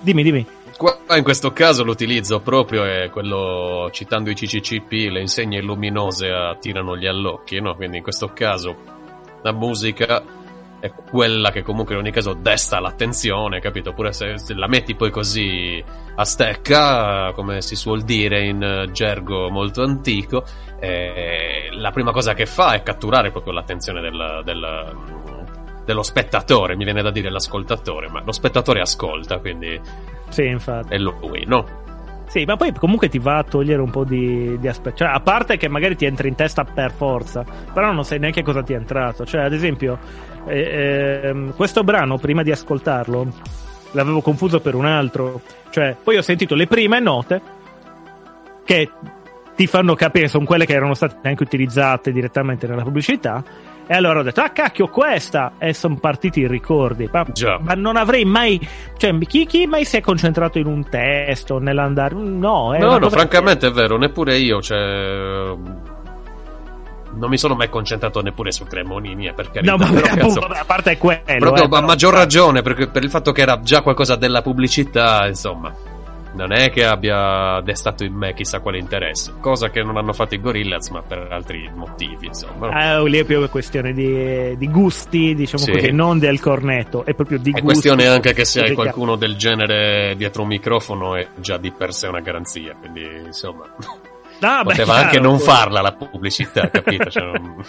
Dimmi, 0.01 0.23
dimmi. 0.23 0.47
Qua 0.79 0.97
in 1.17 1.25
questo 1.25 1.53
caso 1.53 1.85
l'utilizzo 1.85 2.41
proprio 2.41 2.85
è 2.85 3.11
quello, 3.11 3.91
citando 3.93 4.31
i 4.31 4.35
CCCP, 4.35 5.11
le 5.11 5.21
insegne 5.21 5.61
luminose 5.61 6.31
attirano 6.31 6.97
gli 6.97 7.05
allocchi, 7.07 7.61
no? 7.61 7.75
Quindi 7.75 7.99
in 7.99 8.03
questo 8.03 8.29
caso 8.33 8.75
la 9.43 9.53
musica 9.53 10.23
è 10.81 10.91
quella 11.11 11.51
che 11.51 11.63
comunque 11.63 11.95
in 11.95 12.01
ogni 12.01 12.11
caso 12.11 12.33
desta 12.33 12.81
l'attenzione, 12.81 13.61
capito? 13.61 13.93
Pure 13.93 14.13
se, 14.13 14.39
se 14.39 14.55
la 14.55 14.67
metti 14.67 14.95
poi 14.95 15.11
così 15.11 15.83
a 16.17 16.25
stecca, 16.25 17.33
come 17.35 17.61
si 17.63 17.77
suol 17.77 18.03
dire 18.03 18.47
in 18.47 18.89
gergo 18.93 19.51
molto 19.51 19.83
antico, 19.83 20.45
eh, 20.81 21.69
la 21.73 21.91
prima 21.91 22.13
cosa 22.13 22.35
che 22.35 22.47
fa 22.47 22.73
è 22.73 22.83
catturare 22.83 23.31
proprio 23.31 23.53
l'attenzione 23.53 24.01
del, 24.01 24.41
del, 24.45 24.97
dello 25.85 26.03
spettatore, 26.03 26.77
mi 26.77 26.85
viene 26.85 27.03
da 27.03 27.11
dire 27.11 27.31
l'ascoltatore, 27.31 28.09
ma 28.09 28.23
lo 28.25 28.33
spettatore 28.33 28.81
ascolta, 28.81 29.39
quindi 29.39 29.79
Sì, 30.31 30.47
infatti. 30.47 30.95
è 30.95 30.99
lui, 30.99 31.45
no? 31.47 31.79
Sì, 32.27 32.45
ma 32.45 32.57
poi 32.57 32.73
comunque 32.73 33.09
ti 33.09 33.19
va 33.19 33.39
a 33.39 33.43
togliere 33.43 33.83
un 33.83 33.91
po' 33.91 34.05
di, 34.05 34.57
di 34.61 34.69
aspetto. 34.69 34.99
Cioè, 34.99 35.09
a 35.09 35.19
parte 35.19 35.57
che 35.57 35.69
magari 35.69 35.97
ti 35.97 36.05
entri 36.05 36.29
in 36.29 36.37
testa 36.37 36.63
per 36.63 36.93
forza, 36.93 37.45
però 37.75 37.91
non 37.91 38.05
sai 38.05 38.21
neanche 38.21 38.43
cosa 38.45 38.63
ti 38.63 38.73
è 38.73 38.77
entrato. 38.77 39.27
Cioè, 39.27 39.41
ad 39.43 39.53
esempio, 39.53 39.99
eh, 40.51 41.21
ehm, 41.25 41.55
questo 41.55 41.83
brano, 41.85 42.19
prima 42.19 42.43
di 42.43 42.51
ascoltarlo, 42.51 43.27
l'avevo 43.93 44.21
confuso 44.21 44.61
per 44.61 44.75
un 44.75 44.87
altro. 44.87 45.41
Cioè, 45.71 45.97
poi 46.03 46.17
ho 46.17 46.23
sentito 46.23 46.55
le 46.55 46.67
prime 46.67 47.01
note 47.01 47.41
che 48.65 48.91
ti 49.55 49.67
fanno 49.67 49.95
capire, 49.95 50.29
sono 50.29 50.45
quelle 50.45 50.65
che 50.65 50.73
erano 50.73 50.95
state 50.95 51.29
anche 51.29 51.43
utilizzate 51.43 52.13
direttamente 52.13 52.67
nella 52.67 52.83
pubblicità. 52.83 53.43
E 53.87 53.95
allora 53.95 54.21
ho 54.21 54.23
detto, 54.23 54.41
ah 54.41 54.51
cacchio, 54.51 54.87
questa! 54.87 55.55
E 55.59 55.75
sono 55.75 55.97
partiti 55.97 56.41
i 56.41 56.47
ricordi. 56.47 57.09
Ma, 57.11 57.27
ma 57.61 57.75
non 57.75 57.97
avrei 57.97 58.25
mai. 58.25 58.61
Cioè, 58.97 59.19
chi, 59.19 59.47
chi 59.47 59.67
mai 59.67 59.85
si 59.85 59.97
è 59.97 60.01
concentrato 60.01 60.59
in 60.59 60.67
un 60.67 60.89
testo, 60.89 61.59
nell'andare. 61.59 62.15
No, 62.15 62.73
No, 62.79 62.99
no, 62.99 63.11
francamente 63.11 63.67
è 63.67 63.71
vero, 63.73 63.99
neppure 63.99 64.39
io, 64.39 64.63
cioè... 64.63 65.57
Non 67.13 67.29
mi 67.29 67.39
sono 67.39 67.55
mai 67.55 67.69
concentrato 67.69 68.21
neppure 68.23 68.53
su 68.53 68.65
Cremonini, 68.65 69.27
eh, 69.27 69.33
per 69.33 69.51
carità. 69.51 69.73
No, 69.73 69.77
vabbè, 69.79 70.01
però, 70.01 70.15
appunto, 70.15 70.41
vabbè, 70.41 70.59
a 70.59 70.65
parte 70.65 70.97
quello. 70.97 71.23
proprio 71.39 71.63
eh, 71.63 71.67
a 71.67 71.69
però- 71.69 71.87
maggior 71.87 72.15
ragione, 72.15 72.63
perché 72.63 72.89
per 72.89 73.03
il 73.03 73.11
fatto 73.11 73.33
che 73.33 73.41
era 73.43 73.59
già 73.61 73.83
qualcosa 73.83 74.17
della 74.17 74.43
pubblicità, 74.43 75.27
insomma. 75.27 75.75
Non 76.33 76.53
è 76.53 76.71
che 76.71 76.85
abbia 76.85 77.61
destato 77.61 78.05
in 78.05 78.15
me 78.15 78.35
chissà 78.35 78.61
quale 78.61 78.79
interesse, 78.79 79.33
cosa 79.41 79.69
che 79.69 79.83
non 79.83 79.97
hanno 79.97 80.13
fatto 80.13 80.37
i 80.37 80.41
Gorillaz, 80.41 80.89
ma 80.91 81.03
per 81.03 81.27
altri 81.29 81.69
motivi, 81.75 82.27
insomma. 82.27 82.95
Eh, 83.01 83.09
lì 83.09 83.19
è 83.19 83.25
più 83.25 83.39
una 83.39 83.49
questione 83.49 83.93
di, 83.93 84.57
di 84.57 84.71
gusti, 84.71 85.35
diciamo 85.35 85.65
Sì. 85.65 85.73
così, 85.73 85.91
non 85.91 86.21
del 86.21 86.39
cornetto, 86.39 87.05
è 87.05 87.15
proprio 87.15 87.39
di 87.39 87.49
È 87.51 87.55
gusti. 87.55 87.67
questione 87.67 88.07
anche 88.07 88.33
che 88.33 88.45
se 88.45 88.61
hai 88.63 88.75
qualcuno 88.75 89.17
del 89.17 89.35
genere 89.35 90.15
dietro 90.17 90.43
un 90.43 90.49
microfono 90.49 91.17
è 91.17 91.27
già 91.41 91.57
di 91.57 91.73
per 91.73 91.93
sé 91.93 92.07
una 92.07 92.21
garanzia, 92.21 92.77
quindi 92.79 93.03
insomma 93.27 93.65
Ah, 94.41 94.63
beh, 94.63 94.71
poteva 94.71 94.93
chiaro, 94.93 95.01
anche 95.07 95.21
non 95.21 95.37
poi. 95.37 95.45
farla 95.47 95.81
la 95.81 95.93
pubblicità, 95.93 96.69
capito? 96.71 97.11
Cioè, 97.11 97.25
non- 97.25 97.65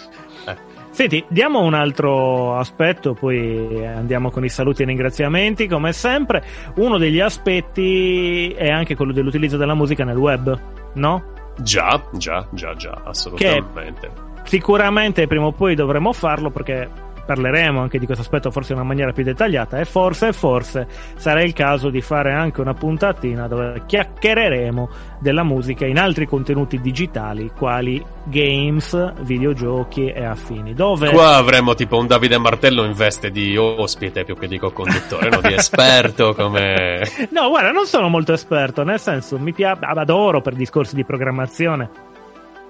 eh. 0.46 0.56
Senti, 0.90 1.24
diamo 1.28 1.60
un 1.60 1.72
altro 1.72 2.56
aspetto, 2.58 3.14
poi 3.14 3.84
andiamo 3.86 4.30
con 4.30 4.44
i 4.44 4.50
saluti 4.50 4.82
e 4.82 4.86
ringraziamenti, 4.86 5.66
come 5.66 5.92
sempre. 5.94 6.44
Uno 6.76 6.98
degli 6.98 7.20
aspetti 7.20 8.50
è 8.50 8.68
anche 8.70 8.94
quello 8.94 9.12
dell'utilizzo 9.12 9.56
della 9.56 9.74
musica 9.74 10.04
nel 10.04 10.18
web, 10.18 10.58
no? 10.94 11.24
Già, 11.58 12.02
già, 12.12 12.46
già, 12.52 12.74
già, 12.74 13.00
assolutamente. 13.04 14.10
Sicuramente 14.44 15.26
prima 15.26 15.46
o 15.46 15.52
poi 15.52 15.74
dovremo 15.74 16.12
farlo 16.12 16.50
perché 16.50 16.88
parleremo 17.32 17.80
anche 17.80 17.98
di 17.98 18.04
questo 18.04 18.22
aspetto 18.22 18.50
forse 18.50 18.72
in 18.72 18.78
una 18.78 18.86
maniera 18.86 19.12
più 19.12 19.24
dettagliata 19.24 19.78
e 19.78 19.86
forse, 19.86 20.32
forse 20.32 20.86
sarà 21.16 21.42
il 21.42 21.54
caso 21.54 21.88
di 21.88 22.02
fare 22.02 22.32
anche 22.32 22.60
una 22.60 22.74
puntatina 22.74 23.48
dove 23.48 23.82
chiacchiereremo 23.86 24.88
della 25.18 25.42
musica 25.42 25.86
in 25.86 25.98
altri 25.98 26.26
contenuti 26.26 26.80
digitali 26.80 27.50
quali 27.56 28.04
games, 28.24 29.22
videogiochi 29.22 30.08
e 30.08 30.24
affini. 30.24 30.74
Dove 30.74 31.10
Qua 31.10 31.36
avremo 31.36 31.74
tipo 31.74 31.98
un 31.98 32.06
Davide 32.06 32.38
Martello 32.38 32.84
in 32.84 32.92
veste 32.92 33.30
di 33.30 33.56
ospite 33.56 34.24
più 34.24 34.36
che 34.36 34.46
di 34.46 34.58
co-conduttore, 34.58 35.30
no? 35.30 35.40
di 35.40 35.54
esperto 35.54 36.34
come... 36.34 37.00
No, 37.30 37.48
guarda, 37.48 37.70
non 37.70 37.86
sono 37.86 38.08
molto 38.08 38.32
esperto, 38.32 38.82
nel 38.82 39.00
senso 39.00 39.38
mi 39.38 39.52
piace, 39.52 39.80
adoro 39.82 40.40
per 40.40 40.54
discorsi 40.54 40.94
di 40.94 41.04
programmazione, 41.04 41.88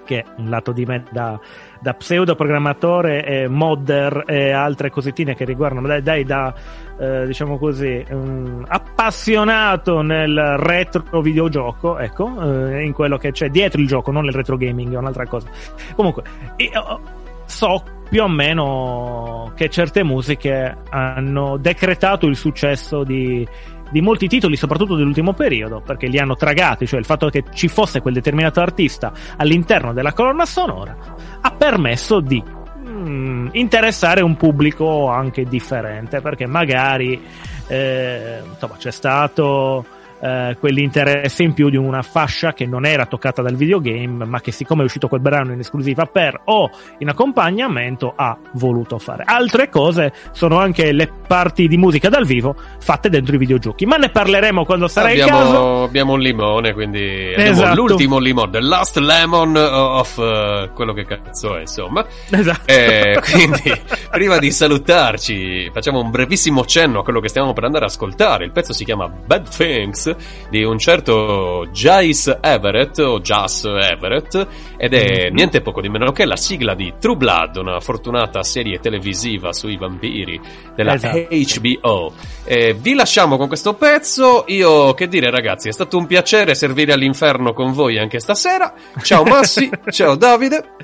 che 0.03 0.23
un 0.37 0.49
lato 0.49 0.71
di 0.71 0.85
me 0.85 1.03
da, 1.11 1.39
da 1.79 1.93
pseudo 1.93 2.35
programmatore 2.35 3.25
e 3.25 3.47
modder 3.47 4.23
e 4.27 4.51
altre 4.51 4.89
cosettine 4.89 5.35
che 5.35 5.45
riguardano, 5.45 5.87
dai, 5.87 6.01
dai 6.01 6.23
da, 6.23 6.53
eh, 6.99 7.25
diciamo 7.25 7.57
così, 7.57 8.03
um, 8.09 8.63
appassionato 8.67 10.01
nel 10.01 10.57
retro 10.57 11.21
videogioco, 11.21 11.97
ecco, 11.97 12.69
eh, 12.69 12.83
in 12.83 12.93
quello 12.93 13.17
che 13.17 13.31
c'è 13.31 13.49
dietro 13.49 13.81
il 13.81 13.87
gioco, 13.87 14.11
non 14.11 14.25
nel 14.25 14.33
retro 14.33 14.57
gaming, 14.57 14.93
è 14.93 14.97
un'altra 14.97 15.25
cosa. 15.25 15.49
Comunque, 15.95 16.23
io 16.57 16.99
so 17.45 17.83
più 18.09 18.21
o 18.21 18.27
meno 18.27 19.51
che 19.55 19.69
certe 19.69 20.03
musiche 20.03 20.77
hanno 20.89 21.57
decretato 21.57 22.27
il 22.27 22.35
successo 22.35 23.03
di, 23.03 23.47
di 23.93 24.01
molti 24.01 24.27
titoli, 24.27 24.57
soprattutto 24.57 24.95
dell'ultimo 24.95 25.33
periodo, 25.33 25.79
perché 25.79 26.07
li 26.07 26.17
hanno 26.17 26.35
tragati, 26.35 26.87
cioè 26.87 26.99
il 26.99 27.05
fatto 27.05 27.29
che 27.29 27.43
ci 27.53 27.67
fosse 27.67 28.01
quel 28.01 28.15
determinato 28.15 28.59
artista 28.59 29.13
all'interno 29.37 29.93
della 29.93 30.13
colonna 30.13 30.45
sonora 30.45 30.97
ha 31.39 31.51
permesso 31.51 32.19
di 32.19 32.43
mm, 32.87 33.49
interessare 33.51 34.21
un 34.21 34.35
pubblico 34.35 35.09
anche 35.09 35.43
differente, 35.43 36.21
perché 36.21 36.47
magari 36.47 37.21
eh, 37.67 38.41
insomma, 38.51 38.75
c'è 38.77 38.91
stato 38.91 39.85
eh, 40.23 40.55
quell'interesse 40.57 41.43
in 41.43 41.53
più 41.53 41.69
di 41.69 41.75
una 41.75 42.01
fascia 42.01 42.53
che 42.53 42.65
non 42.65 42.85
era 42.85 43.05
toccata 43.05 43.41
dal 43.41 43.55
videogame, 43.55 44.23
ma 44.23 44.39
che 44.39 44.53
siccome 44.53 44.81
è 44.81 44.85
uscito 44.85 45.09
quel 45.09 45.19
brano 45.19 45.51
in 45.51 45.59
esclusiva 45.59 46.05
per 46.05 46.39
o 46.45 46.69
in 46.99 47.09
accompagnamento 47.09 48.13
ha 48.15 48.37
voluto 48.53 48.97
fare. 48.99 49.23
Altre 49.25 49.67
cose 49.67 50.13
sono 50.31 50.59
anche 50.59 50.93
le 50.93 51.11
parti 51.27 51.67
di 51.67 51.75
musica 51.75 52.07
dal 52.07 52.25
vivo 52.25 52.55
fatte 52.79 53.09
dentro 53.09 53.35
i 53.35 53.37
videogiochi, 53.37 53.85
ma 53.85 53.97
ne 53.97 54.09
parleremo 54.09 54.63
quando 54.63 54.87
sarà 54.87 55.11
il 55.11 55.25
caso. 55.25 55.33
Abbiamo, 55.33 55.83
abbiamo 55.83 56.13
un 56.13 56.19
limone, 56.21 56.73
quindi 56.73 57.33
abbiamo 57.33 57.51
Esatto. 57.51 57.75
l'ultimo 57.75 58.17
limone, 58.17 58.51
the 58.51 58.61
last 58.61 58.97
lemon 58.97 59.57
of 59.57 60.17
eh, 60.19 60.69
quello 60.73 60.93
che 60.93 61.03
cazzo 61.03 61.57
è, 61.57 61.61
insomma. 61.61 62.05
Esatto. 62.29 62.71
Eh, 62.71 63.19
quindi, 63.29 63.73
prima 64.09 64.37
di 64.37 64.51
salutarci, 64.51 65.69
facciamo 65.73 65.99
un 65.99 66.11
brevissimo 66.11 66.63
cenno 66.63 66.99
a 66.99 67.03
quello 67.03 67.19
che 67.19 67.27
stiamo 67.27 67.51
per 67.51 67.65
andare 67.65 67.83
ad 67.83 67.91
ascoltare. 67.91 68.45
Il 68.45 68.51
pezzo 68.51 68.71
si 68.71 68.85
chiama 68.85 69.09
Bad 69.09 69.49
Things 69.49 70.11
di 70.49 70.63
un 70.63 70.77
certo 70.77 71.67
Jace 71.71 72.37
Everett 72.41 72.99
o 72.99 73.19
Jas 73.19 73.65
Everett 73.65 74.47
ed 74.77 74.93
è 74.93 75.27
Mhm. 75.29 75.33
niente 75.35 75.61
poco 75.61 75.81
di 75.81 75.89
meno 75.89 76.11
che 76.11 76.25
la 76.25 76.35
sigla 76.35 76.73
di 76.75 76.93
True 76.99 77.15
Blood, 77.15 77.57
una 77.57 77.79
fortunata 77.79 78.43
serie 78.43 78.79
televisiva 78.79 79.53
sui 79.53 79.77
vampiri 79.77 80.39
della 80.75 80.93
Esatto. 80.95 81.27
HBO. 81.29 82.13
Eh, 82.45 82.73
vi 82.73 82.93
lasciamo 82.93 83.37
con 83.37 83.47
questo 83.47 83.73
pezzo. 83.75 84.43
Io 84.47 84.93
che 84.93 85.07
dire, 85.07 85.29
ragazzi, 85.31 85.69
è 85.69 85.71
stato 85.71 85.97
un 85.97 86.05
piacere 86.07 86.55
servire 86.55 86.93
all'inferno 86.93 87.53
con 87.53 87.71
voi 87.73 87.97
anche 87.97 88.19
stasera. 88.19 88.73
Ciao 89.01 89.23
Massi, 89.23 89.69
ciao 89.91 90.15
Davide. 90.15 90.75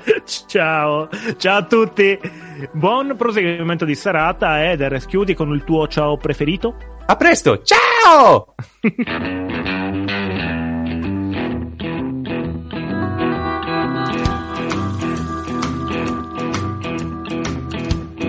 Ciao, 0.46 1.08
ciao 1.36 1.56
a 1.58 1.64
tutti. 1.64 2.49
Buon 2.72 3.14
proseguimento 3.16 3.84
di 3.84 3.94
serata 3.94 4.70
ed 4.70 4.82
RS 4.82 5.06
chiudi 5.06 5.34
con 5.34 5.52
il 5.54 5.64
tuo 5.64 5.86
ciao 5.86 6.16
preferito. 6.16 6.74
A 7.06 7.16
presto, 7.16 7.62
ciao! 7.62 8.54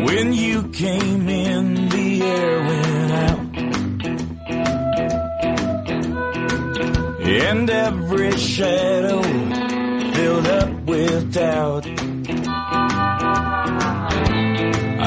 When 0.03 0.33
you 0.33 0.69
came 0.71 1.29
in, 1.29 1.89
the 1.89 2.21
air 2.23 2.59
went 2.59 3.11
out. 3.11 3.39
And 7.23 7.69
every 7.69 8.37
shadow 8.37 9.21
filled 10.13 10.47
up 10.47 10.69
with 10.85 11.31
doubt. 11.31 12.10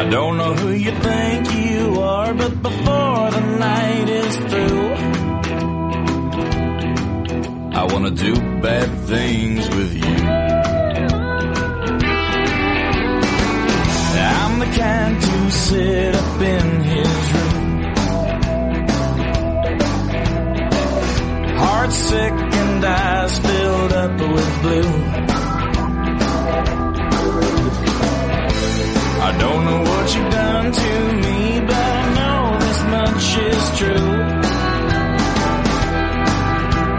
I 0.05 0.11
don't 0.11 0.37
know 0.37 0.53
who 0.53 0.73
you 0.73 0.91
think 0.91 1.51
you 1.55 1.99
are, 1.99 2.35
but 2.35 2.63
before 2.63 3.31
the 3.31 3.41
night 3.59 4.09
is 4.11 4.37
through, 4.37 4.91
I 7.73 7.85
wanna 7.91 8.11
do 8.11 8.35
bad 8.61 8.91
things 9.09 9.67
with 9.71 9.95
you. 9.95 10.17
I'm 14.37 14.59
the 14.59 14.67
kind 14.67 15.23
to 15.23 15.51
sit 15.51 16.15
up 16.15 16.41
in 16.55 16.81
his 16.93 17.33
room. 17.35 17.83
Heart 21.57 21.93
sick 21.93 22.33
and 22.61 22.85
eyes 22.85 23.39
filled 23.39 23.93
up 23.95 24.21
with 24.21 24.63
blue. 24.63 25.34
I 29.27 29.33
don't 29.39 29.65
know 29.65 29.81
what 29.91 30.15
you've 30.15 30.31
done 30.31 30.71
to 30.71 31.13
me, 31.25 31.61
but 31.61 31.77
I 31.77 32.05
know 32.19 32.59
this 32.65 32.81
much 32.97 33.25
is 33.53 33.79
true. 33.79 34.11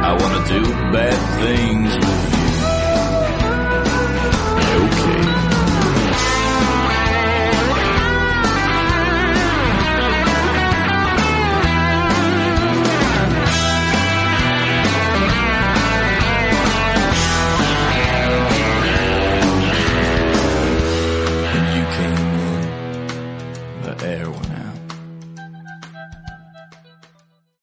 I 0.08 0.12
wanna 0.20 0.42
do 0.48 0.62
bad 0.92 1.20
things 1.40 1.94
with. 1.96 2.25